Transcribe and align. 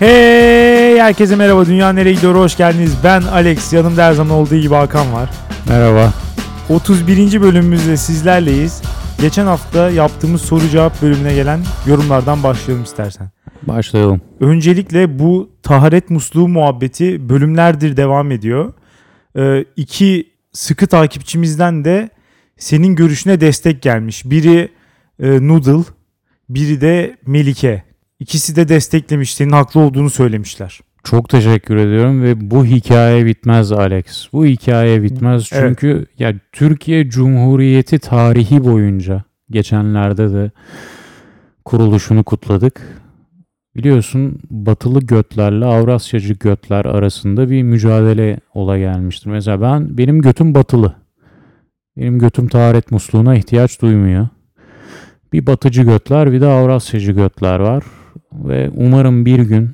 Hey 0.00 0.98
herkese 1.00 1.36
merhaba 1.36 1.66
Dünya 1.66 1.92
Nereye 1.92 2.14
Gidiyor 2.14 2.34
hoş 2.34 2.56
geldiniz. 2.56 2.96
Ben 3.04 3.22
Alex 3.22 3.72
yanımda 3.72 4.04
her 4.04 4.12
zaman 4.12 4.36
olduğu 4.36 4.56
gibi 4.56 4.74
Hakan 4.74 5.12
var. 5.12 5.30
Merhaba. 5.68 6.12
31. 6.68 7.40
bölümümüzde 7.40 7.96
sizlerleyiz. 7.96 8.82
Geçen 9.20 9.46
hafta 9.46 9.90
yaptığımız 9.90 10.42
soru 10.42 10.68
cevap 10.68 11.02
bölümüne 11.02 11.34
gelen 11.34 11.60
yorumlardan 11.86 12.42
başlayalım 12.42 12.84
istersen. 12.84 13.30
Başlayalım. 13.62 14.20
Öncelikle 14.40 15.18
bu 15.18 15.50
taharet 15.62 16.10
musluğu 16.10 16.48
muhabbeti 16.48 17.28
bölümlerdir 17.28 17.96
devam 17.96 18.30
ediyor. 18.30 18.72
Ee, 19.36 19.64
iki 19.76 20.32
sıkı 20.52 20.86
takipçimizden 20.86 21.84
de 21.84 22.10
senin 22.58 22.94
görüşüne 22.94 23.40
destek 23.40 23.82
gelmiş. 23.82 24.24
Biri 24.24 24.68
e, 25.22 25.48
Noodle, 25.48 25.84
biri 26.48 26.80
de 26.80 27.16
Melike. 27.26 27.89
İkisi 28.20 28.56
de 28.56 28.68
desteklemiş, 28.68 29.34
senin 29.34 29.52
haklı 29.52 29.80
olduğunu 29.80 30.10
söylemişler. 30.10 30.80
Çok 31.04 31.28
teşekkür 31.28 31.76
ediyorum 31.76 32.22
ve 32.22 32.50
bu 32.50 32.64
hikaye 32.64 33.26
bitmez 33.26 33.72
Alex. 33.72 34.32
Bu 34.32 34.46
hikaye 34.46 35.02
bitmez 35.02 35.50
Evet. 35.52 35.64
çünkü 35.68 36.06
ya 36.18 36.34
Türkiye 36.52 37.10
Cumhuriyeti 37.10 37.98
tarihi 37.98 38.64
boyunca 38.64 39.24
geçenlerde 39.50 40.32
de 40.32 40.50
kuruluşunu 41.64 42.24
kutladık. 42.24 42.80
Biliyorsun 43.76 44.38
batılı 44.50 45.00
götlerle 45.00 45.64
Avrasyacı 45.64 46.34
götler 46.34 46.84
arasında 46.84 47.50
bir 47.50 47.62
mücadele 47.62 48.40
ola 48.54 48.78
gelmiştir. 48.78 49.30
Mesela 49.30 49.60
ben 49.60 49.98
benim 49.98 50.20
götüm 50.22 50.54
batılı. 50.54 50.94
Benim 51.96 52.18
götüm 52.18 52.48
taharet 52.48 52.90
musluğuna 52.90 53.34
ihtiyaç 53.36 53.82
duymuyor. 53.82 54.28
Bir 55.32 55.46
batıcı 55.46 55.82
götler 55.82 56.32
bir 56.32 56.40
de 56.40 56.46
Avrasyacı 56.46 57.12
götler 57.12 57.60
var. 57.60 57.84
Ve 58.32 58.70
umarım 58.74 59.26
bir 59.26 59.38
gün 59.38 59.70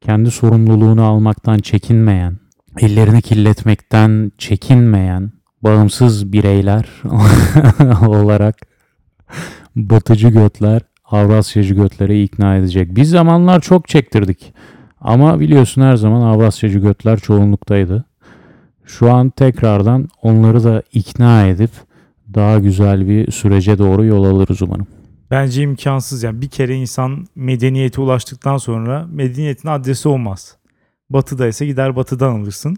kendi 0.00 0.30
sorumluluğunu 0.30 1.04
almaktan 1.04 1.58
çekinmeyen, 1.58 2.36
ellerini 2.80 3.22
kirletmekten 3.22 4.32
çekinmeyen 4.38 5.32
bağımsız 5.62 6.32
bireyler 6.32 6.88
olarak 8.06 8.56
batıcı 9.76 10.28
götler 10.28 10.82
Avrasyacı 11.10 11.74
götleri 11.74 12.22
ikna 12.22 12.56
edecek. 12.56 12.96
Bir 12.96 13.04
zamanlar 13.04 13.60
çok 13.60 13.88
çektirdik. 13.88 14.54
Ama 15.00 15.40
biliyorsun 15.40 15.82
her 15.82 15.96
zaman 15.96 16.20
Avrasyacı 16.20 16.78
götler 16.78 17.18
çoğunluktaydı. 17.18 18.04
Şu 18.84 19.12
an 19.12 19.30
tekrardan 19.30 20.08
onları 20.22 20.64
da 20.64 20.82
ikna 20.92 21.46
edip 21.46 21.70
daha 22.34 22.58
güzel 22.58 23.08
bir 23.08 23.30
sürece 23.32 23.78
doğru 23.78 24.04
yol 24.04 24.24
alırız 24.24 24.62
umarım. 24.62 24.86
Bence 25.30 25.62
imkansız 25.62 26.22
yani 26.22 26.40
bir 26.40 26.48
kere 26.48 26.74
insan 26.74 27.26
medeniyete 27.34 28.00
ulaştıktan 28.00 28.56
sonra 28.56 29.06
medeniyetin 29.10 29.68
adresi 29.68 30.08
olmaz. 30.08 30.56
Batıda 31.10 31.46
ise 31.46 31.66
gider 31.66 31.96
batıdan 31.96 32.40
alırsın. 32.40 32.76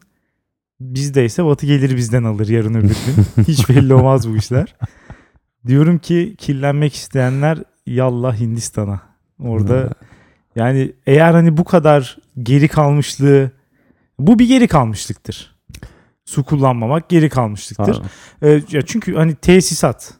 Bizde 0.80 1.24
ise 1.24 1.44
batı 1.44 1.66
gelir 1.66 1.96
bizden 1.96 2.24
alır 2.24 2.48
yarın 2.48 2.74
öbür 2.74 2.82
gün. 3.06 3.42
Hiç 3.48 3.68
belli 3.68 3.94
olmaz 3.94 4.28
bu 4.28 4.36
işler. 4.36 4.74
Diyorum 5.66 5.98
ki 5.98 6.34
kirlenmek 6.38 6.94
isteyenler 6.94 7.58
yallah 7.86 8.40
Hindistan'a. 8.40 9.00
Orada 9.38 9.94
yani 10.56 10.92
eğer 11.06 11.32
hani 11.32 11.56
bu 11.56 11.64
kadar 11.64 12.18
geri 12.42 12.68
kalmışlığı 12.68 13.50
bu 14.18 14.38
bir 14.38 14.48
geri 14.48 14.68
kalmışlıktır. 14.68 15.56
Su 16.24 16.44
kullanmamak 16.44 17.08
geri 17.08 17.28
kalmışlıktır. 17.28 17.84
Pardon. 17.84 18.06
Ee, 18.42 18.62
ya 18.70 18.82
çünkü 18.82 19.14
hani 19.14 19.34
tesisat 19.34 20.14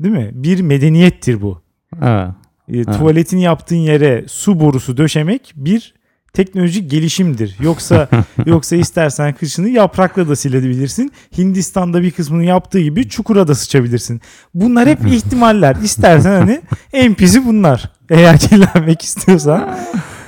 değil 0.00 0.14
mi? 0.14 0.30
Bir 0.34 0.60
medeniyettir 0.60 1.42
bu. 1.42 1.63
Evet. 2.02 2.88
E, 2.88 2.92
Tuvaletini 2.92 3.42
yaptığın 3.42 3.76
yere 3.76 4.24
su 4.28 4.60
borusu 4.60 4.96
döşemek 4.96 5.52
bir 5.56 5.94
teknolojik 6.32 6.90
gelişimdir. 6.90 7.56
Yoksa 7.60 8.08
yoksa 8.46 8.76
istersen 8.76 9.32
kışını 9.32 9.68
yaprakla 9.68 10.28
da 10.28 10.36
silebilirsin. 10.36 11.12
Hindistan'da 11.38 12.02
bir 12.02 12.10
kısmını 12.10 12.44
yaptığı 12.44 12.80
gibi 12.80 13.08
çukura 13.08 13.48
da 13.48 13.54
sıçabilirsin. 13.54 14.20
Bunlar 14.54 14.88
hep 14.88 15.06
ihtimaller. 15.12 15.76
İstersen 15.82 16.40
hani 16.40 16.60
en 16.92 17.14
pisi 17.14 17.46
bunlar. 17.46 17.90
Eğer 18.10 18.38
kirlenmek 18.38 19.02
istiyorsan. 19.02 19.76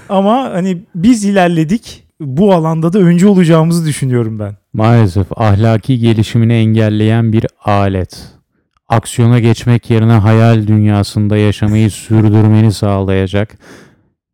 Ama 0.09 0.51
hani 0.53 0.83
biz 0.95 1.25
ilerledik. 1.25 2.07
Bu 2.21 2.55
alanda 2.55 2.93
da 2.93 2.99
önce 2.99 3.27
olacağımızı 3.27 3.87
düşünüyorum 3.87 4.39
ben. 4.39 4.57
Maalesef 4.73 5.27
ahlaki 5.37 5.99
gelişimini 5.99 6.53
engelleyen 6.53 7.33
bir 7.33 7.47
alet. 7.65 8.23
Aksiyona 8.89 9.39
geçmek 9.39 9.91
yerine 9.91 10.13
hayal 10.13 10.67
dünyasında 10.67 11.37
yaşamayı 11.37 11.91
sürdürmeni 11.91 12.73
sağlayacak. 12.73 13.59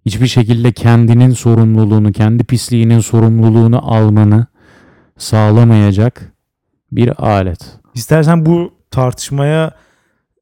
Hiçbir 0.06 0.26
şekilde 0.26 0.72
kendinin 0.72 1.30
sorumluluğunu, 1.30 2.12
kendi 2.12 2.44
pisliğinin 2.44 3.00
sorumluluğunu 3.00 3.94
almanı 3.94 4.46
sağlamayacak 5.18 6.32
bir 6.92 7.24
alet. 7.26 7.78
İstersen 7.94 8.46
bu 8.46 8.74
tartışmaya 8.90 9.72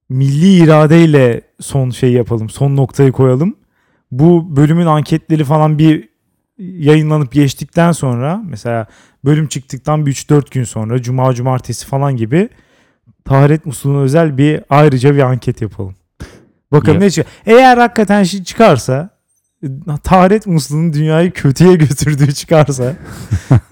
milli 0.08 0.64
iradeyle 0.64 1.40
son 1.60 1.90
şey 1.90 2.12
yapalım. 2.12 2.50
Son 2.50 2.76
noktayı 2.76 3.12
koyalım. 3.12 3.56
Bu 4.10 4.56
bölümün 4.56 4.86
anketleri 4.86 5.44
falan 5.44 5.78
bir 5.78 6.08
yayınlanıp 6.58 7.32
geçtikten 7.32 7.92
sonra 7.92 8.42
mesela 8.44 8.86
bölüm 9.24 9.48
çıktıktan 9.48 10.06
bir 10.06 10.12
3-4 10.12 10.50
gün 10.50 10.64
sonra 10.64 11.02
cuma 11.02 11.34
cumartesi 11.34 11.86
falan 11.86 12.16
gibi 12.16 12.48
taharet 13.30 13.66
musluğuna 13.66 14.00
özel 14.00 14.38
bir 14.38 14.62
ayrıca 14.70 15.14
bir 15.14 15.20
anket 15.20 15.62
yapalım. 15.62 15.94
Bakalım 16.72 16.94
Yap. 16.94 17.02
ne 17.02 17.10
çıkar. 17.10 17.32
Eğer 17.46 17.76
hakikaten 17.76 18.22
şey 18.22 18.44
çıkarsa 18.44 19.10
taharet 20.04 20.46
musluğunun 20.46 20.92
dünyayı 20.92 21.30
kötüye 21.30 21.74
götürdüğü 21.76 22.32
çıkarsa 22.34 22.92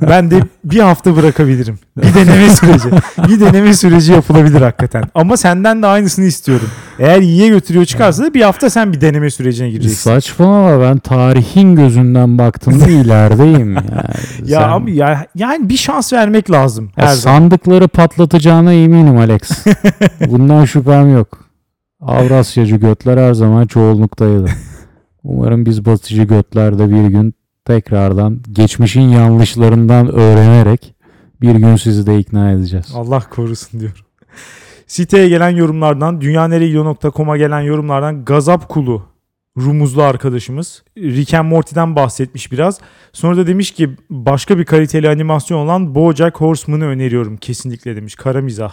ben 0.00 0.31
de 0.31 0.41
bir 0.65 0.78
hafta 0.81 1.16
bırakabilirim. 1.16 1.78
Bir 1.97 2.15
deneme 2.15 2.49
süreci. 2.50 2.88
Bir 3.28 3.41
deneme 3.41 3.75
süreci 3.75 4.12
yapılabilir 4.12 4.62
hakikaten. 4.62 5.04
Ama 5.15 5.37
senden 5.37 5.82
de 5.82 5.87
aynısını 5.87 6.25
istiyorum. 6.25 6.69
Eğer 6.99 7.21
iyiye 7.21 7.49
götürüyor 7.49 7.84
çıkarsa 7.84 8.22
da 8.25 8.34
bir 8.34 8.43
hafta 8.43 8.71
sen 8.71 8.93
bir 8.93 9.00
deneme 9.00 9.31
sürecine 9.31 9.71
gireceksin. 9.71 9.97
Saçmalama 10.10 10.81
ben 10.81 10.99
tarihin 10.99 11.76
gözünden 11.76 12.38
baktığımda 12.38 12.88
ilerideyim. 12.88 13.75
Yani. 13.75 13.84
Ya 14.44 14.60
Sen- 14.60 14.69
ama 14.69 14.91
ya, 14.91 15.26
yani 15.34 15.69
bir 15.69 15.76
şans 15.76 16.12
vermek 16.12 16.50
lazım 16.50 16.84
Ya 16.97 17.06
her 17.06 17.15
zaman. 17.15 17.38
sandıkları 17.38 17.88
patlatacağına 17.88 18.72
eminim 18.72 19.16
Alex. 19.16 19.41
Bundan 20.31 20.65
şüphem 20.65 21.12
yok. 21.16 21.38
Avrasyacı 22.00 22.76
götler 22.76 23.16
her 23.28 23.34
zaman 23.34 23.66
çoğunluktaydı. 23.66 24.47
Umarım 25.28 25.66
biz 25.66 25.84
batıcı 25.84 26.22
götler 26.22 26.78
de 26.78 26.91
bir 26.91 27.06
gün 27.09 27.34
tekrardan 27.65 28.41
geçmişin 28.53 29.00
yanlışlarından 29.00 30.12
öğrenerek 30.12 30.94
bir 31.41 31.55
gün 31.55 31.77
sizi 31.77 32.06
de 32.06 32.19
ikna 32.19 32.53
edeceğiz. 32.53 32.93
Allah 32.94 33.21
korusun 33.31 33.81
diyorum. 33.81 34.05
Siteye 34.87 35.28
gelen 35.28 35.50
yorumlardan, 35.50 36.21
dünyaneregidiyor.com'a 36.21 37.37
gelen 37.37 37.61
yorumlardan 37.61 38.25
Gazap 38.25 38.69
Kulu 38.69 39.03
Rumuzlu 39.59 40.03
arkadaşımız 40.03 40.83
Rick 40.99 41.34
and 41.34 41.49
Morty'den 41.49 41.97
bahsetmiş 41.97 42.53
biraz. 42.53 42.81
Sonra 43.12 43.37
da 43.37 43.47
demiş 43.47 43.71
ki 43.71 43.91
başka 44.11 44.59
bir 44.59 44.65
kaliteli 44.65 45.09
animasyon 45.09 45.59
olan 45.59 45.94
BoJack 45.94 46.41
Horseman'ı 46.41 46.84
öneriyorum 46.84 47.37
kesinlikle 47.37 47.97
demiş. 47.97 48.15
Kara 48.15 48.41
mizah 48.41 48.72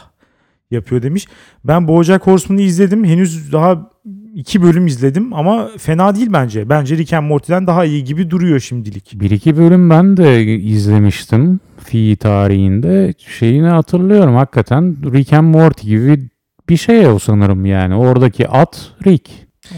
yapıyor 0.72 1.02
demiş. 1.02 1.28
Ben 1.64 1.88
BoJack 1.88 2.28
Horseman'ı 2.28 2.62
izledim. 2.62 3.06
Henüz 3.06 3.52
daha 3.52 3.92
iki 4.36 4.62
bölüm 4.62 4.88
izledim 4.88 5.34
ama 5.34 5.70
fena 5.78 6.16
değil 6.16 6.28
bence. 6.34 6.70
Bence 6.70 6.98
Rick 6.98 7.14
and 7.14 7.28
Morty'den 7.28 7.68
daha 7.68 7.86
iyi 7.86 8.04
gibi 8.04 8.30
duruyor 8.30 8.60
şimdilik. 8.60 9.12
Bir 9.16 9.32
iki 9.32 9.58
bölüm 9.58 9.90
ben 9.90 10.18
de 10.18 10.44
izlemiştim 10.56 11.60
fi 11.84 12.16
tarihinde. 12.20 13.14
Şeyini 13.40 13.68
hatırlıyorum 13.68 14.36
hakikaten 14.36 14.96
Rick 15.14 15.34
and 15.34 15.56
Morty 15.56 15.88
gibi 15.88 16.30
bir 16.70 16.78
şey 16.78 17.08
o 17.08 17.20
sanırım 17.20 17.66
yani. 17.66 17.96
Oradaki 17.96 18.48
at 18.48 18.92
Rick. 19.06 19.30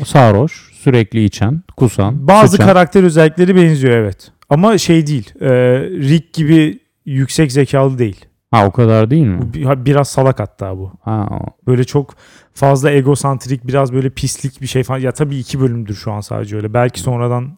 Sarhoş, 0.05 0.71
sürekli 0.73 1.23
içen, 1.23 1.61
kusan, 1.77 2.27
Bazı 2.27 2.51
sıçan. 2.51 2.67
karakter 2.67 3.03
özellikleri 3.03 3.55
benziyor 3.55 3.97
evet. 3.97 4.31
Ama 4.49 4.77
şey 4.77 5.07
değil. 5.07 5.33
e, 5.41 5.49
Rick 5.89 6.33
gibi 6.33 6.79
yüksek 7.05 7.51
zekalı 7.51 7.97
değil. 7.97 8.25
Ha 8.51 8.65
o 8.67 8.71
kadar 8.71 9.09
değil 9.09 9.25
mi? 9.25 9.39
Bu 9.41 9.85
biraz 9.85 10.07
salak 10.09 10.39
hatta 10.39 10.77
bu. 10.77 10.91
Ha, 11.01 11.27
o- 11.31 11.57
Böyle 11.67 11.83
çok 11.83 12.15
fazla 12.53 12.91
egosantrik 12.91 13.67
biraz 13.67 13.93
böyle 13.93 14.09
pislik 14.09 14.61
bir 14.61 14.67
şey 14.67 14.83
falan. 14.83 14.99
Ya 14.99 15.11
tabii 15.11 15.37
iki 15.37 15.59
bölümdür 15.59 15.95
şu 15.95 16.11
an 16.11 16.21
sadece 16.21 16.55
öyle. 16.55 16.73
Belki 16.73 16.99
sonradan 16.99 17.57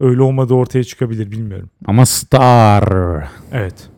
öyle 0.00 0.22
olmadığı 0.22 0.54
ortaya 0.54 0.84
çıkabilir 0.84 1.30
bilmiyorum. 1.30 1.70
Ama 1.86 2.06
Star. 2.06 3.24
Evet. 3.52 3.88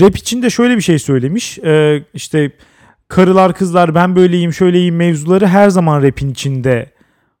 Rap 0.00 0.16
için 0.16 0.42
de 0.42 0.50
şöyle 0.50 0.76
bir 0.76 0.82
şey 0.82 0.98
söylemiş. 0.98 1.58
Ee, 1.58 2.04
işte 2.14 2.52
karılar 3.08 3.52
kızlar 3.54 3.94
ben 3.94 4.16
böyleyim 4.16 4.52
şöyleyim 4.52 4.96
mevzuları 4.96 5.46
her 5.46 5.68
zaman 5.70 6.02
rapin 6.02 6.30
içinde 6.30 6.90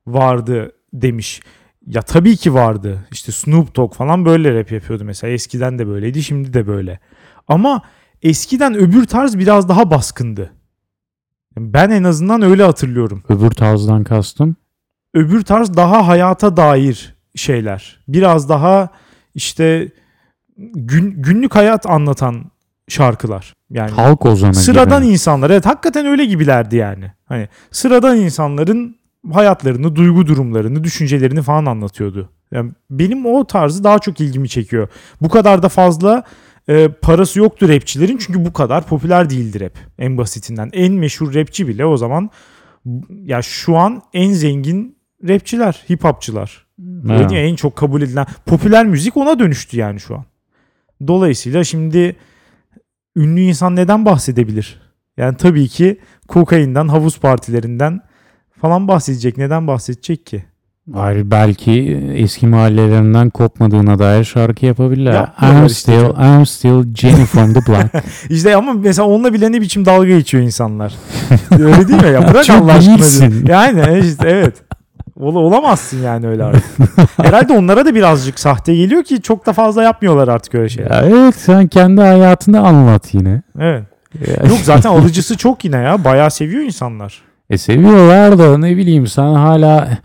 vardı 0.06 0.72
demiş. 0.92 1.40
Ya 1.86 2.02
tabii 2.02 2.36
ki 2.36 2.54
vardı. 2.54 2.98
İşte 3.12 3.32
Snoop 3.32 3.76
Dogg 3.76 3.94
falan 3.94 4.24
böyle 4.24 4.54
rap 4.60 4.72
yapıyordu 4.72 5.04
mesela. 5.04 5.32
Eskiden 5.32 5.78
de 5.78 5.86
böyleydi 5.86 6.22
şimdi 6.22 6.54
de 6.54 6.66
böyle. 6.66 6.98
Ama 7.48 7.82
eskiden 8.22 8.74
öbür 8.74 9.06
tarz 9.06 9.38
biraz 9.38 9.68
daha 9.68 9.90
baskındı. 9.90 10.52
Ben 11.58 11.90
en 11.90 12.04
azından 12.04 12.42
öyle 12.42 12.62
hatırlıyorum. 12.62 13.22
Öbür 13.28 13.50
tarzdan 13.50 14.04
kastım. 14.04 14.56
Öbür 15.14 15.42
tarz 15.42 15.76
daha 15.76 16.08
hayata 16.08 16.56
dair 16.56 17.14
şeyler. 17.34 18.00
Biraz 18.08 18.48
daha 18.48 18.88
işte 19.34 19.88
gün, 20.58 21.22
günlük 21.22 21.54
hayat 21.54 21.86
anlatan 21.86 22.44
şarkılar. 22.88 23.54
Yani 23.70 23.90
Halk 23.90 24.26
ozanı 24.26 24.54
sıradan 24.54 25.02
gibi. 25.02 25.12
insanlar. 25.12 25.50
Evet 25.50 25.66
hakikaten 25.66 26.06
öyle 26.06 26.24
gibilerdi 26.24 26.76
yani. 26.76 27.12
Hani 27.24 27.48
sıradan 27.70 28.16
insanların 28.16 28.96
hayatlarını, 29.32 29.96
duygu 29.96 30.26
durumlarını, 30.26 30.84
düşüncelerini 30.84 31.42
falan 31.42 31.66
anlatıyordu. 31.66 32.30
Yani 32.52 32.72
benim 32.90 33.26
o 33.26 33.46
tarzı 33.46 33.84
daha 33.84 33.98
çok 33.98 34.20
ilgimi 34.20 34.48
çekiyor. 34.48 34.88
Bu 35.20 35.28
kadar 35.28 35.62
da 35.62 35.68
fazla 35.68 36.22
e, 36.68 36.88
parası 36.88 37.38
yoktur 37.38 37.68
rapçilerin 37.68 38.18
çünkü 38.18 38.44
bu 38.44 38.52
kadar 38.52 38.86
popüler 38.86 39.30
değildir 39.30 39.60
rap 39.60 39.78
en 39.98 40.18
basitinden. 40.18 40.70
En 40.72 40.92
meşhur 40.92 41.34
rapçi 41.34 41.68
bile 41.68 41.84
o 41.84 41.96
zaman 41.96 42.30
ya 43.10 43.42
şu 43.42 43.76
an 43.76 44.02
en 44.12 44.32
zengin 44.32 44.96
rapçiler, 45.28 45.84
hip 45.90 46.04
hopçılar. 46.04 46.66
Mi? 46.78 47.38
En 47.38 47.56
çok 47.56 47.76
kabul 47.76 48.02
edilen 48.02 48.26
popüler 48.46 48.86
müzik 48.86 49.16
ona 49.16 49.38
dönüştü 49.38 49.76
yani 49.76 50.00
şu 50.00 50.14
an. 50.14 50.24
Dolayısıyla 51.06 51.64
şimdi 51.64 52.16
ünlü 53.16 53.40
insan 53.40 53.76
neden 53.76 54.04
bahsedebilir? 54.04 54.80
Yani 55.16 55.36
tabii 55.36 55.68
ki 55.68 56.00
kokainden, 56.28 56.88
havuz 56.88 57.20
partilerinden 57.20 58.00
falan 58.60 58.88
bahsedecek. 58.88 59.38
Neden 59.38 59.66
bahsedecek 59.66 60.26
ki? 60.26 60.44
Hayır 60.94 61.30
belki 61.30 62.00
eski 62.14 62.46
mahallelerinden 62.46 63.30
kopmadığına 63.30 63.98
dair 63.98 64.24
şarkı 64.24 64.66
yapabilirler. 64.66 65.12
Yapmıyorlar 65.12 65.60
I'm 65.60 65.66
işte 65.66 65.92
still, 65.98 66.24
I'm 66.36 66.46
still 66.46 66.94
Jenny 66.94 67.24
from 67.24 67.54
the 67.54 67.60
block. 67.66 68.04
İşte 68.30 68.56
ama 68.56 68.72
mesela 68.72 69.08
onunla 69.08 69.32
bile 69.32 69.52
ne 69.52 69.60
biçim 69.60 69.86
dalga 69.86 70.06
geçiyor 70.08 70.44
insanlar. 70.44 70.94
Öyle 71.52 71.88
değil 71.88 72.02
mi 72.02 72.08
ya? 72.08 72.28
Bırak 72.34 72.50
Allah 72.50 72.72
aşkına. 72.72 73.52
Yani 73.52 73.98
işte 74.06 74.28
evet. 74.28 74.54
Ol- 75.20 75.34
olamazsın 75.34 76.02
yani 76.02 76.28
öyle 76.28 76.44
artık. 76.44 76.64
Herhalde 77.16 77.52
onlara 77.52 77.86
da 77.86 77.94
birazcık 77.94 78.40
sahte 78.40 78.74
geliyor 78.74 79.02
ki 79.04 79.22
çok 79.22 79.46
da 79.46 79.52
fazla 79.52 79.82
yapmıyorlar 79.82 80.28
artık 80.28 80.54
öyle 80.54 80.68
şeyler. 80.68 80.90
ya 80.90 81.02
evet 81.08 81.34
sen 81.36 81.66
kendi 81.66 82.00
hayatını 82.00 82.60
anlat 82.60 83.14
yine. 83.14 83.42
Evet. 83.60 83.84
Yok 84.48 84.58
zaten 84.62 84.90
alıcısı 84.90 85.36
çok 85.36 85.64
yine 85.64 85.76
ya. 85.76 86.04
Bayağı 86.04 86.30
seviyor 86.30 86.62
insanlar. 86.62 87.22
E 87.50 87.58
seviyorlar 87.58 88.38
da 88.38 88.58
ne 88.58 88.76
bileyim 88.76 89.06
sen 89.06 89.34
hala 89.34 89.98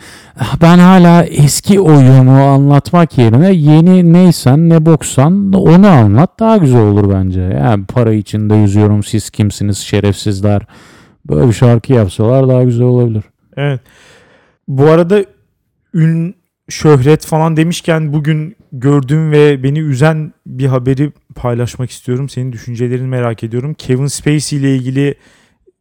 ben 0.61 0.79
hala 0.79 1.23
eski 1.23 1.79
oyunu 1.79 2.31
anlatmak 2.31 3.17
yerine 3.17 3.51
yeni 3.51 4.13
neysen 4.13 4.69
ne 4.69 4.85
boksan 4.85 5.53
onu 5.53 5.87
anlat 5.87 6.39
daha 6.39 6.57
güzel 6.57 6.81
olur 6.81 7.13
bence. 7.13 7.41
Yani 7.41 7.85
para 7.85 8.13
içinde 8.13 8.55
yüzüyorum 8.55 9.03
siz 9.03 9.29
kimsiniz 9.29 9.77
şerefsizler. 9.77 10.61
Böyle 11.29 11.47
bir 11.47 11.53
şarkı 11.53 11.93
yapsalar 11.93 12.47
daha 12.47 12.63
güzel 12.63 12.85
olabilir. 12.85 13.23
Evet. 13.57 13.81
Bu 14.67 14.85
arada 14.85 15.25
ün, 15.93 16.35
şöhret 16.69 17.25
falan 17.25 17.57
demişken 17.57 18.13
bugün 18.13 18.55
gördüğüm 18.71 19.31
ve 19.31 19.63
beni 19.63 19.79
üzen 19.79 20.33
bir 20.47 20.65
haberi 20.65 21.11
paylaşmak 21.35 21.91
istiyorum. 21.91 22.29
Senin 22.29 22.51
düşüncelerini 22.51 23.07
merak 23.07 23.43
ediyorum. 23.43 23.73
Kevin 23.73 24.07
Spacey 24.07 24.59
ile 24.59 24.75
ilgili 24.75 25.15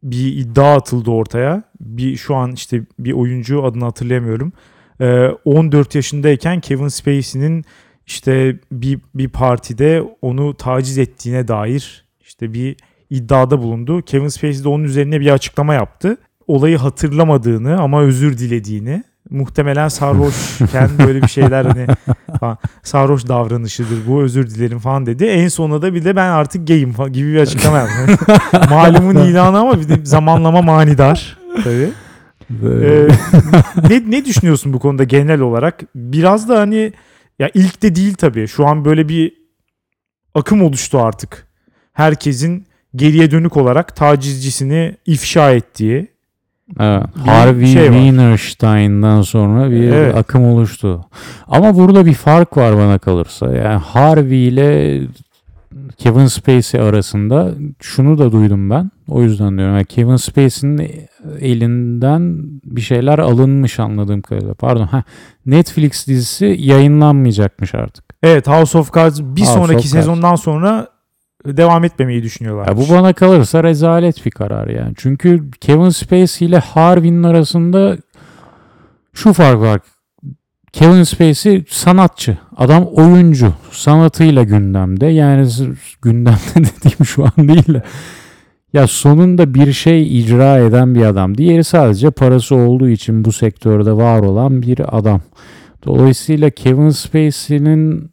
bir 0.05 0.37
iddia 0.37 0.75
atıldı 0.75 1.11
ortaya. 1.11 1.63
Bir 1.79 2.17
şu 2.17 2.35
an 2.35 2.51
işte 2.51 2.81
bir 2.99 3.11
oyuncu 3.11 3.63
adını 3.63 3.83
hatırlayamıyorum. 3.83 4.53
Ee, 5.01 5.27
14 5.45 5.95
yaşındayken 5.95 6.59
Kevin 6.59 6.87
Spacey'nin 6.87 7.65
işte 8.07 8.59
bir 8.71 8.99
bir 9.15 9.29
partide 9.29 10.03
onu 10.21 10.57
taciz 10.57 10.97
ettiğine 10.97 11.47
dair 11.47 12.05
işte 12.21 12.53
bir 12.53 12.77
iddiada 13.09 13.61
bulundu. 13.61 14.01
Kevin 14.01 14.27
Spacey 14.27 14.63
de 14.63 14.69
onun 14.69 14.83
üzerine 14.83 15.19
bir 15.19 15.33
açıklama 15.33 15.73
yaptı. 15.73 16.17
Olayı 16.47 16.77
hatırlamadığını 16.77 17.81
ama 17.81 18.01
özür 18.01 18.37
dilediğini 18.37 19.03
muhtemelen 19.29 19.87
sarhoşken 19.87 20.89
böyle 21.05 21.21
bir 21.21 21.27
şeyler 21.27 21.65
hani 21.65 21.87
falan, 22.39 22.57
sarhoş 22.83 23.27
davranışıdır 23.27 24.07
bu 24.07 24.21
özür 24.21 24.49
dilerim 24.49 24.79
falan 24.79 25.05
dedi. 25.05 25.25
En 25.25 25.47
sonunda 25.47 25.81
da 25.81 25.93
bir 25.93 26.05
de 26.05 26.15
ben 26.15 26.29
artık 26.29 26.67
gayim 26.67 26.91
falan 26.91 27.13
gibi 27.13 27.33
bir 27.33 27.39
açıklama 27.39 27.77
yaptı. 27.77 28.17
Malumun 28.69 29.15
ilanı 29.15 29.59
ama 29.59 29.79
bir 29.79 29.89
de 29.89 29.99
zamanlama 30.03 30.61
manidar. 30.61 31.37
Tabii. 31.63 31.89
Ee, 32.63 33.07
ne, 33.89 34.11
ne 34.11 34.25
düşünüyorsun 34.25 34.73
bu 34.73 34.79
konuda 34.79 35.03
genel 35.03 35.39
olarak? 35.39 35.81
Biraz 35.95 36.49
da 36.49 36.59
hani 36.59 36.93
ya 37.39 37.51
ilk 37.53 37.81
de 37.81 37.95
değil 37.95 38.13
tabii. 38.13 38.47
Şu 38.47 38.67
an 38.67 38.85
böyle 38.85 39.09
bir 39.09 39.33
akım 40.33 40.61
oluştu 40.61 40.99
artık. 40.99 41.47
Herkesin 41.93 42.67
geriye 42.95 43.31
dönük 43.31 43.57
olarak 43.57 43.95
tacizcisini 43.95 44.97
ifşa 45.05 45.51
ettiği. 45.51 46.14
Evet, 46.79 47.03
Harvey 47.25 47.65
şey 47.67 47.91
var. 47.91 47.97
Weinstein'dan 47.97 49.21
sonra 49.21 49.71
bir 49.71 49.91
Evet. 49.91 50.15
akım 50.15 50.43
oluştu. 50.45 51.05
Ama 51.47 51.75
burada 51.75 52.05
bir 52.05 52.13
fark 52.13 52.57
var 52.57 52.77
bana 52.77 52.97
kalırsa. 52.99 53.55
Yani 53.55 53.75
Harvey 53.77 54.47
ile 54.47 55.01
Kevin 55.97 56.25
Spacey 56.25 56.81
arasında 56.81 57.51
şunu 57.81 58.17
da 58.17 58.31
duydum 58.31 58.69
ben. 58.69 58.91
O 59.07 59.23
yüzden 59.23 59.57
diyorum. 59.57 59.73
Yani 59.75 59.85
Kevin 59.85 60.15
Spacey'nin 60.15 60.91
elinden 61.39 62.37
bir 62.63 62.81
şeyler 62.81 63.19
alınmış 63.19 63.79
anladığım 63.79 64.21
kadarıyla. 64.21 64.53
Pardon. 64.53 64.85
Ha, 64.85 65.03
Netflix 65.45 66.07
dizisi 66.07 66.55
yayınlanmayacakmış 66.59 67.75
artık. 67.75 68.05
Evet 68.23 68.47
House 68.47 68.77
of 68.77 68.93
Cards 68.93 69.19
bir 69.21 69.41
House 69.41 69.53
sonraki 69.53 69.75
of 69.75 69.83
Cards. 69.83 69.91
sezondan 69.91 70.35
sonra 70.35 70.87
devam 71.45 71.83
etmemeyi 71.83 72.23
düşünüyorlar. 72.23 72.77
Bu 72.77 72.89
bana 72.89 73.13
kalırsa 73.13 73.63
rezalet 73.63 74.25
bir 74.25 74.31
karar 74.31 74.67
yani. 74.67 74.93
Çünkü 74.97 75.51
Kevin 75.61 75.89
Spacey 75.89 76.47
ile 76.47 76.57
Harvey'nin 76.57 77.23
arasında 77.23 77.97
şu 79.13 79.33
fark 79.33 79.59
var. 79.59 79.81
Kevin 80.73 81.03
Spacey 81.03 81.63
sanatçı. 81.69 82.37
Adam 82.57 82.85
oyuncu. 82.85 83.53
Sanatıyla 83.71 84.43
gündemde. 84.43 85.05
Yani 85.05 85.47
gündemde 86.01 86.55
dediğim 86.55 87.05
şu 87.05 87.23
an 87.23 87.47
değil 87.47 87.73
de. 87.73 87.83
Ya 88.73 88.87
sonunda 88.87 89.53
bir 89.53 89.73
şey 89.73 90.19
icra 90.19 90.57
eden 90.57 90.95
bir 90.95 91.01
adam. 91.01 91.37
Diğeri 91.37 91.63
sadece 91.63 92.11
parası 92.11 92.55
olduğu 92.55 92.89
için 92.89 93.25
bu 93.25 93.31
sektörde 93.31 93.91
var 93.91 94.19
olan 94.19 94.61
bir 94.61 94.97
adam. 94.97 95.21
Dolayısıyla 95.85 96.49
Kevin 96.49 96.89
Spacey'nin 96.89 98.11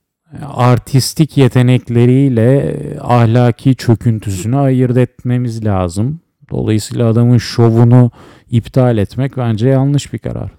artistik 0.55 1.37
yetenekleriyle 1.37 2.77
ahlaki 3.01 3.77
çöküntüsünü 3.77 4.57
ayırt 4.57 4.97
etmemiz 4.97 5.65
lazım. 5.65 6.21
Dolayısıyla 6.51 7.09
adamın 7.11 7.39
şovunu 7.39 8.11
iptal 8.51 8.99
etmek 8.99 9.37
bence 9.37 9.69
yanlış 9.69 10.13
bir 10.13 10.19
karar. 10.19 10.51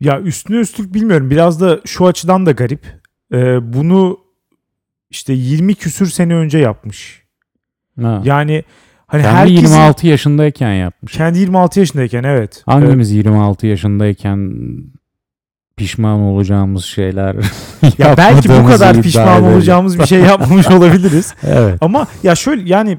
Ya 0.00 0.20
üstüne 0.20 0.56
üstlük 0.56 0.94
bilmiyorum. 0.94 1.30
Biraz 1.30 1.60
da 1.60 1.80
şu 1.84 2.06
açıdan 2.06 2.46
da 2.46 2.50
garip. 2.52 2.86
Ee, 3.32 3.72
bunu 3.72 4.18
işte 5.10 5.32
20 5.32 5.74
küsür 5.74 6.06
sene 6.06 6.34
önce 6.34 6.58
yapmış. 6.58 7.22
Ha. 8.00 8.22
Yani 8.24 8.64
hani 9.06 9.22
Kendi 9.22 9.36
herkesin 9.36 9.62
26 9.62 10.06
yaşındayken 10.06 10.72
yapmış. 10.72 11.12
kendi 11.12 11.38
26 11.38 11.80
yaşındayken 11.80 12.22
evet. 12.24 12.62
Hangimiz 12.66 13.12
26 13.12 13.66
yaşındayken 13.66 14.52
pişman 15.76 16.20
olacağımız 16.20 16.84
şeyler 16.84 17.36
ya 17.98 18.14
belki 18.16 18.48
bu 18.48 18.66
kadar 18.66 19.02
pişman 19.02 19.42
edelim. 19.42 19.54
olacağımız 19.54 19.98
bir 19.98 20.06
şey 20.06 20.20
yapmamış 20.20 20.66
olabiliriz. 20.70 21.34
Evet. 21.42 21.78
Ama 21.80 22.06
ya 22.22 22.34
şöyle 22.34 22.68
yani 22.68 22.98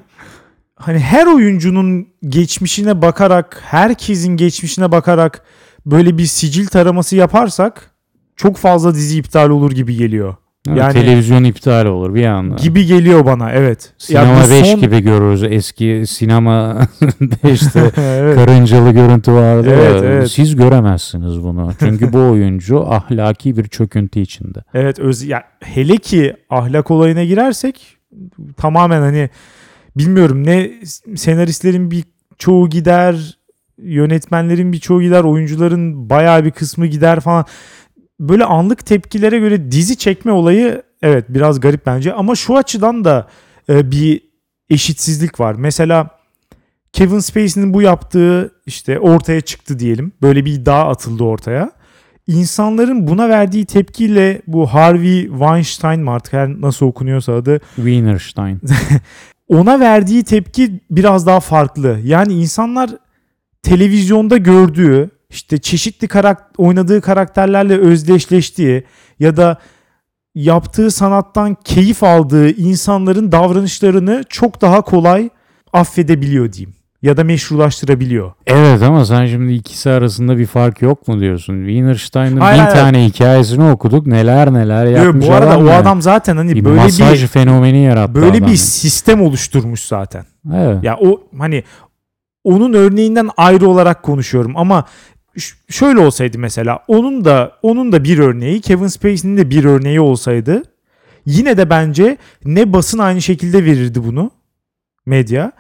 hani 0.76 1.00
her 1.00 1.28
oyuncunun 1.28 2.08
geçmişine 2.28 3.02
bakarak, 3.02 3.62
herkesin 3.66 4.38
geçmişine 4.38 4.92
bakarak 4.92 5.44
böyle 5.86 6.18
bir 6.18 6.26
sicil 6.26 6.68
taraması 6.68 7.16
yaparsak 7.16 7.92
çok 8.36 8.58
fazla 8.58 8.96
dizi 8.96 9.18
iptal 9.18 9.50
olur 9.50 9.72
gibi 9.72 9.96
geliyor. 9.96 10.36
Yani- 10.68 10.94
televizyon 10.94 11.44
iptal 11.44 11.86
olur 11.86 12.16
bir 12.16 12.26
anda. 12.26 12.56
Gibi 12.56 12.86
geliyor 12.86 13.26
bana 13.26 13.52
evet. 13.52 13.94
Sinema 13.98 14.46
bu 14.46 14.50
5 14.50 14.68
son- 14.68 14.80
gibi 14.80 15.00
görürüz. 15.00 15.44
Eski 15.44 16.04
sinema 16.08 16.78
5'te 17.22 17.92
evet. 18.02 18.36
karıncalı 18.36 18.92
görüntü 18.92 19.32
vardı. 19.32 19.70
Evet, 19.70 20.02
evet. 20.04 20.32
Siz 20.32 20.56
göremezsiniz 20.56 21.44
bunu. 21.44 21.72
Çünkü 21.80 22.14
bu 22.14 22.20
oyuncu 22.20 22.80
ahlaki 22.94 23.58
bir 23.58 23.68
çöküntü 23.68 24.20
içinde. 24.20 24.60
Evet 24.74 25.00
öz 25.00 25.24
ya 25.24 25.44
hele 25.64 25.98
ki 25.98 26.34
ahlak 26.50 26.92
olayına 26.92 27.24
girersek 27.24 27.98
tamamen 28.58 29.02
hani 29.02 29.30
bilmiyorum 29.98 30.44
ne 30.44 30.72
senaristlerin 31.16 31.92
bir 31.92 32.04
çoğu 32.38 32.70
gider, 32.70 33.38
yönetmenlerin 33.78 34.72
bir 34.72 34.80
çoğu 34.80 35.02
gider, 35.02 35.24
oyuncuların 35.24 36.10
bayağı 36.10 36.46
bir 36.46 36.52
kısmı 36.52 36.88
gider 36.88 37.20
falan. 37.20 37.46
Böyle 38.20 38.46
anlık 38.46 38.86
tepkilere 38.86 39.40
göre 39.40 39.72
dizi 39.72 39.98
çekme 39.98 40.32
olayı 40.32 40.84
evet 41.02 41.26
biraz 41.30 41.60
garip 41.60 41.86
bence 41.86 42.14
ama 42.14 42.36
şu 42.36 42.58
açıdan 42.58 43.06
da 43.06 43.28
e, 43.70 43.92
bir 43.92 44.22
eşitsizlik 44.70 45.40
var. 45.40 45.56
Mesela 45.58 46.10
Kevin 46.94 47.20
Spacey'nin 47.20 47.74
bu 47.74 47.82
yaptığı 47.82 48.52
işte 48.66 49.00
ortaya 49.00 49.42
çıktı 49.42 49.80
diyelim. 49.80 50.12
Böyle 50.22 50.46
bir 50.46 50.54
iddia 50.54 50.90
atıldı 50.90 51.24
ortaya. 51.24 51.72
İnsanların 52.28 53.08
buna 53.08 53.30
verdiği 53.30 53.66
tepkiyle 53.66 54.42
bu 54.48 54.68
Harvey 54.68 55.28
Weinstein 55.28 56.02
mı 56.02 56.12
artık 56.12 56.34
her 56.34 56.62
nasıl 56.62 56.86
okunuyorsa 56.86 57.34
adı 57.34 57.60
Wienerstein. 57.76 58.62
ona 59.48 59.80
verdiği 59.80 60.24
tepki 60.24 60.80
biraz 60.92 61.26
daha 61.26 61.40
farklı. 61.40 62.00
Yani 62.04 62.34
insanlar 62.34 62.90
televizyonda 63.64 64.38
gördüğü 64.38 65.10
işte 65.34 65.58
çeşitli 65.58 66.08
karak 66.08 66.50
oynadığı 66.58 67.02
karakterlerle 67.02 67.78
özdeşleştiği 67.78 68.84
ya 69.20 69.38
da 69.38 69.58
yaptığı 70.36 70.92
sanattan 70.92 71.58
keyif 71.64 72.04
aldığı 72.04 72.50
insanların 72.50 73.32
davranışlarını 73.32 74.24
çok 74.30 74.62
daha 74.62 74.82
kolay 74.82 75.30
affedebiliyor 75.74 76.54
diyeyim 76.54 76.74
ya 77.02 77.18
da 77.18 77.24
meşrulaştırabiliyor. 77.24 78.32
Evet 78.48 78.82
ama 78.82 79.06
sen 79.06 79.26
şimdi 79.26 79.54
ikisi 79.54 79.90
arasında 79.90 80.38
bir 80.38 80.46
fark 80.46 80.82
yok 80.82 81.08
mu 81.08 81.20
diyorsun? 81.20 81.66
Wiener 81.66 81.96
Stein'ın 81.96 82.38
Hayır, 82.38 82.60
bin 82.60 82.64
hayır. 82.66 82.76
tane 82.76 83.06
hikayesini 83.06 83.72
okuduk. 83.72 84.08
Neler 84.08 84.54
neler 84.54 84.86
yapmış 84.86 85.28
bu 85.28 85.34
arada 85.34 85.52
adam 85.52 85.64
o 85.64 85.68
yani. 85.68 85.76
adam 85.78 86.02
zaten 86.02 86.38
hani 86.38 86.56
bir 86.56 86.66
böyle 86.66 86.82
masaj 86.82 87.22
bir 87.24 87.28
fenomeni 87.28 87.84
yarattı 87.84 88.16
böyle 88.16 88.38
adam. 88.38 88.52
bir 88.52 88.56
sistem 88.56 89.22
oluşturmuş 89.22 89.84
zaten. 89.84 90.26
Evet. 90.54 90.84
Ya 90.84 90.98
o 91.02 91.22
hani 91.38 91.64
onun 92.44 92.74
örneğinden 92.74 93.30
ayrı 93.38 93.70
olarak 93.70 94.04
konuşuyorum 94.04 94.58
ama 94.58 94.86
şöyle 95.70 96.00
olsaydı 96.00 96.40
mesela 96.40 96.80
onun 96.88 97.26
da 97.26 97.58
onun 97.62 97.92
da 97.92 98.04
bir 98.04 98.20
örneği 98.20 98.62
Kevin 98.62 98.88
Spacey'nin 98.88 99.38
de 99.38 99.50
bir 99.50 99.64
örneği 99.64 100.00
olsaydı 100.00 100.64
yine 101.26 101.58
de 101.58 101.70
bence 101.70 102.18
ne 102.46 102.74
basın 102.74 103.00
aynı 103.00 103.22
şekilde 103.22 103.66
verirdi 103.66 104.04
bunu 104.04 104.32
medya 105.06 105.52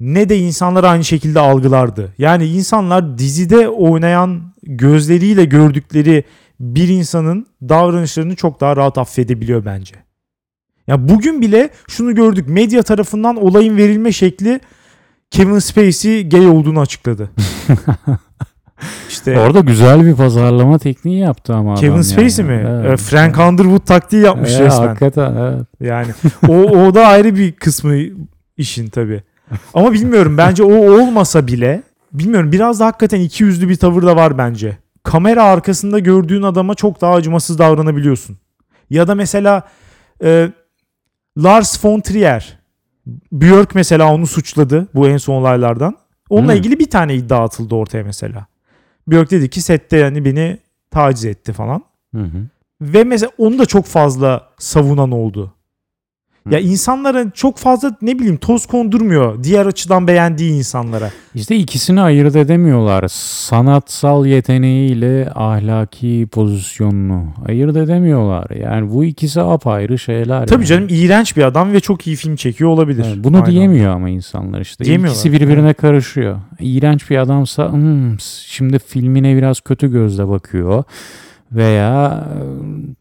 ne 0.00 0.28
de 0.28 0.38
insanlar 0.38 0.84
aynı 0.84 1.04
şekilde 1.04 1.40
algılardı. 1.40 2.14
Yani 2.18 2.46
insanlar 2.46 3.18
dizide 3.18 3.68
oynayan 3.68 4.54
gözleriyle 4.62 5.44
gördükleri 5.44 6.24
bir 6.60 6.88
insanın 6.88 7.46
davranışlarını 7.62 8.36
çok 8.36 8.60
daha 8.60 8.76
rahat 8.76 8.98
affedebiliyor 8.98 9.64
bence. 9.64 9.94
Ya 10.86 11.08
bugün 11.08 11.42
bile 11.42 11.70
şunu 11.88 12.14
gördük. 12.14 12.48
Medya 12.48 12.82
tarafından 12.82 13.36
olayın 13.36 13.76
verilme 13.76 14.12
şekli 14.12 14.60
Kevin 15.30 15.58
Spacey 15.58 16.28
gay 16.28 16.48
olduğunu 16.48 16.80
açıkladı. 16.80 17.30
işte 19.08 19.38
Orada 19.40 19.60
güzel 19.60 20.06
bir 20.06 20.14
pazarlama 20.14 20.78
tekniği 20.78 21.18
yaptı 21.20 21.54
ama 21.54 21.74
Kevin 21.74 22.00
Spacey 22.02 22.46
yani. 22.46 22.62
mi? 22.62 22.68
Evet. 22.70 22.90
Ee, 22.92 22.96
Frank 22.96 23.38
Underwood 23.38 23.86
taktiği 23.86 24.22
yapmış 24.22 24.50
Evet, 24.50 24.60
resmen. 24.60 24.86
Hakikaten 24.86 25.34
evet. 25.36 25.66
Yani 25.80 26.12
o, 26.48 26.54
o 26.54 26.94
da 26.94 27.06
ayrı 27.06 27.36
bir 27.36 27.52
kısmı 27.52 27.94
işin 28.56 28.88
tabii. 28.88 29.22
Ama 29.74 29.92
bilmiyorum 29.92 30.38
bence 30.38 30.62
o 30.62 30.74
olmasa 31.02 31.46
bile 31.46 31.82
bilmiyorum 32.12 32.52
biraz 32.52 32.80
da 32.80 32.86
hakikaten 32.86 33.20
iki 33.20 33.44
yüzlü 33.44 33.68
bir 33.68 33.76
tavır 33.76 34.02
da 34.02 34.16
var 34.16 34.38
bence. 34.38 34.76
Kamera 35.02 35.42
arkasında 35.44 35.98
gördüğün 35.98 36.42
adama 36.42 36.74
çok 36.74 37.00
daha 37.00 37.14
acımasız 37.14 37.58
davranabiliyorsun. 37.58 38.36
Ya 38.90 39.08
da 39.08 39.14
mesela 39.14 39.62
e, 40.24 40.48
Lars 41.38 41.84
von 41.84 42.00
Trier 42.00 42.58
Björk 43.32 43.74
mesela 43.74 44.12
onu 44.14 44.26
suçladı 44.26 44.88
bu 44.94 45.08
en 45.08 45.16
son 45.16 45.34
olaylardan. 45.34 45.96
Onunla 46.30 46.52
Hmm. 46.52 46.58
ilgili 46.58 46.78
bir 46.78 46.90
tane 46.90 47.14
iddia 47.14 47.44
atıldı 47.44 47.74
ortaya 47.74 48.04
mesela. 48.04 48.46
Björk 49.06 49.30
dedi 49.30 49.50
ki 49.50 49.60
sette 49.60 49.96
yani 49.96 50.24
beni 50.24 50.58
taciz 50.90 51.24
etti 51.24 51.52
falan. 51.52 51.84
Hı 52.14 52.22
hı. 52.22 52.46
Ve 52.80 53.04
mesela 53.04 53.30
onu 53.38 53.58
da 53.58 53.66
çok 53.66 53.86
fazla 53.86 54.48
savunan 54.58 55.10
oldu. 55.10 55.54
Ya 56.50 56.58
insanların 56.58 57.30
çok 57.30 57.58
fazla 57.58 57.96
ne 58.02 58.18
bileyim 58.18 58.36
toz 58.36 58.66
kondurmuyor 58.66 59.44
diğer 59.44 59.66
açıdan 59.66 60.06
beğendiği 60.06 60.52
insanlara. 60.52 61.10
İşte 61.34 61.56
ikisini 61.56 62.00
ayırt 62.00 62.36
edemiyorlar. 62.36 63.04
Sanatsal 63.08 64.26
yeteneğiyle 64.26 65.30
ahlaki 65.34 66.28
pozisyonunu 66.32 67.24
ayırt 67.48 67.76
edemiyorlar. 67.76 68.50
Yani 68.50 68.90
bu 68.92 69.04
ikisi 69.04 69.40
apayrı 69.40 69.98
şeyler. 69.98 70.46
Tabii 70.46 70.60
yani. 70.60 70.66
canım 70.66 70.86
iğrenç 70.90 71.36
bir 71.36 71.42
adam 71.42 71.72
ve 71.72 71.80
çok 71.80 72.06
iyi 72.06 72.16
film 72.16 72.36
çekiyor 72.36 72.70
olabilir. 72.70 73.04
Evet, 73.08 73.24
bunu 73.24 73.36
Aynen. 73.36 73.50
diyemiyor 73.50 73.94
ama 73.94 74.08
insanlar 74.08 74.60
işte. 74.60 74.84
İkisi 74.84 75.32
birbirine 75.32 75.74
karışıyor. 75.74 76.36
İğrenç 76.60 77.10
bir 77.10 77.16
adamsa 77.16 77.72
"Hmm, 77.72 78.20
şimdi 78.46 78.78
filmine 78.78 79.36
biraz 79.36 79.60
kötü 79.60 79.92
gözle 79.92 80.28
bakıyor. 80.28 80.84
Veya 81.54 82.26
e, 82.30 82.42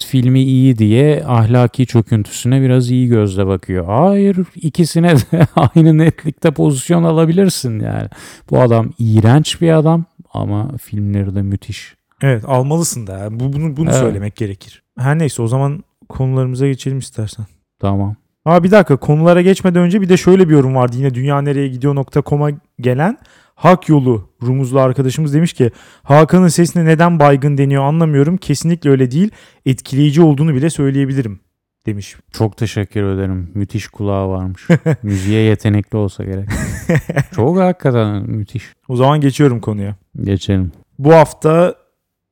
filmi 0.06 0.42
iyi 0.42 0.78
diye 0.78 1.24
ahlaki 1.26 1.86
çöküntüsüne 1.86 2.62
biraz 2.62 2.92
iyi 2.92 3.08
gözle 3.08 3.48
bakıyor. 3.48 3.86
Hayır 3.86 4.38
ikisine 4.56 5.16
de 5.16 5.48
aynı 5.56 5.98
netlikte 5.98 6.52
pozisyon 6.52 7.04
alabilirsin 7.04 7.80
yani. 7.80 8.08
Bu 8.50 8.60
adam 8.60 8.90
iğrenç 9.00 9.62
bir 9.62 9.72
adam 9.72 10.06
ama 10.34 10.78
filmleri 10.78 11.36
de 11.36 11.42
müthiş. 11.42 11.96
Evet 12.22 12.44
almalısın 12.48 13.08
da. 13.08 13.28
Bu, 13.32 13.54
bunu 13.54 13.78
bunu 13.78 13.90
Evet. 13.90 14.00
söylemek 14.00 14.36
gerekir. 14.36 14.84
Her 14.98 15.20
neyse 15.20 15.42
o 15.42 15.48
zaman 15.48 15.84
konularımıza 16.10 16.68
geçelim 16.68 17.00
istersen. 17.00 17.46
Tamam. 17.80 18.16
Aa 18.46 18.64
bir 18.64 18.72
dakika 18.72 18.98
konulara 18.98 19.42
geçmeden 19.42 19.82
önce 19.82 20.02
bir 20.02 20.10
de 20.10 20.18
şöyle 20.18 20.50
bir 20.50 20.54
yorum 20.54 20.76
vardı. 20.76 20.98
Yine 20.98 21.14
dünya 21.14 21.42
nereye 21.42 21.68
gidiyor.com'a 21.68 22.50
gelen 22.82 23.18
Hak 23.56 23.90
Yolu 23.90 24.30
Rumuzlu 24.44 24.80
arkadaşımız 24.80 25.34
demiş 25.34 25.54
ki 25.54 25.72
Hakan'ın 26.04 26.48
sesine 26.48 26.86
neden 26.86 27.20
baygın 27.20 27.58
deniyor 27.58 27.84
anlamıyorum. 27.84 28.38
Kesinlikle 28.38 28.90
öyle 28.90 29.12
değil. 29.12 29.32
Etkileyici 29.66 30.22
olduğunu 30.22 30.56
bile 30.56 30.70
söyleyebilirim 30.70 31.40
demiş. 31.86 32.16
Çok 32.32 32.58
teşekkür 32.58 33.04
ederim. 33.04 33.52
Müthiş 33.54 33.88
kulağı 33.88 34.30
varmış. 34.30 34.68
Müziğe 35.04 35.42
yetenekli 35.42 35.98
olsa 35.98 36.24
gerek. 36.24 36.50
Çok 37.36 37.60
hakikaten 37.60 38.30
müthiş. 38.30 38.74
O 38.88 38.96
zaman 38.96 39.22
geçiyorum 39.22 39.60
konuya. 39.62 39.96
Geçelim. 40.22 40.72
Bu 41.00 41.14
hafta 41.14 41.76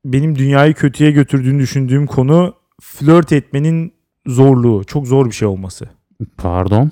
benim 0.06 0.36
dünyayı 0.36 0.74
kötüye 0.74 1.12
götürdüğünü 1.12 1.62
düşündüğüm 1.62 2.08
konu 2.08 2.56
flört 2.82 3.34
etmenin 3.34 3.94
zorluğu. 4.25 4.84
Çok 4.84 5.08
zor 5.08 5.25
bir 5.25 5.32
şey 5.32 5.48
olması. 5.48 5.89
Pardon. 6.38 6.91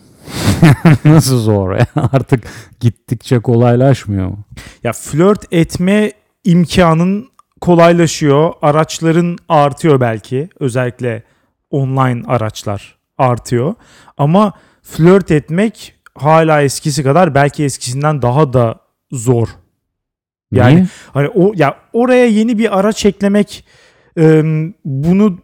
Nasıl 1.06 1.40
zor 1.40 1.76
ya? 1.76 1.86
Artık 1.96 2.44
gittikçe 2.80 3.40
kolaylaşmıyor 3.40 4.28
mu? 4.28 4.40
Ya 4.84 4.94
flört 4.94 5.54
etme 5.54 6.12
imkanın 6.44 7.30
kolaylaşıyor. 7.62 8.54
Araçların 8.62 9.38
artıyor 9.50 10.02
belki. 10.02 10.50
Özellikle 10.60 11.24
online 11.72 12.24
araçlar 12.28 12.98
artıyor. 13.18 13.74
Ama 14.18 14.54
flört 14.82 15.32
etmek 15.32 15.96
hala 16.16 16.62
eskisi 16.62 17.04
kadar 17.04 17.36
belki 17.36 17.64
eskisinden 17.64 18.22
daha 18.22 18.54
da 18.54 18.80
zor. 19.12 19.48
Yani 20.52 20.76
Niye? 20.76 20.88
Hani 21.14 21.28
o 21.28 21.52
ya 21.56 21.78
oraya 21.94 22.26
yeni 22.26 22.58
bir 22.58 22.80
araç 22.80 23.06
eklemek 23.06 23.66
e, 24.20 24.44
bunu 24.86 25.40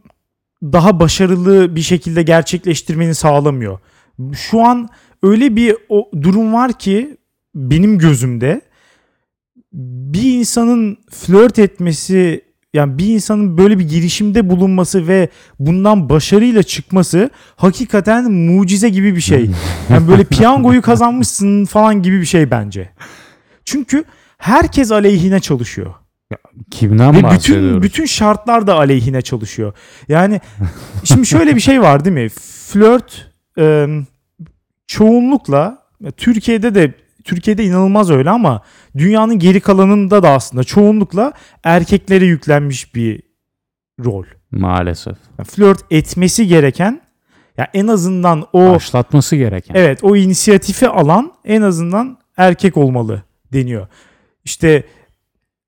daha 0.64 1.00
başarılı 1.00 1.76
bir 1.76 1.82
şekilde 1.82 2.24
gerçekleştirmeni 2.24 3.16
sağlamıyor. 3.16 3.80
Şu 4.34 4.62
an 4.62 4.90
öyle 5.24 5.56
bir 5.56 5.76
o 5.90 6.10
durum 6.22 6.54
var 6.54 6.74
ki 6.74 7.18
benim 7.56 7.98
gözümde 7.98 8.62
bir 9.74 10.40
insanın 10.40 10.98
flört 11.12 11.60
etmesi 11.60 12.42
yani 12.74 12.98
bir 12.98 13.08
insanın 13.08 13.58
böyle 13.58 13.80
bir 13.80 13.90
girişimde 13.90 14.50
bulunması 14.50 15.08
ve 15.08 15.30
bundan 15.60 16.10
başarıyla 16.10 16.64
çıkması 16.64 17.30
hakikaten 17.56 18.32
mucize 18.32 18.90
gibi 18.90 19.16
bir 19.16 19.22
şey. 19.22 19.50
Yani 19.90 20.08
böyle 20.08 20.24
piyangoyu 20.24 20.82
kazanmışsın 20.82 21.66
falan 21.66 22.02
gibi 22.02 22.22
bir 22.22 22.26
şey 22.26 22.52
bence. 22.52 22.90
Çünkü 23.66 24.04
herkes 24.38 24.92
aleyhine 24.92 25.40
çalışıyor. 25.40 25.94
Kimden 26.72 27.10
Ve 27.10 27.18
bütün 27.18 27.24
bahsediyoruz? 27.30 27.84
bütün 27.84 28.06
şartlar 28.06 28.68
da 28.68 28.76
aleyhine 28.76 29.22
çalışıyor. 29.22 29.74
Yani 30.08 30.42
şimdi 31.04 31.26
şöyle 31.26 31.56
bir 31.56 31.62
şey 31.62 31.82
var 31.82 32.06
değil 32.06 32.14
mi? 32.14 32.30
Flört 32.68 33.32
e, 33.58 33.88
çoğunlukla 34.88 35.84
Türkiye'de 36.18 36.76
de 36.76 36.94
Türkiye'de 37.24 37.64
inanılmaz 37.64 38.12
öyle 38.12 38.30
ama 38.30 38.62
dünyanın 38.98 39.40
geri 39.40 39.60
kalanında 39.60 40.24
da 40.24 40.30
aslında 40.30 40.64
çoğunlukla 40.64 41.34
erkeklere 41.64 42.26
yüklenmiş 42.26 42.96
bir 42.96 43.22
rol. 44.06 44.24
Maalesef. 44.52 45.18
Yani 45.40 45.48
flört 45.48 45.80
etmesi 45.92 46.48
gereken 46.48 47.02
ya 47.58 47.68
en 47.74 47.88
azından 47.88 48.48
o 48.54 48.76
Başlatması 48.76 49.36
gereken. 49.36 49.76
Evet 49.76 50.04
o 50.04 50.16
inisiyatifi 50.16 50.88
alan 50.88 51.34
en 51.46 51.62
azından 51.62 52.18
erkek 52.38 52.78
olmalı 52.78 53.24
deniyor. 53.54 53.88
İşte 54.46 54.84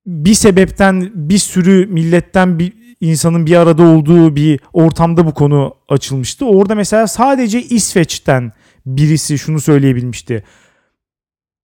bir 0.06 0.34
sebepten 0.34 1.12
bir 1.16 1.38
sürü 1.38 1.86
milletten 1.86 2.60
bir 2.60 2.74
insanın 3.02 3.46
bir 3.46 3.56
arada 3.56 3.84
olduğu 3.84 4.36
bir 4.36 4.60
ortamda 4.74 5.26
bu 5.26 5.34
konu 5.34 5.74
açılmıştı. 5.90 6.46
Orada 6.46 6.76
mesela 6.76 7.08
sadece 7.08 7.62
İsveç'ten 7.62 8.52
birisi 8.86 9.38
şunu 9.40 9.60
söyleyebilmişti. 9.60 10.44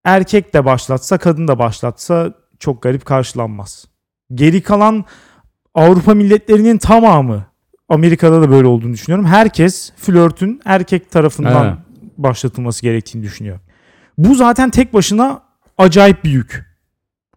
Erkek 0.03 0.53
de 0.53 0.65
başlatsa 0.65 1.17
kadın 1.17 1.47
da 1.47 1.59
başlatsa 1.59 2.33
çok 2.59 2.81
garip 2.81 3.05
karşılanmaz. 3.05 3.85
Geri 4.33 4.61
kalan 4.61 5.05
Avrupa 5.75 6.13
milletlerinin 6.13 6.77
tamamı 6.77 7.45
Amerika'da 7.89 8.41
da 8.41 8.49
böyle 8.51 8.67
olduğunu 8.67 8.93
düşünüyorum. 8.93 9.25
Herkes 9.25 9.91
flörtün 9.97 10.61
erkek 10.65 11.11
tarafından 11.11 11.65
Evet. 11.65 11.77
başlatılması 12.17 12.81
gerektiğini 12.81 13.23
düşünüyor. 13.23 13.59
Bu 14.17 14.35
zaten 14.35 14.69
tek 14.69 14.93
başına 14.93 15.41
acayip 15.77 16.23
bir 16.23 16.29
yük. 16.29 16.70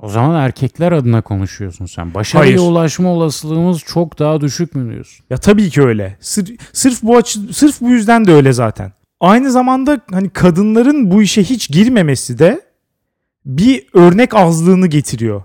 O 0.01 0.09
zaman 0.09 0.41
erkekler 0.41 0.93
adına 0.93 1.23
konuşuyorsun 1.23 1.87
sen. 1.87 2.15
Başarıya 2.15 2.47
Hayır. 2.47 2.59
ulaşma 2.71 3.09
olasılığımız 3.09 3.79
çok 3.79 4.19
daha 4.19 4.41
düşük 4.41 4.75
mü 4.75 4.93
diyorsun? 4.93 5.27
Ya 5.31 5.37
tabii 5.37 5.71
ki 5.71 5.83
öyle. 5.83 6.17
Sır- 6.21 6.57
sırf 6.73 7.03
bu 7.03 7.17
açı, 7.17 7.41
sırf 7.55 7.81
bu 7.81 7.89
yüzden 7.91 8.27
de 8.27 8.33
öyle 8.33 8.53
zaten. 8.53 8.93
Aynı 9.21 9.51
zamanda 9.51 10.01
hani 10.11 10.31
kadınların 10.31 11.11
bu 11.11 11.23
işe 11.23 11.43
hiç 11.43 11.69
girmemesi 11.71 12.39
de 12.39 12.61
bir 13.47 13.87
örnek 13.95 14.35
azlığını 14.35 14.87
getiriyor. 14.87 15.43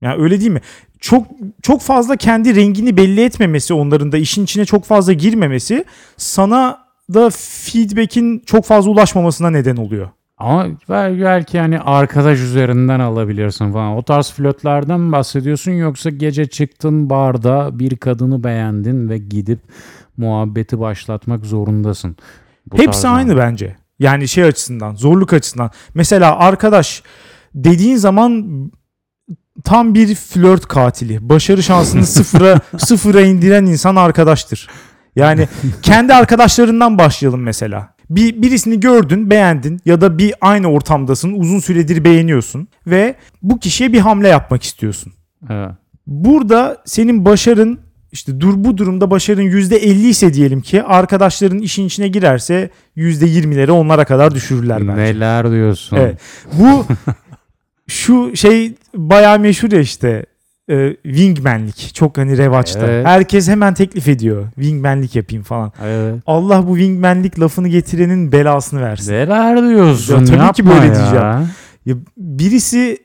Yani 0.00 0.22
öyle 0.22 0.40
değil 0.40 0.50
mi? 0.50 0.60
Çok 1.00 1.26
çok 1.62 1.80
fazla 1.82 2.16
kendi 2.16 2.56
rengini 2.56 2.96
belli 2.96 3.20
etmemesi, 3.24 3.74
onların 3.74 4.12
da 4.12 4.18
işin 4.18 4.44
içine 4.44 4.64
çok 4.64 4.84
fazla 4.84 5.12
girmemesi 5.12 5.84
sana 6.16 6.78
da 7.14 7.30
feedback'in 7.30 8.38
çok 8.46 8.64
fazla 8.64 8.90
ulaşmamasına 8.90 9.50
neden 9.50 9.76
oluyor. 9.76 10.08
Ama 10.38 10.66
bel- 10.88 11.20
belki 11.22 11.58
hani 11.58 11.80
arkadaş 11.80 12.40
üzerinden 12.40 13.00
alabilirsin 13.00 13.72
falan. 13.72 13.96
O 13.96 14.02
tarz 14.02 14.30
flörtlerden 14.30 15.00
mi 15.00 15.12
bahsediyorsun 15.12 15.72
yoksa 15.72 16.10
gece 16.10 16.46
çıktın 16.46 17.10
barda 17.10 17.78
bir 17.78 17.96
kadını 17.96 18.44
beğendin 18.44 19.08
ve 19.08 19.18
gidip 19.18 19.60
muhabbeti 20.16 20.80
başlatmak 20.80 21.44
zorundasın. 21.46 22.16
Bu 22.66 22.78
Hepsi 22.78 23.02
tarz 23.02 23.14
aynı 23.14 23.36
bence. 23.36 23.76
Yani 23.98 24.28
şey 24.28 24.44
açısından, 24.44 24.94
zorluk 24.94 25.32
açısından. 25.32 25.70
Mesela 25.94 26.38
arkadaş 26.38 27.02
dediğin 27.54 27.96
zaman 27.96 28.46
tam 29.64 29.94
bir 29.94 30.14
flört 30.14 30.66
katili. 30.66 31.28
Başarı 31.28 31.62
şansını 31.62 32.06
sıfıra 32.06 32.60
sıfıra 32.78 33.20
indiren 33.20 33.66
insan 33.66 33.96
arkadaştır. 33.96 34.68
Yani 35.16 35.48
kendi 35.82 36.14
arkadaşlarından 36.14 36.98
başlayalım 36.98 37.42
mesela. 37.42 37.97
Bir 38.10 38.42
birisini 38.42 38.80
gördün, 38.80 39.30
beğendin 39.30 39.80
ya 39.84 40.00
da 40.00 40.18
bir 40.18 40.34
aynı 40.40 40.66
ortamdasın, 40.66 41.32
uzun 41.32 41.58
süredir 41.58 42.04
beğeniyorsun 42.04 42.68
ve 42.86 43.14
bu 43.42 43.58
kişiye 43.58 43.92
bir 43.92 43.98
hamle 43.98 44.28
yapmak 44.28 44.62
istiyorsun. 44.62 45.12
Evet. 45.50 45.70
Burada 46.06 46.82
senin 46.84 47.24
başarın 47.24 47.80
işte 48.12 48.40
dur 48.40 48.54
bu 48.56 48.78
durumda 48.78 49.10
başarın 49.10 49.42
%50 49.42 50.08
ise 50.08 50.34
diyelim 50.34 50.60
ki 50.60 50.82
arkadaşların 50.82 51.58
işin 51.58 51.86
içine 51.86 52.08
girerse 52.08 52.70
%20'leri 52.96 53.70
onlara 53.70 54.04
kadar 54.04 54.34
düşürürler 54.34 54.88
bence. 54.88 55.02
Neler 55.02 55.50
diyorsun? 55.50 55.96
Evet. 55.96 56.18
Bu 56.52 56.86
şu 57.88 58.36
şey 58.36 58.74
bayağı 58.94 59.38
meşhur 59.38 59.72
ya 59.72 59.80
işte 59.80 60.26
e, 60.70 60.96
wingmanlik 61.02 61.94
çok 61.94 62.18
hani 62.18 62.38
revaçta. 62.38 62.86
Evet. 62.86 63.06
Herkes 63.06 63.48
hemen 63.48 63.74
teklif 63.74 64.08
ediyor. 64.08 64.46
Wingmanlik 64.54 65.16
yapayım 65.16 65.42
falan. 65.44 65.72
Evet. 65.84 66.22
Allah 66.26 66.68
bu 66.68 66.78
wingmanlik 66.78 67.40
lafını 67.40 67.68
getirenin 67.68 68.32
belasını 68.32 68.82
versin. 68.82 69.12
Neler 69.12 69.68
diyorsun? 69.68 70.14
Ya 70.14 70.24
tabii 70.24 70.36
ki 70.52 70.62
Yapma 70.62 70.74
böyle 70.74 70.86
ya. 70.86 70.94
diyeceğim. 70.94 71.48
Ya 71.86 71.94
birisi 72.16 72.98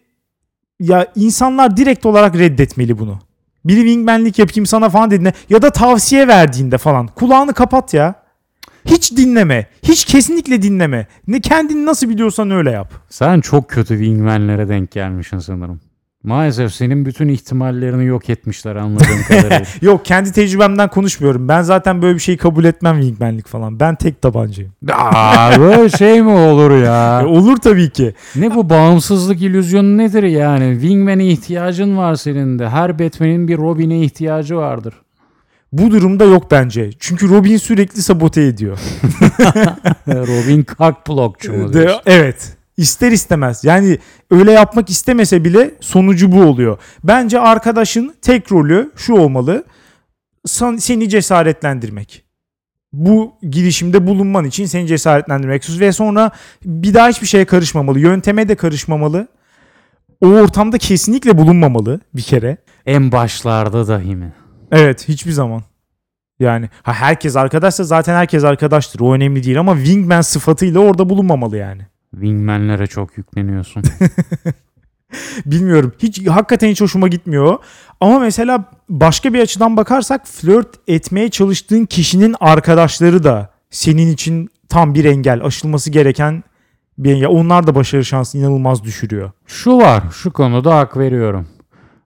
ya 0.80 1.08
insanlar 1.16 1.78
direkt 1.78 2.06
olarak 2.06 2.36
reddetmeli 2.38 3.00
bunu. 3.00 3.20
Biri 3.66 3.80
wingmanlik 3.80 4.40
yapayım 4.40 4.66
sana 4.66 4.90
falan 4.90 5.12
dediğinde 5.12 5.34
ya 5.50 5.62
da 5.62 5.70
tavsiye 5.70 6.28
verdiğinde 6.28 6.78
falan 6.78 7.08
kulağını 7.08 7.54
kapat 7.54 7.94
ya. 7.94 8.16
Hiç 8.86 9.18
dinleme. 9.18 9.68
Hiç 9.84 10.06
kesinlikle 10.06 10.62
dinleme. 10.62 11.08
Ne 11.28 11.40
kendini 11.42 11.86
nasıl 11.86 12.10
biliyorsan 12.10 12.52
öyle 12.52 12.72
yap. 12.72 12.94
Sen 13.10 13.42
çok 13.42 13.70
kötü 13.70 13.98
wingmanlere 13.98 14.70
denk 14.70 14.92
gelmişsin 14.92 15.40
sanırım. 15.40 15.80
Maalesef 16.24 16.74
senin 16.74 17.06
bütün 17.06 17.28
ihtimallerini 17.28 18.06
yok 18.06 18.30
etmişler 18.30 18.76
anladığım 18.76 19.22
kadarıyla. 19.28 19.62
Yok 19.82 20.06
kendi 20.06 20.32
tecrübemden 20.32 20.90
konuşmuyorum. 20.90 21.48
Ben 21.48 21.62
zaten 21.62 22.02
böyle 22.02 22.16
bir 22.16 22.20
şeyi 22.20 22.38
kabul 22.38 22.64
etmem 22.66 23.02
wingmanlik 23.02 23.48
falan. 23.48 23.80
Ben 23.80 23.96
tek 23.96 24.22
tabancayım. 24.22 24.72
Aa, 24.92 25.60
böyle 25.60 25.90
şey 25.90 26.22
mi 26.22 26.30
olur 26.32 26.72
E, 26.74 26.80
ya? 26.80 27.26
olur 27.28 27.58
tabii 27.58 27.90
ki. 27.90 28.14
Ne 28.36 28.56
bu 28.56 28.70
bağımsızlık 28.70 29.42
illüzyonu 29.42 29.98
nedir 29.98 30.24
yani? 30.24 30.74
Wingman'e 30.82 31.26
ihtiyacın 31.28 31.98
var 31.98 32.16
senin 32.16 32.60
de. 32.60 32.70
Her 32.70 33.00
Batman'in 33.00 33.48
bir 33.48 33.58
Robin'e 33.58 34.02
ihtiyacı 34.02 34.56
vardır. 34.58 34.94
Bu 35.74 35.92
durumda 35.92 36.24
yok 36.26 36.52
bence. 36.52 36.90
Çünkü 37.00 37.30
Robin 37.30 37.58
sürekli 37.58 38.02
sabote 38.02 38.42
ediyor. 38.42 38.78
Robin 40.08 40.64
kalk 40.64 41.08
blokçu 41.10 41.54
mu 41.54 41.74
diyorsun? 41.74 42.02
evet. 42.06 42.58
İster 42.78 43.12
istemez. 43.12 43.64
Yani 43.64 43.98
öyle 44.32 44.52
yapmak 44.52 44.90
istemese 44.90 45.44
bile 45.44 45.74
sonucu 45.80 46.32
bu 46.32 46.44
oluyor. 46.44 46.78
Bence 47.04 47.40
arkadaşın 47.40 48.16
tek 48.22 48.52
rolü 48.52 48.92
şu 48.96 49.14
olmalı. 49.14 49.64
Seni 50.78 51.10
cesaretlendirmek. 51.10 52.24
Bu 52.94 53.34
girişimde 53.50 54.08
bulunman 54.08 54.46
için 54.46 54.66
seni 54.66 54.88
cesaretlendirmek. 54.88 55.80
Ve 55.80 55.92
sonra 55.92 56.32
bir 56.66 56.94
daha 56.94 57.10
hiçbir 57.10 57.28
şeye 57.28 57.46
karışmamalı. 57.46 58.00
Yönteme 58.00 58.50
de 58.50 58.56
karışmamalı. 58.56 59.28
O 60.22 60.28
ortamda 60.28 60.78
kesinlikle 60.78 61.38
bulunmamalı 61.38 62.00
bir 62.14 62.22
kere. 62.22 62.58
En 62.86 63.12
başlarda 63.12 63.88
dahi 63.88 64.16
mi? 64.16 64.34
Evet 64.72 65.08
hiçbir 65.08 65.32
zaman. 65.32 65.64
Yani 66.40 66.70
ha 66.84 66.94
herkes 66.94 67.36
arkadaşsa 67.36 67.84
zaten 67.84 68.16
herkes 68.16 68.44
arkadaştır. 68.44 69.00
O 69.00 69.14
önemli 69.14 69.44
değil 69.44 69.60
ama 69.60 69.76
wingman 69.76 70.22
sıfatıyla 70.22 70.80
orada 70.80 71.10
bulunmamalı 71.10 71.58
yani. 71.58 71.82
Wingman'lere 72.14 72.88
çok 72.88 73.18
yükleniyorsun. 73.18 73.84
Bilmiyorum. 75.46 75.94
Hiç 76.00 76.28
hakikaten 76.28 76.68
hiç 76.68 76.82
hoşuma 76.82 77.08
gitmiyor. 77.08 77.58
Ama 78.02 78.20
mesela 78.20 78.66
başka 78.90 79.34
bir 79.34 79.40
açıdan 79.40 79.78
bakarsak 79.78 80.28
flört 80.28 80.68
etmeye 80.88 81.30
çalıştığın 81.30 81.86
kişinin 81.86 82.36
arkadaşları 82.40 83.24
da 83.24 83.50
senin 83.70 84.08
için 84.14 84.50
tam 84.70 84.96
bir 84.96 85.06
engel, 85.06 85.44
aşılması 85.46 85.90
gereken 85.90 86.44
bir 86.98 87.14
engel. 87.14 87.28
Onlar 87.28 87.68
da 87.68 87.76
başarı 87.76 88.06
şansını 88.06 88.42
inanılmaz 88.42 88.84
düşürüyor. 88.84 89.32
Şu 89.46 89.78
var, 89.78 90.04
şu 90.12 90.34
konuda 90.34 90.78
hak 90.78 90.98
veriyorum. 90.98 91.48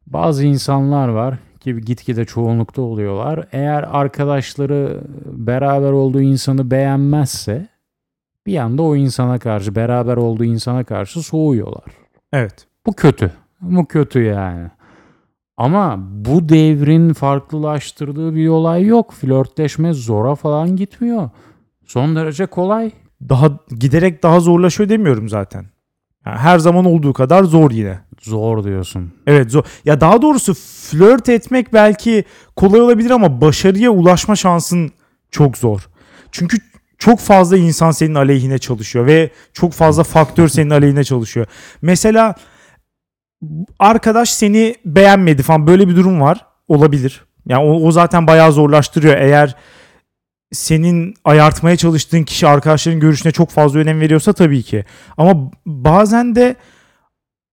Bazı 0.07 0.45
insanlar 0.45 1.07
var 1.07 1.37
ki 1.59 1.81
gitgide 1.81 2.25
çoğunlukta 2.25 2.81
oluyorlar. 2.81 3.47
Eğer 3.51 3.83
arkadaşları 3.91 5.01
beraber 5.25 5.91
olduğu 5.91 6.21
insanı 6.21 6.71
beğenmezse 6.71 7.67
bir 8.47 8.57
anda 8.57 8.81
o 8.81 8.95
insana 8.95 9.39
karşı, 9.39 9.75
beraber 9.75 10.17
olduğu 10.17 10.43
insana 10.43 10.83
karşı 10.83 11.23
soğuyorlar. 11.23 11.83
Evet. 12.33 12.67
Bu 12.85 12.93
kötü. 12.93 13.31
Bu 13.61 13.85
kötü 13.85 14.23
yani. 14.23 14.67
Ama 15.57 15.95
bu 15.99 16.49
devrin 16.49 17.13
farklılaştırdığı 17.13 18.35
bir 18.35 18.47
olay 18.47 18.85
yok. 18.85 19.13
Flörtleşme 19.13 19.93
zora 19.93 20.35
falan 20.35 20.75
gitmiyor. 20.75 21.29
Son 21.85 22.15
derece 22.15 22.45
kolay. 22.45 22.91
Daha 23.29 23.59
giderek 23.79 24.23
daha 24.23 24.39
zorlaşıyor 24.39 24.89
demiyorum 24.89 25.29
zaten. 25.29 25.65
Yani 26.25 26.37
her 26.37 26.59
zaman 26.59 26.85
olduğu 26.85 27.13
kadar 27.13 27.43
zor 27.43 27.71
yine. 27.71 27.99
Zor 28.21 28.63
diyorsun. 28.63 29.13
Evet 29.27 29.51
zor. 29.51 29.63
Ya 29.85 30.01
daha 30.01 30.21
doğrusu 30.21 30.53
flört 30.53 31.29
etmek 31.29 31.73
belki 31.73 32.23
kolay 32.55 32.81
olabilir 32.81 33.09
ama 33.09 33.41
başarıya 33.41 33.91
ulaşma 33.91 34.35
şansın 34.35 34.91
çok 35.31 35.57
zor. 35.57 35.89
Çünkü 36.31 36.57
çok 36.97 37.19
fazla 37.19 37.57
insan 37.57 37.91
senin 37.91 38.15
aleyhine 38.15 38.57
çalışıyor 38.57 39.05
ve 39.05 39.29
çok 39.53 39.73
fazla 39.73 40.03
faktör 40.03 40.47
senin 40.47 40.69
aleyhine 40.69 41.03
çalışıyor. 41.03 41.45
Mesela 41.81 42.35
arkadaş 43.79 44.29
seni 44.29 44.75
beğenmedi 44.85 45.43
falan 45.43 45.67
böyle 45.67 45.87
bir 45.87 45.95
durum 45.95 46.21
var. 46.21 46.45
Olabilir. 46.67 47.25
Yani 47.45 47.63
o, 47.63 47.87
o 47.87 47.91
zaten 47.91 48.27
bayağı 48.27 48.51
zorlaştırıyor. 48.51 49.17
Eğer 49.17 49.55
senin 50.51 51.13
ayartmaya 51.25 51.77
çalıştığın 51.77 52.23
kişi 52.23 52.47
arkadaşların 52.47 52.99
görüşüne 52.99 53.31
çok 53.31 53.49
fazla 53.49 53.79
önem 53.79 53.99
veriyorsa 53.99 54.33
tabii 54.33 54.63
ki. 54.63 54.85
Ama 55.17 55.51
bazen 55.65 56.35
de 56.35 56.55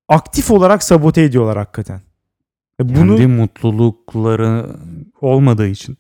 aktif 0.09 0.51
olarak 0.51 0.83
sabote 0.83 1.23
ediyorlar 1.23 1.59
hakikaten. 1.59 2.01
E 2.81 2.89
Bunu 2.89 3.17
Kendi 3.17 3.27
mutlulukları 3.27 4.67
olmadığı 5.21 5.67
için. 5.67 5.97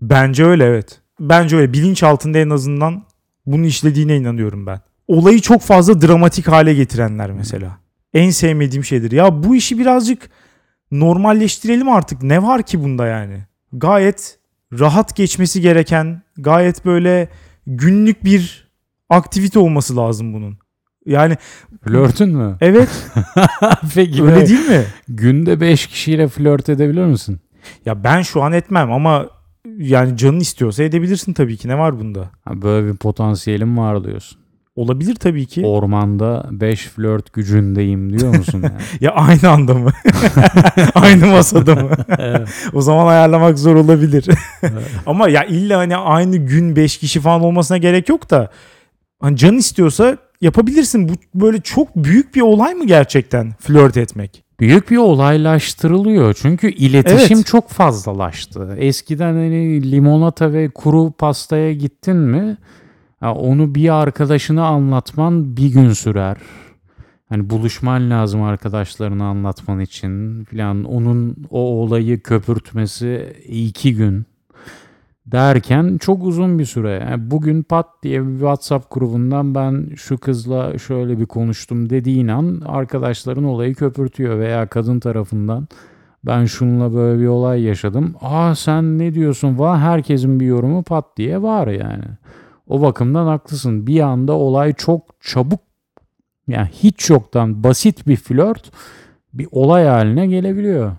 bence 0.00 0.44
öyle 0.44 0.64
evet. 0.64 1.00
Bence 1.20 1.56
öyle. 1.56 1.72
Bilinç 1.72 2.02
altında 2.02 2.38
en 2.38 2.50
azından 2.50 3.02
bunu 3.46 3.66
işlediğine 3.66 4.16
inanıyorum 4.16 4.66
ben. 4.66 4.80
Olayı 5.08 5.40
çok 5.40 5.62
fazla 5.62 6.00
dramatik 6.02 6.48
hale 6.48 6.74
getirenler 6.74 7.30
mesela. 7.30 7.78
En 8.14 8.30
sevmediğim 8.30 8.84
şeydir. 8.84 9.12
Ya 9.12 9.42
bu 9.44 9.56
işi 9.56 9.78
birazcık 9.78 10.30
normalleştirelim 10.90 11.88
artık. 11.88 12.22
Ne 12.22 12.42
var 12.42 12.62
ki 12.62 12.82
bunda 12.82 13.06
yani? 13.06 13.46
Gayet 13.72 14.38
rahat 14.78 15.16
geçmesi 15.16 15.60
gereken, 15.60 16.22
gayet 16.36 16.84
böyle 16.84 17.28
günlük 17.66 18.24
bir 18.24 18.68
aktivite 19.10 19.58
olması 19.58 19.96
lazım 19.96 20.32
bunun. 20.32 20.58
Yani 21.06 21.36
Flörtün 21.84 22.36
mü? 22.36 22.56
evet 22.60 22.88
Peki 23.94 24.22
öyle 24.22 24.46
değil 24.48 24.68
mi? 24.68 24.84
günde 25.08 25.60
5 25.60 25.86
kişiyle 25.86 26.28
flört 26.28 26.68
edebilir 26.68 27.04
misin? 27.04 27.40
Ya 27.84 28.04
ben 28.04 28.22
şu 28.22 28.42
an 28.42 28.52
etmem 28.52 28.92
ama 28.92 29.26
yani 29.78 30.16
canın 30.16 30.40
istiyorsa 30.40 30.82
edebilirsin 30.82 31.32
tabii 31.32 31.56
ki. 31.56 31.68
Ne 31.68 31.78
var 31.78 32.00
bunda? 32.00 32.30
Ha, 32.44 32.62
böyle 32.62 32.92
bir 32.92 32.96
potansiyelim 32.96 33.78
var 33.78 34.04
diyorsun. 34.04 34.38
Olabilir 34.76 35.14
tabii 35.14 35.46
ki. 35.46 35.62
Ormanda 35.66 36.46
5 36.50 36.86
flört 36.88 37.32
gücündeyim 37.32 38.18
diyor 38.18 38.36
musun? 38.36 38.62
Yani? 38.62 38.74
Ya 39.00 39.10
aynı 39.10 39.50
anda 39.50 39.74
mı? 39.74 39.92
aynı 40.94 41.26
masada 41.26 41.74
mı? 41.74 41.90
Evet. 42.18 42.48
o 42.72 42.82
zaman 42.82 43.06
ayarlamak 43.06 43.58
zor 43.58 43.76
olabilir. 43.76 44.26
Ama 45.06 45.28
ya 45.28 45.44
illa 45.44 45.78
hani 45.78 45.96
aynı 45.96 46.36
gün 46.36 46.76
5 46.76 46.98
kişi 46.98 47.20
falan 47.20 47.40
olmasına 47.40 47.78
gerek 47.78 48.08
yok 48.08 48.30
da 48.30 48.50
hani 49.20 49.36
can 49.36 49.56
istiyorsa 49.56 50.16
yapabilirsin. 50.40 51.08
Bu 51.08 51.12
böyle 51.34 51.60
çok 51.60 51.96
büyük 51.96 52.34
bir 52.34 52.40
olay 52.40 52.74
mı 52.74 52.86
gerçekten 52.86 53.54
flört 53.60 53.96
etmek? 53.96 54.45
Büyük 54.60 54.90
bir 54.90 54.96
olaylaştırılıyor. 54.96 56.34
Çünkü 56.34 56.70
iletişim 56.70 57.36
Evet. 57.36 57.46
çok 57.46 57.68
fazlalaştı. 57.68 58.76
Eskiden 58.78 59.32
hani 59.34 59.90
limonata 59.92 60.52
ve 60.52 60.68
kuru 60.68 61.12
pastaya 61.12 61.72
gittin 61.72 62.16
mi 62.16 62.56
onu 63.22 63.74
bir 63.74 64.02
arkadaşına 64.02 64.66
anlatman 64.66 65.56
bir 65.56 65.72
gün 65.72 65.90
sürer. 65.92 66.36
Hani 67.28 67.50
buluşman 67.50 68.10
lazım 68.10 68.42
arkadaşlarına 68.42 69.24
anlatman 69.24 69.80
için 69.80 70.44
filan. 70.44 70.84
Onun 70.84 71.36
o 71.50 71.60
olayı 71.60 72.20
köpürtmesi 72.20 73.36
iki 73.48 73.94
gün 73.94 74.26
derken 75.26 75.98
çok 75.98 76.24
uzun 76.24 76.58
bir 76.58 76.64
süre. 76.64 77.06
Yani 77.10 77.30
bugün 77.30 77.62
pat 77.62 77.86
diye 78.02 78.26
bir 78.26 78.32
WhatsApp 78.32 78.94
grubundan 78.94 79.54
ben 79.54 79.88
şu 79.96 80.18
kızla 80.18 80.78
şöyle 80.78 81.18
bir 81.18 81.26
konuştum 81.26 81.90
dediğin 81.90 82.28
an 82.28 82.62
arkadaşların 82.66 83.44
olayı 83.44 83.74
köpürtüyor 83.74 84.38
veya 84.38 84.66
kadın 84.66 85.00
tarafından 85.00 85.68
ben 86.26 86.44
şununla 86.44 86.94
böyle 86.94 87.20
bir 87.20 87.26
olay 87.26 87.62
yaşadım. 87.62 88.14
Aa 88.20 88.54
sen 88.54 88.98
ne 88.98 89.14
diyorsun 89.14 89.56
falan 89.56 89.78
herkesin 89.78 90.40
bir 90.40 90.46
yorumu 90.46 90.82
pat 90.82 91.04
diye 91.16 91.42
var 91.42 91.66
yani. 91.66 92.04
O 92.66 92.82
bakımdan 92.82 93.26
haklısın. 93.26 93.86
Bir 93.86 94.00
anda 94.00 94.32
olay 94.32 94.72
çok 94.72 95.02
çabuk 95.20 95.60
yani 96.48 96.68
hiç 96.72 97.10
yoktan 97.10 97.64
basit 97.64 98.08
bir 98.08 98.16
flört 98.16 98.70
bir 99.34 99.48
olay 99.50 99.86
haline 99.86 100.26
gelebiliyor. 100.26 100.92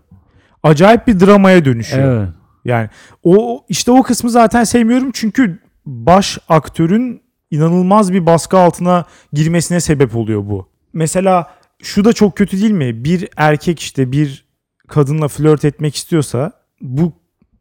Acayip 0.63 1.07
bir 1.07 1.19
dramaya 1.19 1.65
dönüşüyor. 1.65 2.21
Evet. 2.21 2.36
Yani 2.67 2.89
o 3.23 3.65
işte 3.69 3.91
o 3.91 4.03
kısmı 4.03 4.29
zaten 4.29 4.63
sevmiyorum 4.63 5.11
çünkü 5.13 5.59
baş 5.85 6.37
aktörün 6.49 7.21
inanılmaz 7.51 8.13
bir 8.13 8.25
baskı 8.25 8.57
altına 8.57 9.05
girmesine 9.33 9.79
sebep 9.79 10.15
oluyor 10.15 10.49
bu. 10.49 10.69
Mesela 10.93 11.51
şu 11.81 12.05
da 12.05 12.13
çok 12.13 12.37
kötü 12.37 12.61
değil 12.61 12.71
mi? 12.71 13.03
Bir 13.03 13.29
erkek 13.37 13.79
işte 13.79 14.11
bir 14.11 14.45
kadınla 14.87 15.27
flört 15.27 15.65
etmek 15.65 15.95
istiyorsa 15.95 16.51
bu 16.81 17.13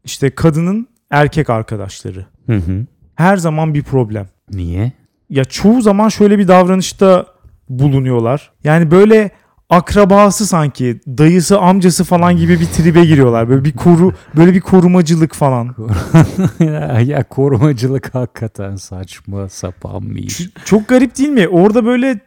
işte 0.03 0.29
kadının 0.29 0.87
erkek 1.11 1.49
arkadaşları. 1.49 2.25
Hı 2.45 2.55
hı. 2.55 2.85
Her 3.15 3.37
zaman 3.37 3.73
bir 3.73 3.83
problem. 3.83 4.27
Niye? 4.49 4.91
Ya 5.29 5.45
çoğu 5.45 5.81
zaman 5.81 6.09
şöyle 6.09 6.39
bir 6.39 6.47
davranışta 6.47 7.25
bulunuyorlar. 7.69 8.51
Yani 8.63 8.91
böyle 8.91 9.31
akrabası 9.69 10.47
sanki 10.47 10.99
dayısı 11.07 11.59
amcası 11.59 12.03
falan 12.03 12.37
gibi 12.37 12.59
bir 12.59 12.65
tribe 12.65 13.05
giriyorlar. 13.05 13.49
Böyle 13.49 13.63
bir 13.63 13.71
koru 13.73 14.13
böyle 14.35 14.53
bir 14.53 14.61
korumacılık 14.61 15.33
falan. 15.35 15.75
ya, 16.59 16.99
ya 16.99 17.23
korumacılık 17.23 18.15
hakikaten 18.15 18.75
saçma 18.75 19.49
sapan 19.49 20.15
bir 20.15 20.23
iş. 20.23 20.41
Çok 20.65 20.87
garip 20.87 21.17
değil 21.17 21.29
mi? 21.29 21.47
Orada 21.47 21.85
böyle 21.85 22.19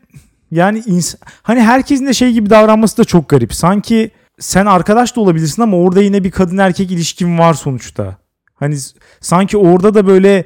yani 0.50 0.78
ins- 0.78 1.16
hani 1.42 1.60
herkesin 1.60 2.06
de 2.06 2.12
şey 2.12 2.32
gibi 2.32 2.50
davranması 2.50 2.98
da 2.98 3.04
çok 3.04 3.28
garip. 3.28 3.54
Sanki 3.54 4.10
sen 4.38 4.66
arkadaş 4.66 5.16
da 5.16 5.20
olabilirsin 5.20 5.62
ama 5.62 5.76
orada 5.76 6.02
yine 6.02 6.24
bir 6.24 6.30
kadın 6.30 6.58
erkek 6.58 6.90
ilişkin 6.90 7.38
var 7.38 7.54
sonuçta. 7.54 8.16
Hani 8.54 8.76
sanki 9.20 9.56
orada 9.56 9.94
da 9.94 10.06
böyle 10.06 10.44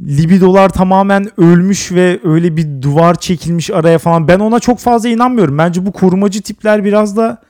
libidolar 0.00 0.68
tamamen 0.68 1.40
ölmüş 1.40 1.92
ve 1.92 2.20
öyle 2.24 2.56
bir 2.56 2.82
duvar 2.82 3.14
çekilmiş 3.14 3.70
araya 3.70 3.98
falan. 3.98 4.28
Ben 4.28 4.38
ona 4.38 4.60
çok 4.60 4.78
fazla 4.78 5.08
inanmıyorum. 5.08 5.58
Bence 5.58 5.86
bu 5.86 5.92
korumacı 5.92 6.42
tipler 6.42 6.84
biraz 6.84 7.16
da 7.16 7.42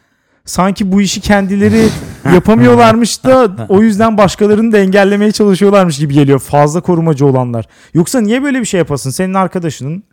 sanki 0.45 0.93
bu 0.93 1.01
işi 1.01 1.21
kendileri 1.21 1.89
yapamıyorlarmış 2.35 3.25
da 3.25 3.67
o 3.69 3.83
yüzden 3.83 4.19
başkalarını 4.19 4.73
da 4.73 4.79
engellemeye 4.79 5.33
çalışıyorlarmış 5.33 5.99
gibi 5.99 6.15
geliyor. 6.15 6.39
Fazla 6.39 6.81
korumacı 6.81 7.27
olanlar. 7.27 7.67
Yoksa 7.95 8.21
niye 8.21 8.43
böyle 8.43 8.61
bir 8.61 8.67
şey 8.67 8.79
yapasın? 8.79 9.11
Senin 9.11 9.35
arkadaşının 9.35 10.05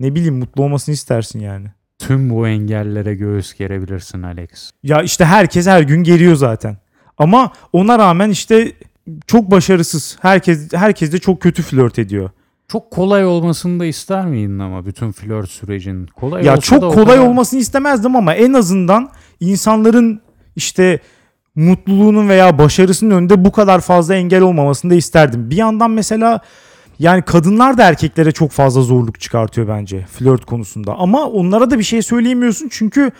ne 0.00 0.14
bileyim 0.14 0.38
mutlu 0.38 0.62
olmasını 0.62 0.92
istersin 0.92 1.40
yani. 1.40 1.66
Tüm 1.98 2.30
bu 2.30 2.48
engellere 2.48 3.14
göğüs 3.14 3.54
gerebilirsin 3.54 4.22
Alex. 4.22 4.70
Ya 4.82 5.02
işte 5.02 5.24
herkes 5.24 5.66
her 5.66 5.82
gün 5.82 6.02
geliyor 6.02 6.34
zaten. 6.34 6.76
Ama 7.18 7.52
ona 7.72 7.98
rağmen 7.98 8.30
işte 8.30 8.72
çok 9.26 9.50
başarısız. 9.50 10.18
Herkes 10.20 10.72
herkes 10.72 11.12
de 11.12 11.18
çok 11.18 11.40
kötü 11.40 11.62
flört 11.62 11.98
ediyor. 11.98 12.30
Çok 12.68 12.90
kolay 12.90 13.26
olmasını 13.26 13.80
da 13.80 13.86
ister 13.86 14.26
miydin 14.26 14.58
ama 14.58 14.86
bütün 14.86 15.12
flört 15.12 15.50
sürecinin? 15.50 16.06
Kolay 16.06 16.44
ya 16.44 16.52
olsa 16.52 16.60
çok 16.60 16.82
da 16.82 16.88
kolay 16.88 17.16
kadar- 17.16 17.28
olmasını 17.28 17.60
istemezdim 17.60 18.16
ama 18.16 18.34
en 18.34 18.52
azından 18.52 19.10
insanların 19.40 20.20
işte 20.56 20.98
mutluluğunun 21.54 22.28
veya 22.28 22.58
başarısının 22.58 23.10
önünde 23.14 23.44
bu 23.44 23.52
kadar 23.52 23.80
fazla 23.80 24.14
engel 24.14 24.40
olmamasını 24.42 24.90
da 24.90 24.94
isterdim. 24.94 25.50
Bir 25.50 25.56
yandan 25.56 25.90
mesela 25.90 26.40
yani 26.98 27.22
kadınlar 27.22 27.78
da 27.78 27.82
erkeklere 27.82 28.32
çok 28.32 28.50
fazla 28.50 28.82
zorluk 28.82 29.20
çıkartıyor 29.20 29.68
bence 29.68 30.06
flört 30.06 30.44
konusunda. 30.44 30.94
Ama 30.94 31.26
onlara 31.26 31.70
da 31.70 31.78
bir 31.78 31.84
şey 31.84 32.02
söyleyemiyorsun 32.02 32.68
çünkü 32.70 33.10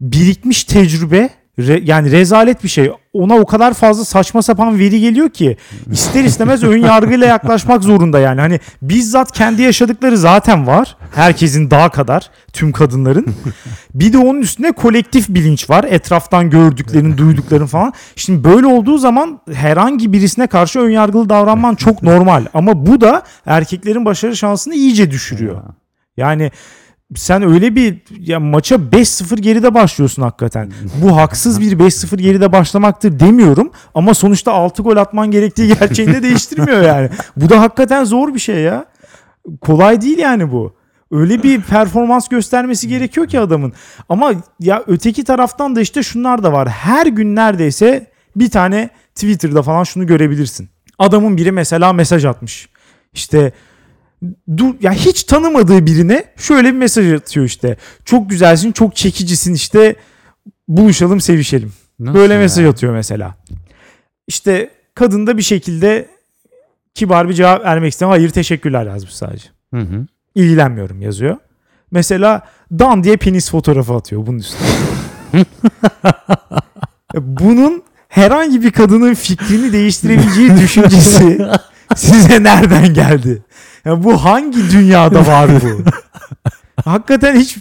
birikmiş 0.00 0.64
tecrübe 0.64 1.30
re- 1.58 1.82
yani 1.84 2.10
rezalet 2.12 2.64
bir 2.64 2.68
şey. 2.68 2.92
Ona 3.12 3.34
o 3.34 3.46
kadar 3.46 3.74
fazla 3.74 4.04
saçma 4.04 4.42
sapan 4.42 4.78
veri 4.78 5.00
geliyor 5.00 5.30
ki 5.30 5.56
ister 5.92 6.24
istemez 6.24 6.62
ön 6.62 6.76
yargıyla 6.76 7.26
yaklaşmak 7.26 7.82
zorunda 7.82 8.18
yani. 8.18 8.40
Hani 8.40 8.60
bizzat 8.82 9.32
kendi 9.32 9.62
yaşadıkları 9.62 10.18
zaten 10.18 10.66
var. 10.66 10.96
Herkesin 11.14 11.70
daha 11.70 11.88
kadar 11.88 12.30
tüm 12.52 12.72
kadınların. 12.72 13.26
Bir 13.94 14.12
de 14.12 14.18
onun 14.18 14.40
üstüne 14.40 14.72
kolektif 14.72 15.28
bilinç 15.28 15.70
var. 15.70 15.84
Etraftan 15.84 16.50
gördüklerin, 16.50 17.18
duydukların 17.18 17.66
falan. 17.66 17.92
Şimdi 18.16 18.44
böyle 18.44 18.66
olduğu 18.66 18.98
zaman 18.98 19.40
herhangi 19.52 20.12
birisine 20.12 20.46
karşı 20.46 20.80
ön 20.80 20.90
yargılı 20.90 21.28
davranman 21.28 21.74
çok 21.74 22.02
normal. 22.02 22.44
Ama 22.54 22.86
bu 22.86 23.00
da 23.00 23.22
erkeklerin 23.46 24.04
başarı 24.04 24.36
şansını 24.36 24.74
iyice 24.74 25.10
düşürüyor. 25.10 25.62
Yani 26.16 26.50
sen 27.16 27.42
öyle 27.42 27.76
bir 27.76 27.98
ya 28.20 28.40
maça 28.40 28.74
5-0 28.74 29.40
geride 29.40 29.74
başlıyorsun 29.74 30.22
hakikaten. 30.22 30.72
Bu 31.02 31.16
haksız 31.16 31.60
bir 31.60 31.78
5-0 31.78 32.16
geride 32.16 32.52
başlamaktır 32.52 33.20
demiyorum 33.20 33.70
ama 33.94 34.14
sonuçta 34.14 34.52
6 34.52 34.82
gol 34.82 34.96
atman 34.96 35.30
gerektiği 35.30 35.68
gerçeğini 35.80 36.14
de 36.14 36.22
değiştirmiyor 36.22 36.82
yani. 36.82 37.10
Bu 37.36 37.48
da 37.48 37.60
hakikaten 37.60 38.04
zor 38.04 38.34
bir 38.34 38.38
şey 38.38 38.56
ya. 38.56 38.84
Kolay 39.60 40.00
değil 40.00 40.18
yani 40.18 40.52
bu. 40.52 40.74
Öyle 41.10 41.42
bir 41.42 41.62
performans 41.62 42.28
göstermesi 42.28 42.88
gerekiyor 42.88 43.26
ki 43.26 43.40
adamın. 43.40 43.72
Ama 44.08 44.32
ya 44.60 44.82
öteki 44.86 45.24
taraftan 45.24 45.76
da 45.76 45.80
işte 45.80 46.02
şunlar 46.02 46.42
da 46.42 46.52
var. 46.52 46.68
Her 46.68 47.06
gün 47.06 47.36
neredeyse 47.36 48.06
bir 48.36 48.50
tane 48.50 48.90
Twitter'da 49.14 49.62
falan 49.62 49.84
şunu 49.84 50.06
görebilirsin. 50.06 50.68
Adamın 50.98 51.36
biri 51.36 51.52
mesela 51.52 51.92
mesaj 51.92 52.24
atmış. 52.24 52.68
İşte 53.12 53.52
dur 54.56 54.74
ya 54.80 54.92
hiç 54.92 55.24
tanımadığı 55.24 55.86
birine 55.86 56.24
şöyle 56.36 56.68
bir 56.68 56.78
mesaj 56.78 57.12
atıyor 57.12 57.46
işte. 57.46 57.76
Çok 58.04 58.30
güzelsin, 58.30 58.72
çok 58.72 58.96
çekicisin 58.96 59.54
işte. 59.54 59.96
Buluşalım, 60.68 61.20
sevişelim. 61.20 61.72
Nasıl 61.98 62.18
Böyle 62.18 62.34
ya? 62.34 62.40
mesaj 62.40 62.66
atıyor 62.66 62.92
mesela. 62.92 63.34
İşte 64.26 64.70
kadın 64.94 65.26
da 65.26 65.36
bir 65.36 65.42
şekilde 65.42 66.08
kibar 66.94 67.28
bir 67.28 67.34
cevap 67.34 67.64
vermek 67.64 67.92
istemiyor. 67.92 68.18
Hayır 68.18 68.30
teşekkürler 68.30 68.86
yazmış 68.86 69.14
sadece. 69.14 69.48
Hı 69.74 69.80
hı. 69.80 70.06
İlgilenmiyorum 70.34 71.02
yazıyor. 71.02 71.36
Mesela 71.90 72.42
Dan 72.72 73.04
diye 73.04 73.16
penis 73.16 73.50
fotoğrafı 73.50 73.94
atıyor 73.94 74.26
bunun 74.26 74.38
üstüne. 74.38 74.68
bunun 77.16 77.82
herhangi 78.08 78.62
bir 78.62 78.70
kadının 78.70 79.14
fikrini 79.14 79.72
değiştirebileceği 79.72 80.56
düşüncesi 80.56 81.38
size 81.96 82.42
nereden 82.42 82.94
geldi? 82.94 83.42
Ya 83.88 84.04
bu 84.04 84.24
hangi 84.24 84.70
dünyada 84.70 85.26
var 85.26 85.50
bu? 85.62 85.82
Hakikaten 86.84 87.36
hiç 87.36 87.58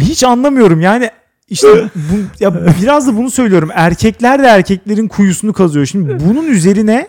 hiç 0.00 0.24
anlamıyorum. 0.24 0.80
Yani 0.80 1.10
işte 1.48 1.88
bu, 1.94 2.14
ya 2.40 2.54
biraz 2.82 3.06
da 3.06 3.16
bunu 3.16 3.30
söylüyorum. 3.30 3.70
Erkekler 3.74 4.42
de 4.42 4.46
erkeklerin 4.46 5.08
kuyusunu 5.08 5.52
kazıyor. 5.52 5.86
Şimdi 5.86 6.16
bunun 6.28 6.46
üzerine 6.46 7.08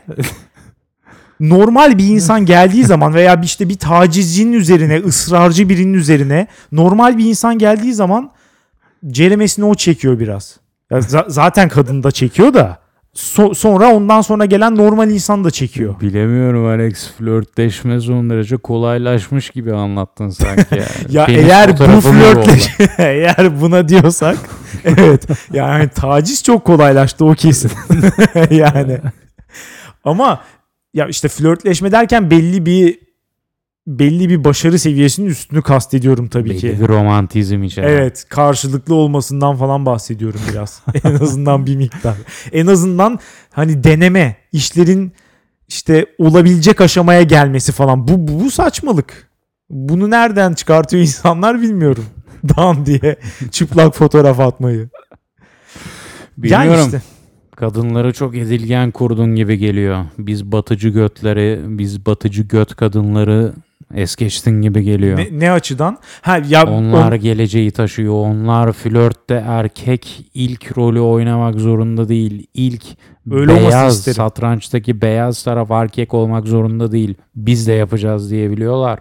normal 1.39 1.98
bir 1.98 2.08
insan 2.08 2.45
geldiği 2.45 2.86
zaman 2.86 3.13
veya 3.13 3.41
işte 3.43 3.69
bir 3.69 3.78
tacizcinin 3.78 4.54
üzerine, 4.54 4.98
ısrarcı 4.98 5.69
birinin 5.69 5.93
üzerine 5.93 6.48
normal 6.72 7.17
bir 7.17 7.26
insan 7.26 7.58
geldiği 7.58 7.93
zaman 7.93 8.32
ceremesini 9.08 9.65
o 9.65 9.76
çekiyor 9.76 10.19
biraz. 10.19 10.58
Ya 10.91 10.98
za- 11.00 11.26
zaten 11.28 11.69
kadın 11.69 12.04
da 12.04 12.12
çekiyor 12.12 12.54
da 12.54 12.80
so- 13.19 13.55
sonra 13.55 13.93
ondan 13.93 14.21
sonra 14.21 14.45
gelen 14.45 14.75
normal 14.75 15.10
insan 15.12 15.43
da 15.43 15.51
çekiyor. 15.51 16.01
Bilemiyorum 16.01 16.65
Alex 16.65 17.12
flörtleşme 17.17 17.99
son 17.99 18.29
derece 18.29 18.58
kolaylaşmış 18.58 19.49
gibi 19.49 19.73
anlattın 19.73 20.29
sanki. 20.29 20.65
Yani. 20.75 20.86
Ya 21.10 21.25
eğer 21.25 21.79
bu 21.79 22.01
flörtleş 22.01 22.69
eğer 22.97 23.62
buna 23.62 23.88
diyorsak 23.88 24.38
evet 24.84 25.27
yani 25.53 25.89
taciz 25.89 26.43
çok 26.43 26.65
kolaylaştı 26.65 27.25
o 27.25 27.34
kesin. 27.34 27.71
yani 28.51 28.99
ama 30.03 30.41
ya 30.93 31.08
işte 31.08 31.27
flörtleşme 31.27 31.91
derken 31.91 32.32
belli 32.32 32.65
bir 32.65 32.99
belli 33.89 34.30
bir 34.30 34.43
başarı 34.43 34.80
seviyesinin 34.80 35.28
üstünü 35.28 35.62
kastediyorum 35.62 36.28
tabii 36.28 36.49
Belli 36.49 36.60
ki. 36.60 36.78
bir 36.82 36.88
romantizm 36.88 37.63
içeren. 37.63 37.89
Evet 37.89 38.25
karşılıklı 38.30 38.95
olmasından 38.95 39.56
falan 39.56 39.86
bahsediyorum 39.86 40.41
biraz. 40.52 40.82
en 41.04 41.15
azından 41.15 41.65
bir 41.65 41.75
miktar. 41.75 42.15
En 42.52 42.67
azından 42.67 43.19
hani 43.52 43.84
deneme 43.84 44.38
işlerin 44.52 45.13
işte 45.67 46.06
olabilecek 46.17 46.82
aşamaya 46.82 47.21
gelmesi 47.23 47.71
falan. 47.71 48.08
Bu, 48.08 48.28
bu, 48.28 48.43
bu 48.43 48.52
saçmalık. 48.52 49.30
Bunu 49.69 50.10
nereden 50.10 50.54
çıkartıyor 50.54 51.04
insanlar 51.04 51.62
bilmiyorum. 51.62 52.06
Dan 52.58 52.86
diye 52.86 53.15
çıplak 53.52 53.95
fotoğraf 53.95 54.39
atmayı. 54.39 54.89
Bilmiyorum. 56.38 56.71
Yani 56.71 56.86
işte. 56.86 57.02
Kadınları 57.56 58.13
çok 58.13 58.36
edilgen 58.36 58.91
kurdun 58.91 59.36
gibi 59.36 59.58
geliyor. 59.58 60.06
Biz 60.17 60.52
batıcı 60.52 60.89
götleri, 60.89 61.60
biz 61.65 62.06
batıcı 62.06 62.43
göt 62.43 62.75
kadınları 62.75 63.54
Es 63.95 64.15
geçtin 64.15 64.62
gibi 64.62 64.84
geliyor. 64.84 65.17
Ne, 65.17 65.28
ne 65.32 65.52
açıdan? 65.52 65.97
Ha 66.21 66.38
ya 66.49 66.63
Onlar 66.65 67.12
on- 67.12 67.19
geleceği 67.19 67.71
taşıyor. 67.71 68.13
Onlar 68.13 68.73
flörtte 68.73 69.43
erkek 69.47 70.25
ilk 70.34 70.78
rolü 70.78 70.99
oynamak 70.99 71.60
zorunda 71.60 72.10
değil. 72.10 72.47
İlk 72.54 72.84
Öyle 73.32 73.56
beyaz 73.56 74.02
satrançtaki 74.04 75.02
beyaz 75.02 75.43
taraf 75.43 75.71
erkek 75.71 76.13
olmak 76.13 76.47
zorunda 76.47 76.91
değil. 76.91 77.15
Biz 77.36 77.67
de 77.67 77.73
yapacağız 77.73 78.32
diyebiliyorlar. 78.32 78.99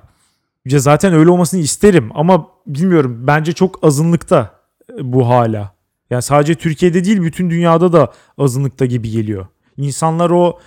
ya 0.66 0.79
zaten 0.79 1.12
öyle 1.14 1.31
olmasını 1.31 1.61
isterim 1.61 2.11
ama 2.14 2.46
bilmiyorum 2.66 3.24
bence 3.27 3.53
çok 3.53 3.85
azınlıkta 3.85 4.51
e, 4.98 5.12
bu 5.12 5.29
hala. 5.29 5.72
Yani 6.11 6.22
sadece 6.22 6.55
Türkiye'de 6.55 7.05
değil 7.05 7.22
bütün 7.22 7.51
dünyada 7.51 7.92
da 7.92 8.12
azınlıkta 8.38 8.87
gibi 8.87 9.11
geliyor. 9.11 9.46
İnsanlar 9.77 10.31
o 10.31 10.59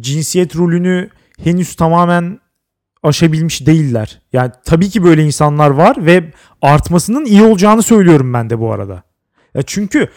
cinsiyet 0.00 0.56
rolünü 0.56 1.08
henüz 1.44 1.74
tamamen 1.76 2.38
aşabilmiş 3.04 3.66
değiller. 3.66 4.20
Yani 4.32 4.52
tabii 4.64 4.90
ki 4.90 5.04
böyle 5.04 5.24
insanlar 5.24 5.70
var 5.70 6.06
ve 6.06 6.32
artmasının 6.62 7.24
iyi 7.24 7.42
olacağını 7.42 7.82
söylüyorum 7.82 8.32
ben 8.32 8.50
de 8.50 8.60
bu 8.60 8.72
arada. 8.72 9.02
Ya 9.54 9.62
çünkü 9.62 10.08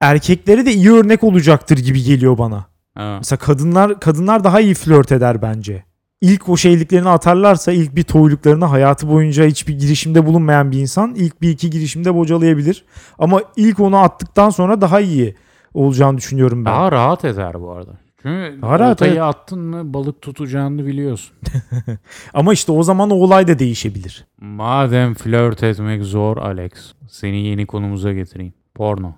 erkeklere 0.00 0.66
de 0.66 0.72
iyi 0.72 0.92
örnek 0.92 1.24
olacaktır 1.24 1.78
gibi 1.78 2.02
geliyor 2.02 2.38
bana. 2.38 2.66
Ha. 2.94 3.16
Mesela 3.18 3.38
kadınlar 3.38 4.00
kadınlar 4.00 4.44
daha 4.44 4.60
iyi 4.60 4.74
flört 4.74 5.12
eder 5.12 5.42
bence. 5.42 5.84
İlk 6.20 6.48
o 6.48 6.56
şeyliklerini 6.56 7.08
atarlarsa 7.08 7.72
ilk 7.72 7.96
bir 7.96 8.02
toyluklarını 8.02 8.64
hayatı 8.64 9.08
boyunca 9.08 9.44
hiçbir 9.44 9.78
girişimde 9.78 10.26
bulunmayan 10.26 10.72
bir 10.72 10.78
insan 10.78 11.14
ilk 11.14 11.42
bir 11.42 11.50
iki 11.50 11.70
girişimde 11.70 12.14
bocalayabilir. 12.14 12.84
Ama 13.18 13.42
ilk 13.56 13.80
onu 13.80 13.96
attıktan 13.96 14.50
sonra 14.50 14.80
daha 14.80 15.00
iyi 15.00 15.36
olacağını 15.74 16.18
düşünüyorum 16.18 16.64
ben. 16.64 16.72
Daha 16.72 16.92
rahat 16.92 17.24
eder 17.24 17.60
bu 17.60 17.70
arada. 17.70 17.90
Çünkü 18.22 18.58
rahat, 18.62 19.02
oltayı 19.02 19.24
attın 19.24 19.60
mı 19.60 19.94
balık 19.94 20.22
tutacağını 20.22 20.86
biliyorsun. 20.86 21.36
Ama 22.34 22.52
işte 22.52 22.72
o 22.72 22.82
zaman 22.82 23.10
o 23.10 23.14
olay 23.14 23.48
da 23.48 23.58
değişebilir. 23.58 24.26
Madem 24.40 25.14
flört 25.14 25.62
etmek 25.62 26.02
zor 26.02 26.36
Alex, 26.36 26.72
seni 27.08 27.46
yeni 27.46 27.66
konumuza 27.66 28.12
getireyim. 28.12 28.54
Porno. 28.74 29.14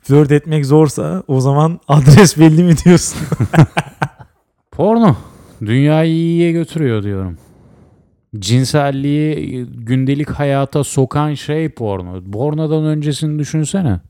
Flört 0.00 0.32
etmek 0.32 0.66
zorsa 0.66 1.22
o 1.28 1.40
zaman 1.40 1.80
adres 1.88 2.38
belli 2.38 2.62
mi 2.62 2.74
diyorsun? 2.84 3.20
Porno. 4.70 5.16
Dünyayı 5.60 6.12
iyiye 6.12 6.52
götürüyor 6.52 7.02
diyorum. 7.02 7.38
Cinselliği 8.38 9.64
gündelik 9.66 10.30
hayata 10.30 10.84
sokan 10.84 11.34
şey 11.34 11.68
porno. 11.68 12.30
Pornodan 12.32 12.84
öncesini 12.84 13.38
düşünsene. 13.38 14.00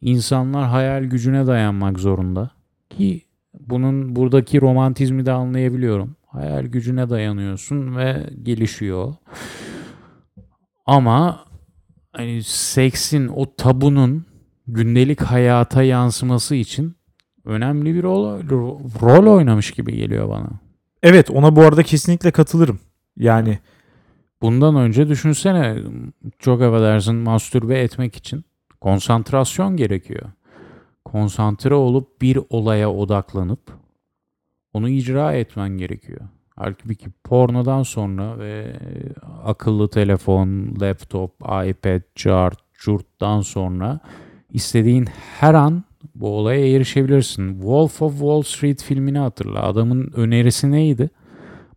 İnsanlar 0.00 0.68
hayal 0.68 1.04
gücüne 1.04 1.46
dayanmak 1.46 1.98
zorunda. 1.98 2.50
Ki 2.98 3.22
bunun 3.60 4.16
buradaki 4.16 4.60
romantizmi 4.60 5.26
de 5.26 5.32
anlayabiliyorum. 5.32 6.16
Hayal 6.26 6.64
gücüne 6.64 7.10
dayanıyorsun 7.10 7.96
ve 7.96 8.30
gelişiyor. 8.42 9.14
Ama 10.86 11.44
hani 12.12 12.42
seksin 12.42 13.28
o 13.28 13.54
tabunun 13.56 14.26
gündelik 14.66 15.22
hayata 15.22 15.82
yansıması 15.82 16.54
için 16.54 16.96
önemli 17.44 17.94
bir 17.94 18.02
rol, 18.02 18.40
rol 19.02 19.34
oynamış 19.36 19.70
gibi 19.70 19.96
geliyor 19.96 20.28
bana. 20.28 20.48
evet 21.02 21.30
ona 21.30 21.56
bu 21.56 21.60
arada 21.60 21.82
kesinlikle 21.82 22.30
katılırım. 22.30 22.80
Yani 23.16 23.58
Bundan 24.42 24.76
önce 24.76 25.08
düşünsene 25.08 25.78
çok 26.38 26.62
affedersin 26.62 27.14
mastürbe 27.14 27.80
etmek 27.80 28.16
için 28.16 28.44
konsantrasyon 28.80 29.76
gerekiyor. 29.76 30.32
Konsantre 31.12 31.74
olup 31.74 32.22
bir 32.22 32.38
olaya 32.50 32.92
odaklanıp 32.92 33.72
onu 34.72 34.88
icra 34.88 35.32
etmen 35.32 35.68
gerekiyor. 35.68 36.20
Halbuki 36.56 37.10
pornodan 37.24 37.82
sonra 37.82 38.38
ve 38.38 38.76
akıllı 39.44 39.90
telefon, 39.90 40.76
laptop, 40.80 41.34
iPad, 41.40 42.00
chart, 42.14 42.58
curttan 42.78 43.40
sonra 43.40 44.00
istediğin 44.50 45.06
her 45.40 45.54
an 45.54 45.84
bu 46.14 46.28
olaya 46.28 46.76
erişebilirsin. 46.76 47.52
Wolf 47.52 48.02
of 48.02 48.12
Wall 48.12 48.42
Street 48.42 48.82
filmini 48.82 49.18
hatırla. 49.18 49.62
Adamın 49.62 50.12
önerisi 50.14 50.70
neydi? 50.70 51.10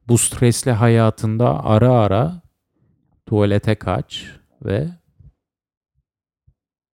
Bu 0.07 0.17
stresli 0.17 0.71
hayatında 0.71 1.65
ara 1.65 1.91
ara 1.91 2.41
tuvalete 3.25 3.75
kaç 3.75 4.25
ve 4.65 4.89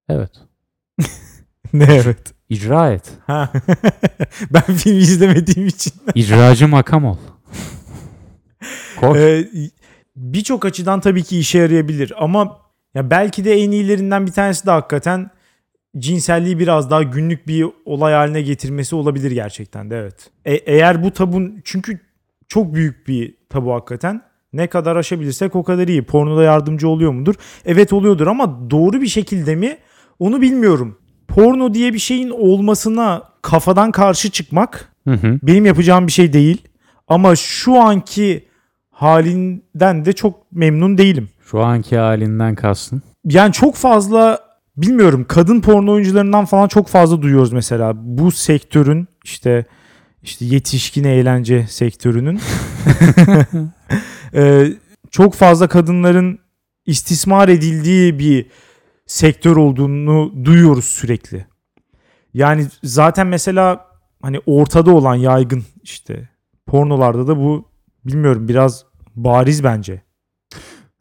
evet 0.10 0.32
ne 1.74 1.84
evet. 1.90 2.34
icra 2.50 2.92
et. 2.92 3.04
Ha. 3.28 3.52
ben 4.52 4.62
film 4.62 4.98
izlemediğim 4.98 5.68
için. 5.68 5.94
İcracı 6.16 6.68
makam 6.68 7.06
ol. 7.06 7.18
Koş. 9.00 9.18
Ee, 9.18 9.48
Birçok 10.16 10.66
açıdan 10.66 11.02
tabii 11.02 11.24
ki 11.24 11.40
işe 11.40 11.60
yarayabilir 11.60 12.14
ama 12.18 12.58
ya 12.96 13.10
belki 13.10 13.46
de 13.46 13.54
en 13.54 13.72
iyilerinden 13.72 14.26
bir 14.26 14.32
tanesi 14.32 14.66
de 14.66 14.72
hakikaten 14.72 15.30
cinselliği 15.98 16.60
biraz 16.60 16.92
daha 16.92 17.04
günlük 17.04 17.48
bir 17.48 17.66
olay 17.86 18.14
haline 18.14 18.42
getirmesi 18.42 18.96
olabilir 18.96 19.32
gerçekten 19.32 19.90
de 19.90 19.98
evet. 19.98 20.30
E- 20.46 20.54
eğer 20.54 21.04
bu 21.04 21.12
tabun 21.12 21.62
çünkü 21.64 22.00
çok 22.48 22.74
büyük 22.74 23.08
bir 23.08 23.36
tabu 23.50 23.74
hakikaten. 23.74 24.22
Ne 24.54 24.68
kadar 24.68 24.96
aşabilirsek 24.96 25.56
o 25.56 25.64
kadar 25.64 25.88
iyi. 25.88 26.04
Pornoda 26.04 26.44
yardımcı 26.44 26.88
oluyor 26.90 27.12
mudur? 27.12 27.36
Evet 27.66 27.94
oluyordur 27.94 28.28
ama 28.28 28.70
doğru 28.70 29.02
bir 29.02 29.08
şekilde 29.08 29.56
mi? 29.56 29.78
Onu 30.20 30.42
bilmiyorum. 30.42 30.98
Porno 31.38 31.74
diye 31.74 31.94
bir 31.94 32.00
şeyin 32.00 32.30
olmasına 32.30 33.24
kafadan 33.42 33.92
karşı 33.92 34.32
çıkmak 34.32 34.94
Hı 35.08 35.14
hı. 35.14 35.40
benim 35.44 35.66
yapacağım 35.66 36.08
bir 36.08 36.12
şey 36.12 36.34
değil. 36.34 36.62
Ama 37.08 37.36
şu 37.36 37.80
anki 37.80 38.46
halinden 38.92 40.06
de 40.06 40.14
çok 40.14 40.52
memnun 40.52 40.98
değilim. 40.98 41.30
Şu 41.52 41.60
anki 41.60 41.98
halinden 41.98 42.56
kastın. 42.56 43.02
Yani 43.26 43.54
çok 43.54 43.76
fazla 43.76 44.40
bilmiyorum 44.78 45.26
kadın 45.30 45.62
porno 45.62 45.92
oyuncularından 45.92 46.46
falan 46.46 46.68
çok 46.68 46.88
fazla 46.88 47.22
duyuyoruz 47.22 47.54
mesela. 47.54 47.94
Bu 47.96 48.32
sektörün 48.32 49.08
işte 49.24 49.66
işte 50.24 50.46
yetişkin 50.46 51.04
eğlence 51.04 51.68
sektörünün 51.68 52.40
Ee, 54.34 54.68
çok 55.12 55.34
fazla 55.34 55.68
kadınların 55.68 56.40
istismar 56.86 57.50
edildiği 57.50 58.20
bir 58.20 58.46
sektör 59.08 59.56
olduğunu 59.56 60.46
duyuyoruz 60.46 60.86
sürekli. 60.86 61.46
Yani 62.34 62.68
zaten 62.84 63.28
mesela 63.28 63.88
hani 64.22 64.40
ortada 64.46 64.92
olan 64.96 65.16
yaygın 65.16 65.64
işte 65.84 66.30
pornolarda 66.66 67.28
da 67.28 67.38
bu 67.38 67.70
bilmiyorum 68.06 68.48
biraz 68.48 68.86
bariz 69.16 69.64
bence. 69.64 70.02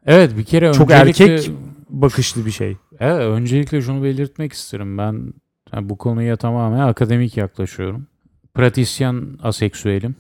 Evet 0.07 0.37
bir 0.37 0.45
kere 0.45 0.73
Çok 0.73 0.90
öncelikle, 0.90 1.35
erkek- 1.35 1.51
Bakışlı 1.88 2.47
bir 2.47 2.51
şey. 2.51 2.77
Evet, 3.01 3.21
öncelikle 3.21 3.83
şunu 3.83 4.03
belirtmek 4.03 4.53
isterim. 4.53 4.99
Ben 4.99 5.35
yani 5.73 5.88
bu 5.88 5.99
konuya 5.99 6.37
tamamen 6.37 6.79
akademik 6.79 7.37
yaklaşıyorum. 7.37 8.07
Pratisyen 8.55 9.38
aseksüelim. 9.42 10.16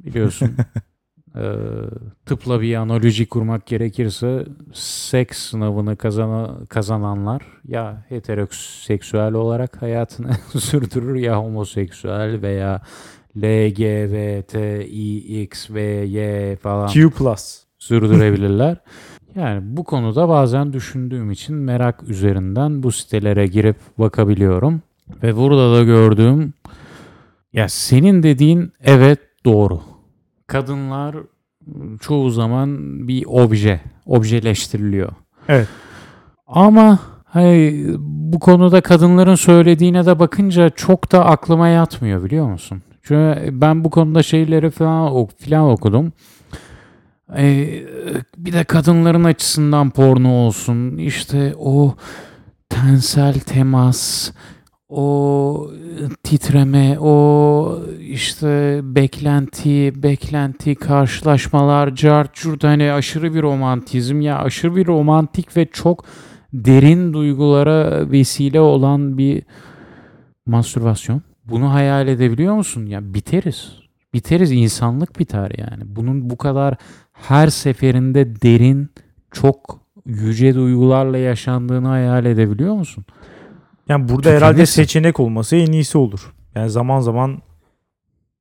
Biliyorsun. 0.00 0.56
Ee, 1.38 1.42
tıpla 2.26 2.60
bir 2.60 2.74
analoji 2.74 3.26
kurmak 3.26 3.66
gerekirse 3.66 4.44
seks 4.72 5.38
sınavını 5.38 5.96
kazana, 5.96 6.54
kazananlar 6.68 7.42
ya 7.68 8.04
heteroseksüel 8.08 9.32
olarak 9.32 9.82
hayatını 9.82 10.30
sürdürür 10.60 11.14
ya 11.14 11.38
homoseksüel 11.38 12.42
veya 12.42 12.82
LGBTİX 14.28 14.50
ve 15.70 15.82
Y 16.06 16.56
falan 16.56 16.88
Q+. 16.88 17.10
plus. 17.10 17.64
sürdürebilirler. 17.78 18.76
Yani 19.34 19.60
bu 19.76 19.84
konuda 19.84 20.28
bazen 20.28 20.72
düşündüğüm 20.72 21.30
için 21.30 21.56
merak 21.56 22.02
üzerinden 22.08 22.82
bu 22.82 22.92
sitelere 22.92 23.46
girip 23.46 23.76
bakabiliyorum. 23.98 24.82
Ve 25.22 25.36
burada 25.36 25.74
da 25.74 25.84
gördüğüm 25.84 26.54
ya 27.52 27.68
senin 27.68 28.22
dediğin 28.22 28.72
evet 28.84 29.18
doğru. 29.44 29.80
Kadınlar 30.48 31.16
çoğu 32.00 32.30
zaman 32.30 32.78
bir 33.08 33.24
obje, 33.26 33.80
objeleştiriliyor. 34.06 35.12
Evet. 35.48 35.68
Ama 36.46 36.98
hani 37.24 37.84
bu 38.00 38.38
konuda 38.38 38.80
kadınların 38.80 39.34
söylediğine 39.34 40.06
de 40.06 40.18
bakınca 40.18 40.70
çok 40.70 41.12
da 41.12 41.24
aklıma 41.24 41.68
yatmıyor 41.68 42.24
biliyor 42.24 42.50
musun? 42.50 42.82
Çünkü 43.02 43.48
ben 43.60 43.84
bu 43.84 43.90
konuda 43.90 44.22
şeyleri 44.22 44.70
falan, 44.70 45.26
falan 45.26 45.70
okudum. 45.70 46.12
Ee, 47.36 47.82
bir 48.36 48.52
de 48.52 48.64
kadınların 48.64 49.24
açısından 49.24 49.90
porno 49.90 50.30
olsun. 50.30 50.96
İşte 50.96 51.54
o 51.58 51.94
tensel 52.68 53.40
temas, 53.40 54.30
o 54.88 55.70
titreme, 56.22 56.98
o 57.00 57.78
işte 58.00 58.80
beklenti, 58.82 60.02
beklenti, 60.02 60.74
karşılaşmalar, 60.74 61.94
cart 61.94 62.64
hani 62.64 62.92
aşırı 62.92 63.34
bir 63.34 63.42
romantizm 63.42 64.20
ya 64.20 64.38
aşırı 64.38 64.76
bir 64.76 64.86
romantik 64.86 65.56
ve 65.56 65.66
çok 65.72 66.04
derin 66.52 67.12
duygulara 67.12 68.10
vesile 68.10 68.60
olan 68.60 69.18
bir 69.18 69.42
mastürbasyon. 70.46 71.22
Bunu 71.44 71.72
hayal 71.72 72.08
edebiliyor 72.08 72.54
musun? 72.54 72.86
Ya 72.86 73.14
biteriz. 73.14 73.72
biteriz. 74.14 74.52
insanlık 74.52 75.18
biter 75.18 75.52
yani. 75.58 75.82
Bunun 75.86 76.30
bu 76.30 76.36
kadar 76.36 76.76
her 77.12 77.48
seferinde 77.48 78.40
derin, 78.42 78.88
çok 79.30 79.80
yüce 80.06 80.54
duygularla 80.54 81.18
yaşandığını 81.18 81.88
hayal 81.88 82.24
edebiliyor 82.24 82.74
musun? 82.74 83.04
Yani 83.88 84.08
burada 84.08 84.30
herhalde 84.30 84.66
seçenek 84.66 85.20
olması 85.20 85.56
en 85.56 85.72
iyisi 85.72 85.98
olur. 85.98 86.34
Yani 86.54 86.70
zaman 86.70 87.00
zaman 87.00 87.42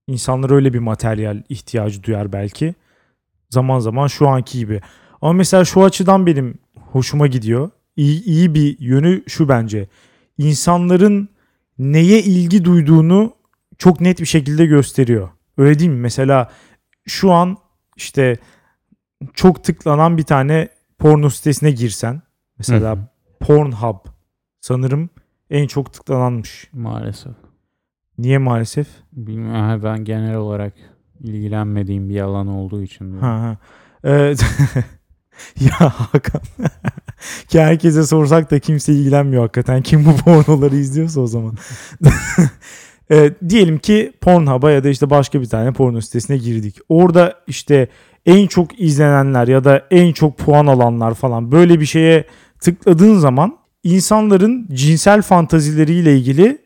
insanlar 0.08 0.50
öyle 0.50 0.74
bir 0.74 0.80
materyal 0.80 1.44
ihtiyacı 1.50 2.04
duyar 2.04 2.34
belki. 2.34 2.76
Zaman 3.50 3.80
zaman 3.80 4.08
şu 4.08 4.28
anki 4.28 4.58
gibi. 4.58 4.82
Ama 5.22 5.34
mesela 5.34 5.66
şu 5.66 5.84
açıdan 5.84 6.26
benim 6.26 6.58
hoşuma 6.92 7.28
gidiyor. 7.28 7.70
İyi, 7.96 8.24
iyi 8.24 8.54
bir 8.56 8.80
yönü 8.80 9.24
şu 9.28 9.50
bence. 9.50 9.88
İnsanların 10.38 11.30
neye 11.80 12.24
ilgi 12.24 12.66
duyduğunu 12.66 13.34
çok 13.78 14.02
net 14.02 14.20
bir 14.20 14.26
şekilde 14.26 14.66
gösteriyor. 14.66 15.30
Öyle 15.58 15.80
değil 15.80 15.92
mi? 15.92 16.00
Mesela 16.00 16.52
şu 17.06 17.32
an 17.32 17.58
işte 17.96 18.38
çok 19.34 19.64
tıklanan 19.64 20.18
bir 20.18 20.24
tane 20.24 20.70
porno 21.00 21.30
sitesine 21.30 21.72
girsen. 21.72 22.22
Mesela 22.58 22.92
Hı 22.92 23.00
hı. 23.00 23.08
Pornhub 23.40 23.98
sanırım 24.62 25.10
en 25.50 25.68
çok 25.68 25.94
tıklananmış. 25.94 26.70
Maalesef. 26.74 27.34
Niye 28.18 28.38
maalesef? 28.38 28.88
Bilmiyorum. 29.14 29.84
Ben 29.84 30.06
genel 30.06 30.36
olarak 30.36 30.74
ilgilenmediğim 31.20 32.10
bir 32.10 32.22
alan 32.22 32.48
olduğu 32.48 32.84
için. 32.84 33.18
Ha, 33.18 33.28
ha. 33.28 33.58
Ee, 34.04 34.36
ya 35.60 35.90
Hakan. 35.90 36.42
Ki 37.48 37.62
herkese 37.62 38.04
sorsak 38.04 38.52
da 38.52 38.60
kimse 38.60 38.94
ilgilenmiyor 38.94 39.42
hakikaten. 39.42 39.82
Kim 39.82 40.06
bu 40.06 40.16
pornoları 40.16 40.76
izliyorsa 40.76 41.22
o 41.22 41.28
zaman. 41.28 41.56
Ee, 43.12 43.32
diyelim 43.50 43.80
ki 43.80 44.14
Pornhub'a 44.22 44.72
ya 44.72 44.84
da 44.84 44.90
işte 44.90 45.10
başka 45.10 45.42
bir 45.42 45.46
tane 45.46 45.72
porno 45.72 46.02
sitesine 46.02 46.38
girdik. 46.38 46.78
Orada 46.90 47.34
işte 47.48 47.88
en 48.26 48.48
çok 48.48 48.80
izlenenler 48.80 49.48
ya 49.48 49.64
da 49.64 49.88
en 49.92 50.12
çok 50.12 50.38
puan 50.38 50.68
alanlar 50.68 51.14
falan 51.14 51.52
böyle 51.52 51.80
bir 51.80 51.86
şeye 51.86 52.26
tıkladığın 52.60 53.18
zaman 53.18 53.58
insanların 53.96 54.68
cinsel 54.74 55.22
fantazileriyle 55.22 56.18
ilgili 56.18 56.58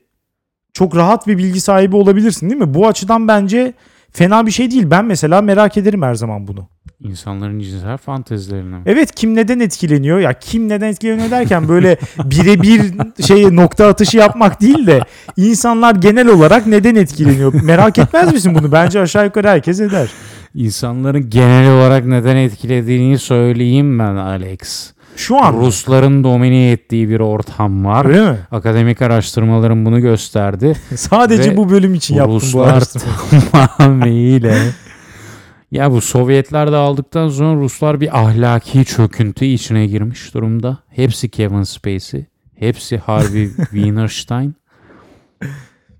çok 0.74 0.96
rahat 0.96 1.28
bir 1.28 1.38
bilgi 1.38 1.62
sahibi 1.62 1.96
olabilirsin 1.96 2.50
değil 2.50 2.62
mi? 2.62 2.74
Bu 2.74 2.88
açıdan 2.88 3.28
bence 3.28 3.74
fena 4.12 4.46
bir 4.46 4.52
şey 4.52 4.72
değil. 4.72 4.84
Ben 4.92 5.06
mesela 5.06 5.42
merak 5.42 5.78
ederim 5.78 6.02
her 6.02 6.16
zaman 6.16 6.48
bunu. 6.48 6.68
İnsanların 7.00 7.60
cinsel 7.60 7.98
fantezilerine. 7.98 8.76
mi? 8.76 8.84
Evet 8.86 9.16
kim 9.16 9.36
neden 9.36 9.60
etkileniyor? 9.60 10.20
Ya 10.20 10.34
kim 10.34 10.70
neden 10.70 10.88
etkileniyor 10.88 11.32
derken 11.32 11.68
böyle 11.68 11.98
birebir 12.18 12.82
şey 13.28 13.56
nokta 13.56 13.88
atışı 13.88 14.18
yapmak 14.18 14.62
değil 14.62 14.88
de 14.88 15.00
insanlar 15.38 15.96
genel 15.96 16.28
olarak 16.28 16.68
neden 16.68 16.96
etkileniyor? 16.96 17.54
Merak 17.64 17.98
etmez 17.98 18.34
misin 18.34 18.56
bunu? 18.56 18.72
Bence 18.72 19.00
aşağı 19.00 19.26
yukarı 19.26 19.48
herkes 19.48 19.80
eder. 19.80 20.12
İnsanların 20.56 21.30
genel 21.30 21.72
olarak 21.74 22.06
neden 22.06 22.36
etkilediğini 22.36 23.20
söyleyeyim 23.20 24.00
ben 24.00 24.16
Alex. 24.16 24.94
Şu 25.16 25.38
an 25.44 25.54
Rusların 25.54 26.24
domine 26.24 26.72
ettiği 26.72 27.10
bir 27.10 27.20
ortam 27.20 27.86
var. 27.86 28.06
öyle 28.06 28.32
mi? 28.32 28.38
Akademik 28.52 29.02
araştırmalarım 29.02 29.86
bunu 29.86 30.02
gösterdi. 30.02 30.74
Sadece 30.96 31.52
Ve 31.52 31.58
bu 31.58 31.70
bölüm 31.70 31.94
için 31.94 32.16
yaptım 32.16 32.36
bu 32.36 32.42
Ruslar 32.42 32.74
araştırmayı. 32.74 33.44
tamamıyla 33.52 34.56
ya 35.72 35.92
bu 35.92 36.02
Sovyetler 36.02 36.72
de 36.72 36.76
aldıktan 36.76 37.30
sonra 37.30 37.62
Ruslar 37.62 38.02
bir 38.02 38.20
ahlaki 38.20 38.86
çöküntü 38.86 39.46
içine 39.46 39.88
girmiş 39.88 40.34
durumda. 40.34 40.78
Hepsi 40.90 41.30
Kevin 41.30 41.64
Spacey. 41.64 42.26
Hepsi 42.56 42.98
Harvey 42.98 43.50
Weinstein. 43.58 44.56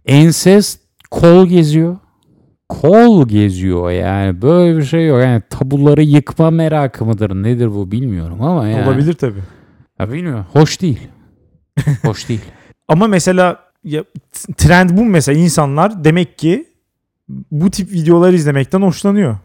Ensest 0.06 0.80
kol 1.12 1.48
geziyor. 1.48 1.98
Kol 2.72 3.28
geziyor 3.28 3.92
yani. 3.92 4.42
Böyle 4.42 4.78
bir 4.78 4.84
şey 4.84 5.08
yok. 5.08 5.22
Yani 5.22 5.42
tabuları 5.50 6.02
yıkma 6.04 6.52
merakı 6.52 7.06
mıdır 7.06 7.44
nedir 7.44 7.68
bu 7.68 7.92
bilmiyorum 7.92 8.42
ama 8.42 8.68
yani. 8.68 8.88
Olabilir 8.88 9.14
tabii. 9.14 9.42
Ya 10.00 10.12
bilmiyorum. 10.12 10.46
Hoş 10.54 10.82
değil. 10.82 11.08
Hoş 12.06 12.30
değil. 12.30 12.42
Ama 12.88 13.08
mesela 13.08 13.60
ya, 13.84 14.04
trend 14.58 14.90
bu 14.90 15.06
mesela 15.06 15.40
insanlar 15.40 16.04
demek 16.04 16.38
ki 16.38 16.66
bu 17.52 17.72
tip 17.72 17.92
videolar 17.92 18.34
izlemekten 18.34 18.82
hoşlanıyor. 18.82 19.38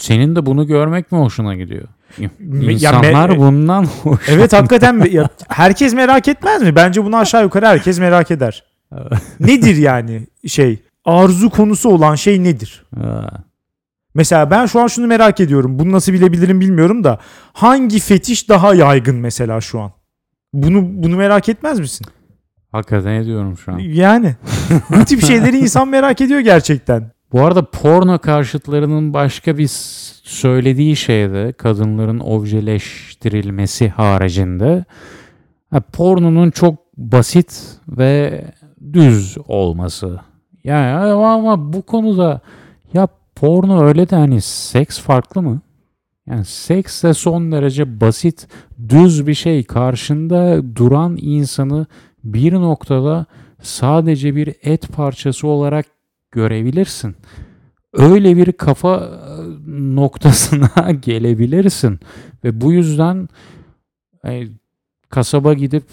Senin 0.00 0.36
de 0.36 0.46
bunu 0.46 0.66
görmek 0.66 1.12
mi 1.12 1.18
hoşuna 1.18 1.54
gidiyor? 1.54 1.88
ya 2.18 2.30
İnsanlar 2.70 3.30
me- 3.30 3.38
bundan 3.38 3.84
hoş. 3.84 4.28
Evet 4.28 4.52
hakikaten 4.52 5.04
ya, 5.10 5.28
herkes 5.48 5.94
merak 5.94 6.28
etmez 6.28 6.62
mi? 6.62 6.76
Bence 6.76 7.04
bunu 7.04 7.16
aşağı 7.16 7.42
yukarı 7.42 7.66
herkes 7.66 7.98
merak 7.98 8.30
eder. 8.30 8.64
Nedir 9.40 9.76
yani 9.76 10.26
şey 10.46 10.78
arzu 11.08 11.50
konusu 11.50 11.88
olan 11.88 12.14
şey 12.14 12.44
nedir? 12.44 12.86
Ha. 13.00 13.30
Mesela 14.14 14.50
ben 14.50 14.66
şu 14.66 14.80
an 14.80 14.86
şunu 14.86 15.06
merak 15.06 15.40
ediyorum. 15.40 15.78
Bunu 15.78 15.92
nasıl 15.92 16.12
bilebilirim 16.12 16.60
bilmiyorum 16.60 17.04
da 17.04 17.18
hangi 17.52 17.98
fetiş 17.98 18.48
daha 18.48 18.74
yaygın 18.74 19.16
mesela 19.16 19.60
şu 19.60 19.80
an? 19.80 19.92
Bunu 20.52 21.02
bunu 21.02 21.16
merak 21.16 21.48
etmez 21.48 21.80
misin? 21.80 22.06
Hakikaten 22.72 23.10
ediyorum 23.14 23.58
şu 23.58 23.72
an. 23.72 23.78
Yani 23.78 24.36
bu 24.90 25.04
tip 25.04 25.24
şeyleri 25.24 25.58
insan 25.58 25.88
merak 25.88 26.20
ediyor 26.20 26.40
gerçekten. 26.40 27.10
Bu 27.32 27.40
arada 27.40 27.70
porno 27.70 28.18
karşıtlarının 28.18 29.14
başka 29.14 29.58
bir 29.58 29.68
söylediği 30.24 30.96
şey 30.96 31.30
de 31.30 31.52
kadınların 31.52 32.18
objeleştirilmesi 32.18 33.88
haricinde 33.88 34.84
ha, 35.70 35.80
pornonun 35.80 36.50
çok 36.50 36.74
basit 36.96 37.62
ve 37.88 38.44
düz 38.92 39.38
olması. 39.48 40.20
Yani 40.68 41.10
ama, 41.10 41.72
bu 41.72 41.82
konuda 41.82 42.40
ya 42.94 43.08
porno 43.34 43.82
öyle 43.82 44.10
de 44.10 44.16
hani 44.16 44.40
seks 44.40 45.00
farklı 45.00 45.42
mı? 45.42 45.60
Yani 46.26 46.44
seks 46.44 47.02
de 47.02 47.14
son 47.14 47.52
derece 47.52 48.00
basit, 48.00 48.48
düz 48.88 49.26
bir 49.26 49.34
şey. 49.34 49.64
Karşında 49.64 50.62
duran 50.76 51.18
insanı 51.20 51.86
bir 52.24 52.52
noktada 52.52 53.26
sadece 53.62 54.36
bir 54.36 54.54
et 54.62 54.88
parçası 54.92 55.46
olarak 55.46 55.86
görebilirsin. 56.30 57.16
Öyle 57.92 58.36
bir 58.36 58.52
kafa 58.52 58.96
e, 58.96 59.06
noktasına 59.96 60.90
gelebilirsin. 61.02 62.00
Ve 62.44 62.60
bu 62.60 62.72
yüzden 62.72 63.28
e, 64.24 64.42
kasaba 65.08 65.54
gidip 65.54 65.84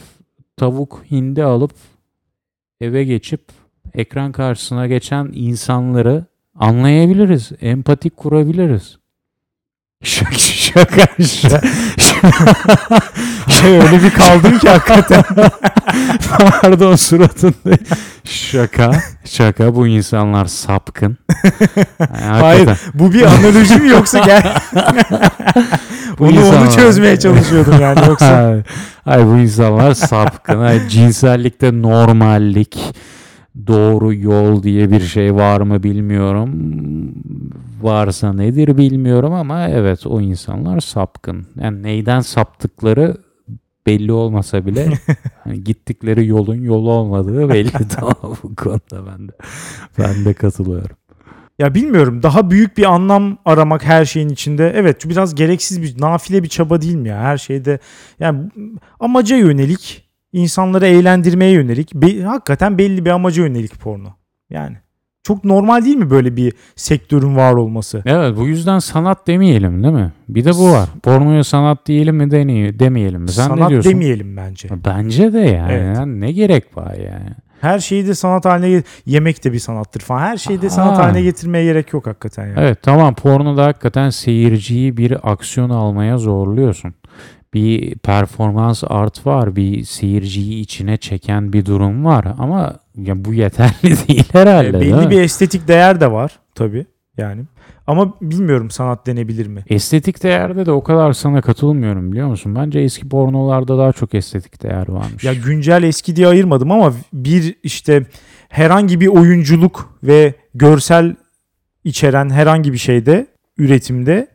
tavuk 0.57 1.03
hindi 1.11 1.43
alıp 1.43 1.71
eve 2.81 3.03
geçip 3.03 3.41
ekran 3.97 4.31
karşısına 4.31 4.87
geçen 4.87 5.29
insanları 5.33 6.25
anlayabiliriz. 6.59 7.51
Empati 7.61 8.09
kurabiliriz. 8.09 8.97
Şaka 10.03 10.37
şaka 10.37 11.07
şaka. 11.23 11.61
Şey 13.49 13.77
öyle 13.77 14.03
bir 14.03 14.09
kaldım 14.09 14.59
ki 14.59 14.69
hakikaten. 14.69 15.23
Pardon 16.61 16.95
suratında. 16.95 17.77
Şaka. 18.23 18.91
Şaka 19.25 19.75
bu 19.75 19.87
insanlar 19.87 20.45
sapkın. 20.45 21.17
Yani 21.99 22.41
Hayır 22.41 22.69
bu 22.93 23.13
bir 23.13 23.21
analoji 23.23 23.75
mi 23.75 23.89
yoksa 23.89 24.19
gel 24.19 24.55
onu, 26.19 26.29
onu 26.29 26.31
insanlar- 26.31 26.75
çözmeye 26.75 27.19
çalışıyordum 27.19 27.81
yani 27.81 28.07
yoksa. 28.07 28.57
Hayır, 29.05 29.25
bu 29.25 29.37
insanlar 29.37 29.93
sapkın. 29.93 30.59
Hayır, 30.59 30.87
cinsellikte 30.87 31.81
normallik, 31.81 32.77
doğru 33.67 34.13
yol 34.13 34.63
diye 34.63 34.91
bir 34.91 34.99
şey 34.99 35.35
var 35.35 35.61
mı 35.61 35.83
bilmiyorum. 35.83 36.51
Varsa 37.81 38.33
nedir 38.33 38.77
bilmiyorum 38.77 39.33
ama 39.33 39.67
evet 39.67 40.07
o 40.07 40.21
insanlar 40.21 40.79
sapkın. 40.79 41.45
Yani 41.55 41.83
neyden 41.83 42.19
saptıkları 42.19 43.17
belli 43.87 44.11
olmasa 44.11 44.65
bile 44.65 44.89
hani 45.43 45.63
gittikleri 45.63 46.27
yolun 46.27 46.61
yolu 46.61 46.91
olmadığı 46.91 47.49
belli 47.49 47.87
tamam 47.89 48.37
bu 48.43 48.55
konuda 48.55 49.07
ben 49.07 49.27
de 49.27 49.31
ben 49.99 50.25
de 50.25 50.33
katılıyorum. 50.33 50.95
Ya 51.59 51.75
bilmiyorum 51.75 52.23
daha 52.23 52.51
büyük 52.51 52.77
bir 52.77 52.83
anlam 52.83 53.37
aramak 53.45 53.85
her 53.85 54.05
şeyin 54.05 54.29
içinde. 54.29 54.73
Evet 54.75 55.09
biraz 55.09 55.35
gereksiz 55.35 55.81
bir 55.81 56.01
nafile 56.01 56.43
bir 56.43 56.47
çaba 56.47 56.81
değil 56.81 56.95
mi 56.95 57.07
ya 57.09 57.17
her 57.19 57.37
şeyde. 57.37 57.79
Yani 58.19 58.51
amaca 58.99 59.35
yönelik 59.35 60.04
insanları 60.39 60.85
eğlendirmeye 60.87 61.51
yönelik 61.51 61.93
be- 61.93 62.21
hakikaten 62.23 62.77
belli 62.77 63.05
bir 63.05 63.09
amaca 63.09 63.43
yönelik 63.43 63.79
porno. 63.79 64.09
Yani 64.49 64.77
çok 65.23 65.43
normal 65.43 65.85
değil 65.85 65.95
mi 65.95 66.09
böyle 66.09 66.35
bir 66.35 66.53
sektörün 66.75 67.35
var 67.35 67.53
olması? 67.53 68.03
Evet 68.05 68.37
bu 68.37 68.47
yüzden 68.47 68.79
sanat 68.79 69.27
demeyelim 69.27 69.83
değil 69.83 69.93
mi? 69.93 70.11
Bir 70.29 70.45
de 70.45 70.51
bu 70.53 70.71
var. 70.71 70.89
Pornoya 71.03 71.43
sanat 71.43 71.85
diyelim 71.85 72.15
mi 72.15 72.23
deney- 72.23 72.79
demeyelim 72.79 73.21
mi? 73.21 73.29
Sen 73.29 73.45
ne 73.51 73.55
Sanat 73.55 73.69
diyorsun? 73.69 73.91
demeyelim 73.91 74.37
bence. 74.37 74.69
Bence 74.85 75.33
de 75.33 75.39
yani. 75.39 75.71
Evet. 75.73 75.97
Yani 75.97 76.21
ne 76.21 76.31
gerek 76.31 76.77
var 76.77 76.93
yani? 76.93 77.29
Her 77.61 77.79
şeyi 77.79 78.07
de 78.07 78.15
sanat 78.15 78.45
haline 78.45 78.83
yemek 79.05 79.43
de 79.43 79.53
bir 79.53 79.59
sanattır 79.59 79.99
falan. 80.01 80.19
Her 80.19 80.37
şeyi 80.37 80.61
de 80.61 80.69
sanat 80.69 80.97
Ha. 80.97 81.03
haline 81.03 81.21
getirmeye 81.21 81.63
gerek 81.63 81.93
yok 81.93 82.07
hakikaten 82.07 82.47
yani. 82.47 82.55
Evet 82.59 82.79
tamam 82.81 83.15
pornoda 83.15 83.65
hakikaten 83.65 84.09
seyirciyi 84.09 84.97
bir 84.97 85.31
aksiyon 85.31 85.69
almaya 85.69 86.17
zorluyorsun. 86.17 86.93
Bir 87.55 87.95
performans 87.95 88.83
art 88.87 89.25
var, 89.25 89.55
bir 89.55 89.83
seyirciyi 89.83 90.59
içine 90.59 90.97
çeken 90.97 91.53
bir 91.53 91.65
durum 91.65 92.05
var 92.05 92.25
ama 92.39 92.73
ya 92.97 93.25
bu 93.25 93.33
yeterli 93.33 93.73
değil 94.07 94.23
herhalde. 94.31 94.77
E, 94.77 94.81
değil 94.81 94.93
belli 94.93 95.05
mi? 95.05 95.11
bir 95.11 95.21
estetik 95.21 95.67
değer 95.67 96.01
de 96.01 96.11
var 96.11 96.39
tabii 96.55 96.85
yani. 97.17 97.41
Ama 97.87 98.13
bilmiyorum 98.21 98.71
sanat 98.71 99.07
denebilir 99.07 99.47
mi? 99.47 99.63
Estetik 99.69 100.23
değerde 100.23 100.65
de 100.65 100.71
o 100.71 100.83
kadar 100.83 101.13
sana 101.13 101.41
katılmıyorum 101.41 102.11
biliyor 102.11 102.27
musun? 102.27 102.55
Bence 102.55 102.79
eski 102.79 103.09
pornolarda 103.09 103.77
daha 103.77 103.93
çok 103.93 104.13
estetik 104.13 104.63
değer 104.63 104.87
varmış. 104.87 105.23
Ya 105.23 105.33
güncel 105.33 105.83
eski 105.83 106.15
diye 106.15 106.27
ayırmadım 106.27 106.71
ama 106.71 106.93
bir 107.13 107.55
işte 107.63 108.05
herhangi 108.49 108.99
bir 108.99 109.07
oyunculuk 109.07 109.97
ve 110.03 110.33
görsel 110.53 111.15
içeren 111.83 112.29
herhangi 112.29 112.73
bir 112.73 112.77
şeyde 112.77 113.27
üretimde 113.57 114.27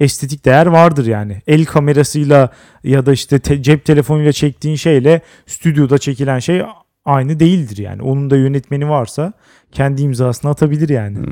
estetik 0.00 0.44
değer 0.44 0.66
vardır 0.66 1.06
yani. 1.06 1.42
El 1.46 1.64
kamerasıyla 1.64 2.48
ya 2.84 3.06
da 3.06 3.12
işte 3.12 3.38
te- 3.38 3.62
cep 3.62 3.84
telefonuyla 3.84 4.32
çektiğin 4.32 4.76
şeyle 4.76 5.20
stüdyoda 5.46 5.98
çekilen 5.98 6.38
şey 6.38 6.62
aynı 7.04 7.40
değildir 7.40 7.76
yani. 7.76 8.02
Onun 8.02 8.30
da 8.30 8.36
yönetmeni 8.36 8.88
varsa 8.88 9.32
kendi 9.72 10.02
imzasını 10.02 10.50
atabilir 10.50 10.88
yani. 10.88 11.18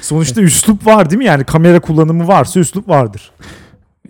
Sonuçta 0.00 0.40
üslup 0.40 0.86
var 0.86 1.10
değil 1.10 1.18
mi? 1.18 1.24
Yani 1.24 1.44
kamera 1.44 1.80
kullanımı 1.80 2.28
varsa 2.28 2.60
üslup 2.60 2.88
vardır. 2.88 3.32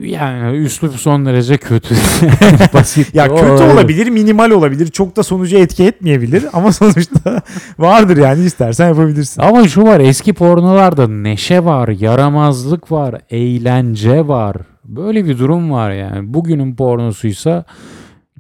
Yani 0.00 0.56
üslup 0.56 0.94
son 0.94 1.26
derece 1.26 1.56
kötü. 1.56 1.94
Basit. 2.74 3.14
Ya 3.14 3.28
O 3.30 3.36
kötü 3.36 3.52
öyle. 3.52 3.72
olabilir, 3.72 4.10
minimal 4.10 4.50
olabilir. 4.50 4.86
Çok 4.86 5.16
da 5.16 5.22
sonucu 5.22 5.56
etki 5.56 5.84
etmeyebilir 5.84 6.44
ama 6.52 6.72
sonuçta 6.80 7.42
vardır 7.78 8.16
yani 8.16 8.44
istersen 8.44 8.88
yapabilirsin. 8.88 9.42
Ama 9.42 9.68
şu 9.68 9.82
var 9.82 10.00
eski 10.00 10.32
pornolarda 10.32 11.08
neşe 11.08 11.64
var, 11.64 11.88
yaramazlık 11.88 12.92
var, 12.92 13.20
eğlence 13.30 14.26
var. 14.28 14.56
Böyle 14.84 15.24
bir 15.24 15.38
durum 15.38 15.70
var 15.70 15.90
yani. 15.90 16.34
Bugünün 16.34 16.74
pornosuysa 16.76 17.64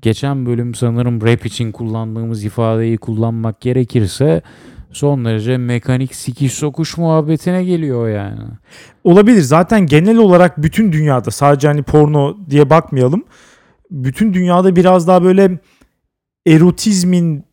geçen 0.02 0.46
bölüm 0.46 0.74
sanırım 0.74 1.22
rap 1.22 1.46
için 1.46 1.72
kullandığımız 1.72 2.44
ifadeyi 2.44 2.98
kullanmak 2.98 3.60
gerekirse 3.60 4.42
son 4.92 5.24
derece 5.24 5.56
mekanik 5.56 6.14
sikiş 6.14 6.52
sokuş 6.52 6.96
muhabbetine 6.96 7.64
geliyor 7.64 8.08
yani. 8.08 8.40
Olabilir. 9.04 9.40
Zaten 9.40 9.86
genel 9.86 10.16
olarak 10.16 10.62
bütün 10.62 10.92
dünyada 10.92 11.30
sadece 11.30 11.68
hani 11.68 11.82
porno 11.82 12.36
diye 12.50 12.70
bakmayalım. 12.70 13.24
Bütün 13.90 14.34
dünyada 14.34 14.76
biraz 14.76 15.08
daha 15.08 15.22
böyle 15.22 15.58
erotizmin 16.46 17.44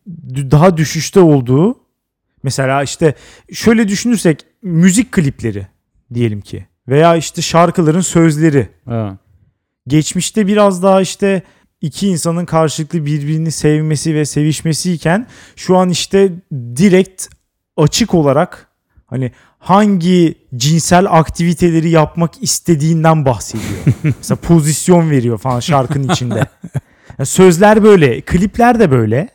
daha 0.52 0.78
düşüşte 0.78 1.20
olduğu 1.20 1.80
mesela 2.44 2.84
işte 2.84 3.14
şöyle 3.54 3.88
düşünürsek 3.88 4.46
müzik 4.62 5.12
klipleri 5.12 5.68
diyelim 6.14 6.42
ki 6.42 6.66
veya 6.88 7.16
işte 7.16 7.42
şarkıların 7.42 8.02
sözleri 8.02 8.70
Ha. 8.86 9.18
geçmişte 9.88 10.48
biraz 10.48 10.84
daha 10.84 11.02
işte 11.02 11.42
iki 11.82 12.08
insanın 12.08 12.46
karşılıklı 12.46 13.06
birbirini 13.06 13.52
sevmesi 13.52 14.16
ve 14.16 14.26
sevişmesiyken 14.26 15.28
şu 15.56 15.78
an 15.78 15.90
işte 15.90 16.32
direkt 16.52 17.28
açık 17.78 18.14
olarak 18.14 18.68
hani 19.06 19.32
hangi 19.60 20.36
cinsel 20.56 21.06
aktiviteleri 21.12 21.90
yapmak 21.90 22.44
istediğinden 22.44 23.26
bahsediyor. 23.26 23.80
Mesela 24.04 24.38
pozisyon 24.38 25.10
veriyor 25.10 25.38
falan 25.38 25.60
şarkının 25.60 26.10
içinde. 26.10 26.48
Yani 27.20 27.26
sözler 27.26 27.84
böyle, 27.84 28.22
klipler 28.22 28.80
de 28.80 28.92
böyle. 28.92 29.30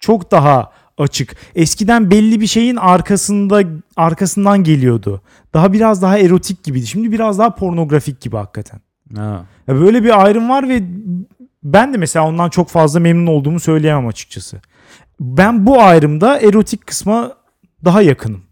Çok 0.00 0.30
daha 0.30 0.72
açık. 0.98 1.36
Eskiden 1.54 2.10
belli 2.10 2.40
bir 2.40 2.46
şeyin 2.46 2.76
arkasında 2.76 3.62
arkasından 3.96 4.64
geliyordu. 4.64 5.22
Daha 5.54 5.72
biraz 5.72 6.02
daha 6.02 6.18
erotik 6.18 6.64
gibiydi. 6.64 6.86
Şimdi 6.86 7.12
biraz 7.12 7.38
daha 7.38 7.54
pornografik 7.54 8.20
gibi 8.20 8.36
hakikaten. 8.36 8.80
Ha. 9.16 9.46
Ya 9.68 9.74
böyle 9.74 10.04
bir 10.04 10.24
ayrım 10.24 10.48
var 10.48 10.68
ve 10.68 10.82
ben 11.64 11.94
de 11.94 11.98
mesela 11.98 12.28
ondan 12.28 12.48
çok 12.48 12.68
fazla 12.68 13.00
memnun 13.00 13.26
olduğumu 13.26 13.60
söyleyemem 13.60 14.06
açıkçası. 14.06 14.60
Ben 15.20 15.66
bu 15.66 15.82
ayrımda 15.82 16.40
erotik 16.40 16.86
kısma 16.86 17.36
daha 17.84 18.02
yakınım. 18.02 18.42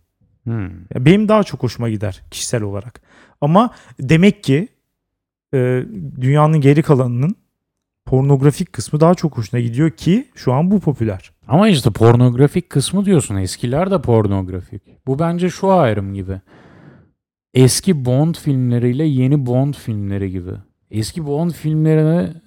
Hmm. 0.45 0.71
Benim 0.95 1.29
daha 1.29 1.43
çok 1.43 1.63
hoşuma 1.63 1.89
gider 1.89 2.23
kişisel 2.31 2.63
olarak. 2.63 3.01
Ama 3.41 3.71
demek 4.01 4.45
ki 4.45 4.69
e, 5.55 5.85
dünyanın 6.21 6.61
geri 6.61 6.83
kalanının 6.83 7.37
pornografik 8.07 8.73
kısmı 8.73 9.01
daha 9.01 9.15
çok 9.15 9.39
hoşuna 9.39 9.61
gidiyor 9.61 9.91
ki 9.91 10.29
şu 10.35 10.53
an 10.53 10.71
bu 10.71 10.81
popüler. 10.81 11.33
Ama 11.49 11.69
işte 11.69 11.91
pornografik 11.91 12.71
kısmı 12.71 13.05
diyorsun. 13.05 13.37
Eskiler 13.37 13.91
de 13.91 14.01
pornografik. 14.01 14.83
Bu 15.07 15.19
bence 15.19 15.51
şu 15.51 15.73
ayrım 15.73 16.15
gibi. 16.15 16.41
Eski 17.55 18.05
Bond 18.05 18.35
filmleriyle 18.35 19.05
yeni 19.05 19.47
Bond 19.47 19.75
filmleri 19.75 20.31
gibi. 20.31 20.53
Eski 20.91 21.27
Bond 21.27 21.51
filmlerini 21.51 22.42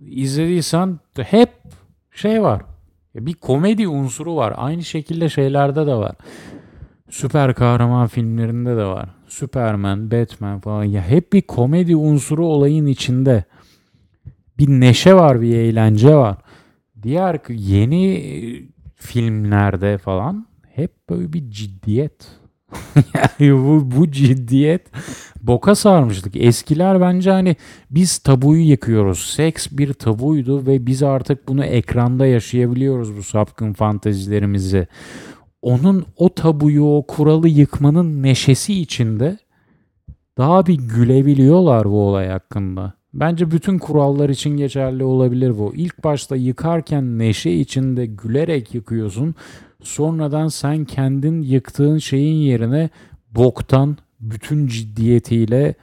izlediysen 0.00 0.98
hep 1.16 1.50
şey 2.12 2.42
var. 2.42 2.62
Bir 3.14 3.34
komedi 3.34 3.88
unsuru 3.88 4.36
var. 4.36 4.54
Aynı 4.56 4.84
şekilde 4.84 5.28
şeylerde 5.28 5.86
de 5.86 5.94
var. 5.94 6.16
Süper 7.10 7.54
kahraman 7.54 8.06
filmlerinde 8.06 8.76
de 8.76 8.84
var. 8.84 9.08
Superman, 9.28 10.10
Batman 10.10 10.60
falan. 10.60 10.84
Ya 10.84 11.02
hep 11.02 11.32
bir 11.32 11.42
komedi 11.42 11.96
unsuru 11.96 12.46
olayın 12.46 12.86
içinde. 12.86 13.44
Bir 14.58 14.68
neşe 14.68 15.14
var, 15.14 15.40
bir 15.40 15.54
eğlence 15.54 16.16
var. 16.16 16.38
Diğer 17.02 17.40
yeni 17.48 18.14
e, 18.14 18.62
filmlerde 18.94 19.98
falan 19.98 20.46
hep 20.74 21.10
böyle 21.10 21.32
bir 21.32 21.50
ciddiyet. 21.50 22.28
yani 23.14 23.52
bu, 23.52 23.90
bu 23.96 24.10
ciddiyet 24.10 24.86
boka 25.42 25.74
sarmıştık. 25.74 26.36
Eskiler 26.36 27.00
bence 27.00 27.30
hani 27.30 27.56
biz 27.90 28.18
tabuyu 28.18 28.62
yıkıyoruz. 28.62 29.18
Seks 29.18 29.66
bir 29.70 29.92
tabuydu 29.92 30.66
ve 30.66 30.86
biz 30.86 31.02
artık 31.02 31.48
bunu 31.48 31.64
ekranda 31.64 32.26
yaşayabiliyoruz 32.26 33.16
bu 33.16 33.22
sapkın 33.22 33.72
fantezilerimizi. 33.72 34.86
Onun 35.62 36.04
o 36.16 36.34
tabuyu, 36.34 36.84
o 36.84 37.06
kuralı 37.06 37.48
yıkmanın 37.48 38.22
neşesi 38.22 38.80
içinde 38.80 39.38
daha 40.38 40.66
bir 40.66 40.74
gülebiliyorlar 40.74 41.84
bu 41.84 42.00
olay 42.00 42.28
hakkında. 42.28 42.92
Bence 43.14 43.50
bütün 43.50 43.78
kurallar 43.78 44.28
için 44.28 44.56
geçerli 44.56 45.04
olabilir 45.04 45.58
bu. 45.58 45.72
İlk 45.74 46.04
başta 46.04 46.36
yıkarken 46.36 47.18
neşe 47.18 47.50
içinde 47.50 48.06
gülerek 48.06 48.74
yıkıyorsun. 48.74 49.34
Sonradan 49.82 50.48
sen 50.48 50.84
kendin 50.84 51.42
yıktığın 51.42 51.98
şeyin 51.98 52.36
yerine 52.36 52.90
boktan 53.30 53.96
bütün 54.20 54.66
ciddiyetiyle 54.66 55.74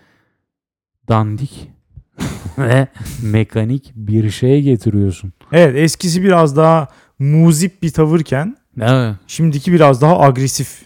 dandik 1.09 1.69
ve 2.57 2.88
mekanik 3.23 3.91
bir 3.95 4.29
şey 4.31 4.61
getiriyorsun. 4.61 5.33
Evet 5.51 5.75
eskisi 5.77 6.23
biraz 6.23 6.57
daha 6.57 6.88
muzip 7.19 7.83
bir 7.83 7.91
tavırken 7.91 8.57
Evet. 8.81 9.15
şimdiki 9.27 9.73
biraz 9.73 10.01
daha 10.01 10.19
agresif. 10.19 10.85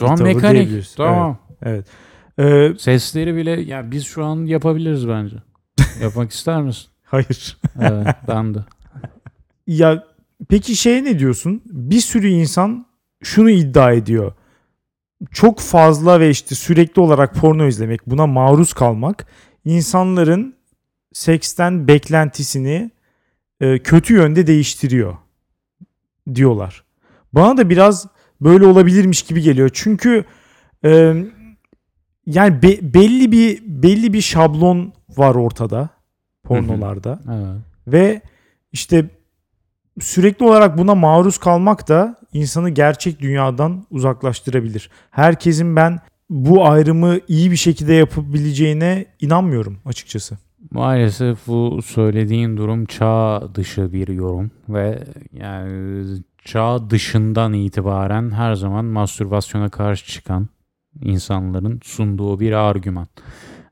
An 0.00 0.16
tavır 0.16 0.34
mekanik. 0.34 0.86
Tamam. 0.96 1.38
Evet. 1.62 1.86
Ee, 2.38 2.72
Sesleri 2.78 3.36
bile 3.36 3.50
ya 3.50 3.90
biz 3.90 4.04
şu 4.06 4.24
an 4.24 4.44
yapabiliriz 4.46 5.08
bence. 5.08 5.36
Yapmak 6.02 6.30
ister 6.30 6.62
misin? 6.62 6.86
hayır. 7.04 7.58
Evet, 7.80 8.06
ben 8.28 8.54
de. 8.54 8.58
Ya 9.66 10.04
peki 10.48 10.76
şey 10.76 11.04
ne 11.04 11.18
diyorsun? 11.18 11.62
Bir 11.64 12.00
sürü 12.00 12.28
insan 12.28 12.86
şunu 13.22 13.50
iddia 13.50 13.92
ediyor. 13.92 14.32
Çok 15.30 15.60
fazla 15.60 16.20
ve 16.20 16.30
işte 16.30 16.54
sürekli 16.54 17.00
olarak 17.00 17.34
porno 17.34 17.66
izlemek, 17.66 18.06
buna 18.06 18.26
maruz 18.26 18.72
kalmak 18.72 19.26
insanların 19.64 20.54
seksten 21.12 21.88
beklentisini 21.88 22.90
e, 23.60 23.78
kötü 23.78 24.14
yönde 24.14 24.46
değiştiriyor 24.46 25.16
diyorlar. 26.34 26.84
Bana 27.32 27.56
da 27.56 27.70
biraz 27.70 28.06
böyle 28.40 28.66
olabilirmiş 28.66 29.22
gibi 29.22 29.42
geliyor. 29.42 29.70
Çünkü 29.72 30.24
e, 30.84 31.14
yani 32.26 32.62
be- 32.62 32.94
belli 32.94 33.32
bir 33.32 33.62
belli 33.66 34.12
bir 34.12 34.20
şablon 34.20 34.92
var 35.16 35.34
ortada 35.34 35.88
pornolarda. 36.44 37.20
Evet. 37.28 37.62
Ve 37.86 38.20
işte 38.72 39.10
sürekli 40.00 40.44
olarak 40.44 40.78
buna 40.78 40.94
maruz 40.94 41.38
kalmak 41.38 41.88
da 41.88 42.16
insanı 42.32 42.70
gerçek 42.70 43.20
dünyadan 43.20 43.86
uzaklaştırabilir. 43.90 44.90
Herkesin 45.10 45.76
ben 45.76 46.00
bu 46.30 46.66
ayrımı 46.66 47.18
iyi 47.28 47.50
bir 47.50 47.56
şekilde 47.56 47.94
yapabileceğine 47.94 49.06
inanmıyorum 49.20 49.78
açıkçası. 49.84 50.38
Maalesef 50.70 51.46
bu 51.46 51.82
söylediğin 51.82 52.56
durum 52.56 52.84
çağ 52.84 53.42
dışı 53.54 53.92
bir 53.92 54.08
yorum 54.08 54.50
ve 54.68 55.04
yani 55.32 56.04
çağ 56.44 56.90
dışından 56.90 57.52
itibaren 57.52 58.30
her 58.30 58.54
zaman 58.54 58.84
mastürbasyona 58.84 59.68
karşı 59.68 60.06
çıkan 60.06 60.48
insanların 61.02 61.80
sunduğu 61.84 62.40
bir 62.40 62.52
argüman. 62.52 63.06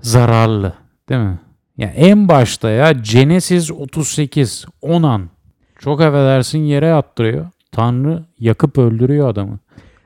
Zararlı 0.00 0.74
değil 1.08 1.20
mi? 1.20 1.38
Ya 1.76 1.88
en 1.88 2.28
başta 2.28 2.70
ya 2.70 2.92
Genesis 2.92 3.70
38 3.70 4.66
Onan 4.82 5.30
çok 5.78 6.00
affedersin 6.00 6.58
yere 6.58 6.86
yattırıyor. 6.86 7.46
Tanrı 7.72 8.24
yakıp 8.38 8.78
öldürüyor 8.78 9.28
adamı. 9.28 9.58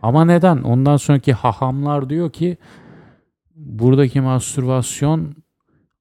Ama 0.02 0.24
neden? 0.24 0.62
Ondan 0.62 0.96
sonraki 0.96 1.32
hahamlar 1.32 2.10
diyor 2.10 2.30
ki 2.30 2.56
buradaki 3.56 4.20
mastürbasyon 4.20 5.34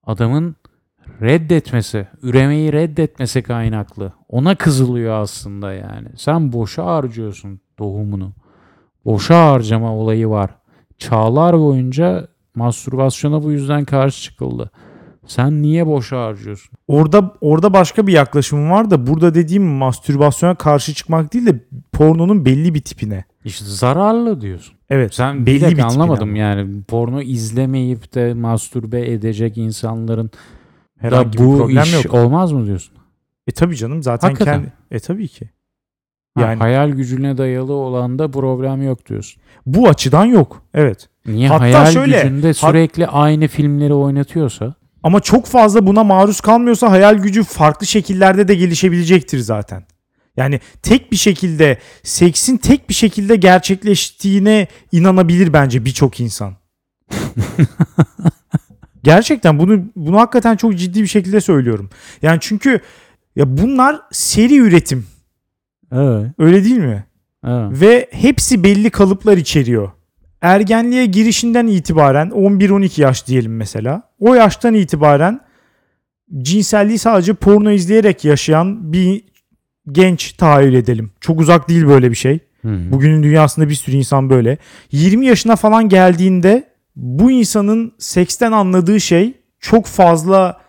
adamın 0.04 0.56
reddetmesi, 1.22 2.08
üremeyi 2.22 2.74
reddetmesi 2.74 3.42
kaynaklı. 3.44 4.14
Ona 4.30 4.56
kızılıyor 4.56 5.14
aslında 5.14 5.74
yani. 5.74 6.08
Sen 6.16 6.54
boşa 6.54 6.86
harcıyorsun 6.86 7.60
tohumunu. 7.78 8.32
Boşa 9.06 9.52
harcama 9.52 9.96
olayı 9.96 10.30
var. 10.30 10.50
Çağlar 10.98 11.60
boyunca 11.60 12.28
mastürbasyona 12.56 13.44
bu 13.44 13.52
yüzden 13.52 13.86
karşı 13.86 14.22
çıkıldı. 14.22 14.72
Sen 15.28 15.62
niye 15.62 15.88
boşa 15.88 16.26
harcıyorsun? 16.26 16.72
Orada 16.88 17.34
orada 17.42 17.74
başka 17.74 18.08
bir 18.08 18.14
yaklaşım 18.14 18.70
var 18.72 18.90
da 18.92 19.08
burada 19.08 19.34
dediğim 19.34 19.64
mastürbasyona 19.64 20.56
karşı 20.56 20.94
çıkmak 20.94 21.34
değil 21.34 21.46
de 21.46 21.60
pornonun 21.92 22.46
belli 22.46 22.74
bir 22.74 22.82
tipine. 22.82 23.26
İşte 23.46 23.66
zararlı 23.66 24.42
diyorsun. 24.42 24.76
Evet. 24.90 25.14
Sen 25.14 25.46
belli 25.46 25.56
bir 25.56 25.62
bir 25.62 25.68
tipine 25.70 25.86
anlamadım 25.86 26.30
ama. 26.30 26.38
yani. 26.38 26.84
Porno 26.84 27.22
izlemeyip 27.22 28.14
de 28.16 28.34
mastürbe 28.34 29.12
edecek 29.12 29.58
insanların 29.58 30.28
da 30.28 30.38
Herhangi 31.00 31.34
bir 31.34 31.38
bu 31.38 31.58
problem 31.58 31.84
iş 31.84 32.06
yok. 32.06 32.14
olmaz 32.14 32.52
mı 32.52 32.66
diyorsun? 32.66 32.94
E 33.48 33.52
tabii 33.52 33.76
canım 33.76 34.04
zaten 34.04 34.28
Hakikaten. 34.28 34.54
kendi 34.60 34.74
e 34.92 35.00
tabii 35.00 35.28
ki. 35.28 35.50
Ha, 36.36 36.42
Yani- 36.42 36.60
hayal 36.60 36.90
gücüne 36.90 37.38
dayalı 37.38 37.74
olan 37.74 38.20
da 38.20 38.32
problem 38.32 38.82
yok 38.84 39.06
diyorsun. 39.10 39.42
Bu 39.66 39.90
açıdan 39.90 40.26
yok. 40.26 40.62
Evet. 40.74 41.10
Niye 41.26 41.48
Hatta 41.48 41.62
hayal 41.64 41.86
şöyle, 41.86 42.22
gücünde 42.22 42.54
sürekli 42.54 43.08
aynı 43.08 43.48
filmleri 43.48 43.94
oynatıyorsa? 43.94 44.74
Ama 45.04 45.20
çok 45.20 45.46
fazla 45.46 45.88
buna 45.88 46.04
maruz 46.04 46.42
kalmıyorsa 46.42 46.92
hayal 46.92 47.16
gücü 47.16 47.44
farklı 47.44 47.88
şekillerde 47.88 48.48
de 48.48 48.56
gelişebilecektir 48.56 49.40
zaten. 49.40 49.84
Yani 50.38 50.60
tek 50.82 51.12
bir 51.12 51.18
şekilde 51.18 51.78
seksin 52.04 52.58
tek 52.58 52.90
bir 52.90 52.94
şekilde 52.94 53.36
gerçekleştiğine 53.36 54.68
inanabilir 54.92 55.54
bence 55.54 55.86
birçok 55.86 56.20
insan. 56.20 56.56
Gerçekten 59.04 59.60
bunu 59.60 59.84
bunu 59.96 60.20
hakikaten 60.20 60.56
çok 60.56 60.78
ciddi 60.78 61.02
bir 61.02 61.08
şekilde 61.08 61.42
söylüyorum. 61.42 61.90
Yani 62.22 62.38
çünkü 62.42 62.80
ya 63.36 63.58
bunlar 63.58 64.02
seri 64.12 64.58
üretim. 64.58 65.08
Evet. 65.92 66.32
Öyle 66.40 66.64
değil 66.64 66.78
mi? 66.78 67.06
evet. 67.48 67.82
Ve 67.82 68.08
hepsi 68.12 68.64
belli 68.64 68.90
kalıplar 68.90 69.38
içeriyor. 69.38 69.92
Ergenliğe 70.42 71.06
girişinden 71.06 71.68
itibaren 71.68 72.30
11-12 72.30 73.02
yaş 73.02 73.28
diyelim 73.28 73.56
mesela. 73.56 74.04
O 74.20 74.34
yaştan 74.34 74.74
itibaren 74.74 75.40
cinselliği 76.42 77.00
sadece 77.00 77.34
porno 77.34 77.72
izleyerek 77.72 78.26
yaşayan 78.26 78.94
bir 78.94 79.24
genç 79.92 80.34
tahayyül 80.34 80.74
edelim. 80.74 81.12
Çok 81.20 81.40
uzak 81.40 81.70
değil 81.70 81.88
böyle 81.88 82.12
bir 82.12 82.16
şey. 82.16 82.40
Hı. 82.62 82.92
Bugünün 82.92 83.24
dünyasında 83.24 83.70
bir 83.70 83.76
sürü 83.76 83.96
insan 83.96 84.30
böyle. 84.30 84.58
20 84.92 85.26
yaşına 85.26 85.56
falan 85.56 85.90
geldiğinde 85.90 86.72
bu 86.96 87.32
insanın 87.32 87.94
seksten 87.98 88.52
anladığı 88.52 89.00
şey 89.00 89.34
çok 89.60 89.86
fazla 89.86 90.62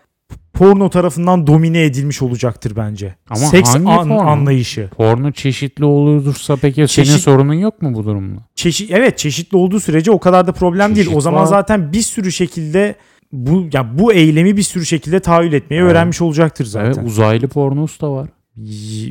porno 0.53 0.89
tarafından 0.89 1.47
domine 1.47 1.83
edilmiş 1.83 2.21
olacaktır 2.21 2.73
bence. 2.75 3.15
Ama 3.29 3.39
Seks 3.39 3.69
hangi 3.75 3.89
an- 3.89 4.07
porno? 4.09 4.19
anlayışı. 4.21 4.89
Porno 4.97 5.31
çeşitli 5.31 5.85
olursa 5.85 6.55
peki 6.55 6.75
senin 6.87 7.05
Çeşit- 7.07 7.19
sorunun 7.21 7.53
yok 7.53 7.81
mu 7.81 7.93
bu 7.93 8.05
durumda? 8.05 8.39
Çeşit 8.55 8.91
evet 8.91 9.17
çeşitli 9.17 9.57
olduğu 9.57 9.79
sürece 9.79 10.11
o 10.11 10.19
kadar 10.19 10.47
da 10.47 10.51
problem 10.51 10.95
değil. 10.95 11.05
Çeşit 11.05 11.17
O 11.17 11.21
zaman 11.21 11.41
var. 11.41 11.45
zaten 11.45 11.93
bir 11.93 12.01
sürü 12.01 12.31
şekilde 12.31 12.95
bu 13.31 13.67
ya 13.73 13.99
bu 13.99 14.13
eylemi 14.13 14.57
bir 14.57 14.61
sürü 14.63 14.85
şekilde 14.85 15.19
tahayyül 15.19 15.53
etmeyi 15.53 15.81
Evet. 15.81 15.91
öğrenmiş 15.91 16.21
olacaktır 16.21 16.65
zaten. 16.65 16.85
Evet, 17.01 17.07
uzaylı 17.07 17.47
pornosu 17.47 18.01
da 18.01 18.11
var. 18.11 18.29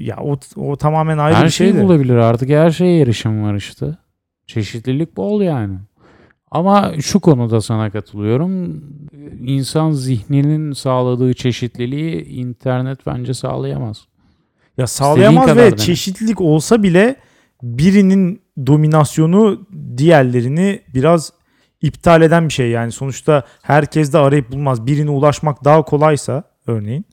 ya 0.05 0.17
o, 0.23 0.37
o 0.57 0.77
tamamen 0.77 1.19
ayrı 1.19 1.37
her 1.37 1.45
bir 1.45 1.51
şey 1.51 1.67
şey 1.73 1.77
de. 1.77 1.85
bulabilir 1.85 2.17
artık 2.17 2.51
her 2.51 2.71
şeye 2.71 3.01
erişim 3.03 3.43
var 3.43 3.55
işte. 3.55 3.87
Çeşitlilik 4.47 5.17
bol 5.17 5.43
yani. 5.43 5.75
Ama 6.53 6.93
şu 7.01 7.21
konuda 7.21 7.61
sana 7.61 7.91
katılıyorum. 7.91 8.85
İnsan 9.41 9.91
zihninin 9.91 10.73
sağladığı 10.73 11.35
çeşitliliği 11.35 12.25
internet 12.25 13.07
bence 13.07 13.35
sağlayamaz. 13.35 14.07
Ya 14.79 14.87
sağlayamaz 14.87 15.57
ve 15.57 15.77
çeşitlilik 15.77 16.41
olsa 16.41 16.83
bile 16.83 17.17
birinin 17.63 18.43
dominasyonu 18.67 19.67
diğerlerini 19.97 20.83
biraz 20.95 21.33
iptal 21.83 22.23
eden 22.23 22.49
bir 22.49 22.53
şey 22.53 22.71
yani. 22.71 22.93
Sonuçta 22.93 23.45
herkes 23.63 24.13
de 24.13 24.19
arayıp 24.19 24.53
bulmaz. 24.53 24.87
Birine 24.87 25.11
ulaşmak 25.11 25.65
daha 25.65 25.83
kolaysa 25.83 26.43
örneğin 26.67 27.05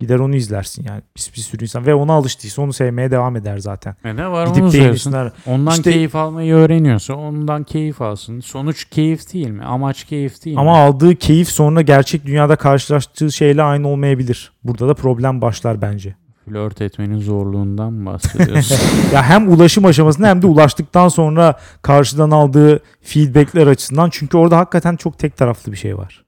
gider 0.00 0.18
onu 0.18 0.36
izlersin 0.36 0.84
yani. 0.88 1.02
Bir, 1.16 1.30
bir 1.36 1.40
sürü 1.40 1.62
insan 1.62 1.86
ve 1.86 1.94
ona 1.94 2.12
alıştıysa 2.12 2.62
onu 2.62 2.72
sevmeye 2.72 3.10
devam 3.10 3.36
eder 3.36 3.58
zaten. 3.58 3.96
E 4.04 4.16
ne 4.16 4.30
var 4.30 4.46
Gidip 4.46 4.62
onu 4.62 5.16
ara- 5.16 5.32
Ondan 5.46 5.72
İşte- 5.76 5.92
keyif 5.92 6.16
almayı 6.16 6.54
öğreniyorsa 6.54 7.14
ondan 7.14 7.64
keyif 7.64 8.02
alsın. 8.02 8.40
Sonuç 8.40 8.84
keyif 8.84 9.32
değil 9.32 9.50
mi? 9.50 9.64
Amaç 9.64 10.04
keyif 10.04 10.44
değil 10.44 10.58
Ama 10.58 10.72
mi? 10.72 10.78
aldığı 10.78 11.14
keyif 11.16 11.48
sonra 11.48 11.82
gerçek 11.82 12.26
dünyada 12.26 12.56
karşılaştığı 12.56 13.32
şeyle 13.32 13.62
aynı 13.62 13.88
olmayabilir. 13.88 14.52
Burada 14.64 14.88
da 14.88 14.94
problem 14.94 15.40
başlar 15.40 15.82
bence. 15.82 16.14
Flört 16.44 16.80
etmenin 16.80 17.18
zorluğundan 17.18 17.92
mı 17.92 18.06
bahsediyorsun? 18.06 18.78
Ya 19.14 19.22
hem 19.22 19.48
ulaşım 19.52 19.84
aşamasında 19.84 20.28
hem 20.28 20.42
de 20.42 20.46
ulaştıktan 20.46 21.08
sonra 21.08 21.58
karşıdan 21.82 22.30
aldığı 22.30 22.80
feedbackler 23.02 23.66
açısından 23.66 24.10
çünkü 24.10 24.36
orada 24.36 24.58
hakikaten 24.58 24.96
çok 24.96 25.18
tek 25.18 25.36
taraflı 25.36 25.72
bir 25.72 25.76
şey 25.76 25.98
var. 25.98 26.24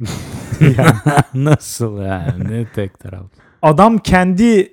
yani 0.60 1.16
Nasıl 1.34 2.02
yani? 2.02 2.52
Ne 2.52 2.66
tek 2.74 2.98
taraf? 2.98 3.26
adam 3.64 3.98
kendi 3.98 4.72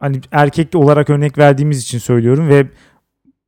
hani 0.00 0.20
erkek 0.32 0.74
olarak 0.74 1.10
örnek 1.10 1.38
verdiğimiz 1.38 1.82
için 1.82 1.98
söylüyorum 1.98 2.48
ve 2.48 2.66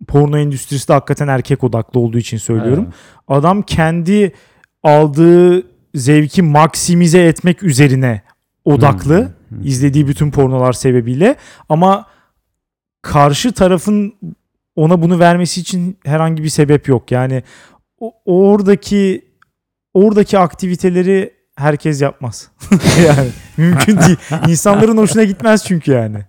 porno 0.08 0.38
endüstrisi 0.38 0.88
de 0.88 0.92
hakikaten 0.92 1.28
erkek 1.28 1.64
odaklı 1.64 2.00
olduğu 2.00 2.18
için 2.18 2.38
söylüyorum. 2.38 2.84
Evet. 2.84 2.94
Adam 3.28 3.62
kendi 3.62 4.32
aldığı 4.82 5.66
zevki 5.94 6.42
maksimize 6.42 7.22
etmek 7.26 7.62
üzerine 7.62 8.22
odaklı. 8.64 9.14
Hı, 9.14 9.20
hı, 9.20 9.56
hı. 9.56 9.64
izlediği 9.64 10.08
bütün 10.08 10.30
pornolar 10.30 10.72
sebebiyle 10.72 11.36
ama 11.68 12.06
karşı 13.02 13.52
tarafın 13.52 14.14
ona 14.76 15.02
bunu 15.02 15.18
vermesi 15.18 15.60
için 15.60 15.98
herhangi 16.04 16.42
bir 16.42 16.48
sebep 16.48 16.88
yok. 16.88 17.10
Yani 17.10 17.42
oradaki 18.24 19.29
oradaki 19.94 20.38
aktiviteleri 20.38 21.34
herkes 21.56 22.02
yapmaz. 22.02 22.50
yani 23.06 23.28
mümkün 23.56 23.98
değil. 23.98 24.16
İnsanların 24.48 24.96
hoşuna 24.96 25.24
gitmez 25.24 25.64
çünkü 25.64 25.92
yani. 25.92 26.24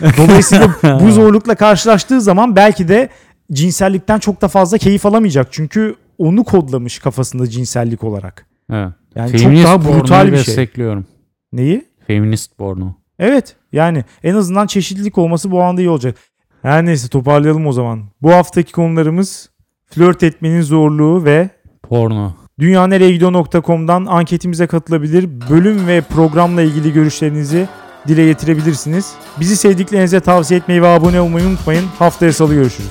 Dolayısıyla 0.00 0.74
bu 1.00 1.10
zorlukla 1.12 1.54
karşılaştığı 1.54 2.20
zaman 2.20 2.56
belki 2.56 2.88
de 2.88 3.08
cinsellikten 3.52 4.18
çok 4.18 4.42
da 4.42 4.48
fazla 4.48 4.78
keyif 4.78 5.06
alamayacak. 5.06 5.48
Çünkü 5.50 5.94
onu 6.18 6.44
kodlamış 6.44 6.98
kafasında 6.98 7.46
cinsellik 7.50 8.04
olarak. 8.04 8.46
Evet. 8.72 8.92
Yani 9.14 9.30
Feminist 9.30 9.66
çok 9.66 9.84
daha 9.84 9.94
brutal 9.94 10.26
bir 10.26 10.36
şey. 10.36 10.46
destekliyorum. 10.46 11.06
Neyi? 11.52 11.84
Feminist 12.06 12.58
porno. 12.58 12.94
Evet 13.18 13.56
yani 13.72 14.04
en 14.22 14.34
azından 14.34 14.66
çeşitlilik 14.66 15.18
olması 15.18 15.50
bu 15.50 15.62
anda 15.62 15.80
iyi 15.80 15.90
olacak. 15.90 16.16
Her 16.62 16.86
neyse 16.86 17.08
toparlayalım 17.08 17.66
o 17.66 17.72
zaman. 17.72 18.04
Bu 18.22 18.32
haftaki 18.32 18.72
konularımız 18.72 19.50
flört 19.94 20.22
etmenin 20.22 20.62
zorluğu 20.62 21.24
ve 21.24 21.50
Porno. 21.82 22.32
dünyanereyegidiyor.com'dan 22.60 24.06
anketimize 24.06 24.66
katılabilir. 24.66 25.28
Bölüm 25.50 25.86
ve 25.86 26.00
programla 26.00 26.62
ilgili 26.62 26.92
görüşlerinizi 26.92 27.68
dile 28.08 28.26
getirebilirsiniz. 28.26 29.12
Bizi 29.40 29.56
sevdiklerinize 29.56 30.20
tavsiye 30.20 30.60
etmeyi 30.60 30.82
ve 30.82 30.86
abone 30.88 31.20
olmayı 31.20 31.46
unutmayın. 31.46 31.84
Haftaya 31.98 32.32
salı 32.32 32.54
görüşürüz. 32.54 32.90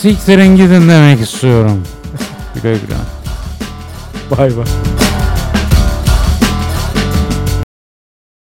Siktirin 0.00 0.56
gidin 0.56 0.88
demek 0.88 1.20
istiyorum. 1.20 1.82
Güle 2.62 2.72
güle. 2.72 2.96
Bay 4.30 4.56
bay. 4.56 4.66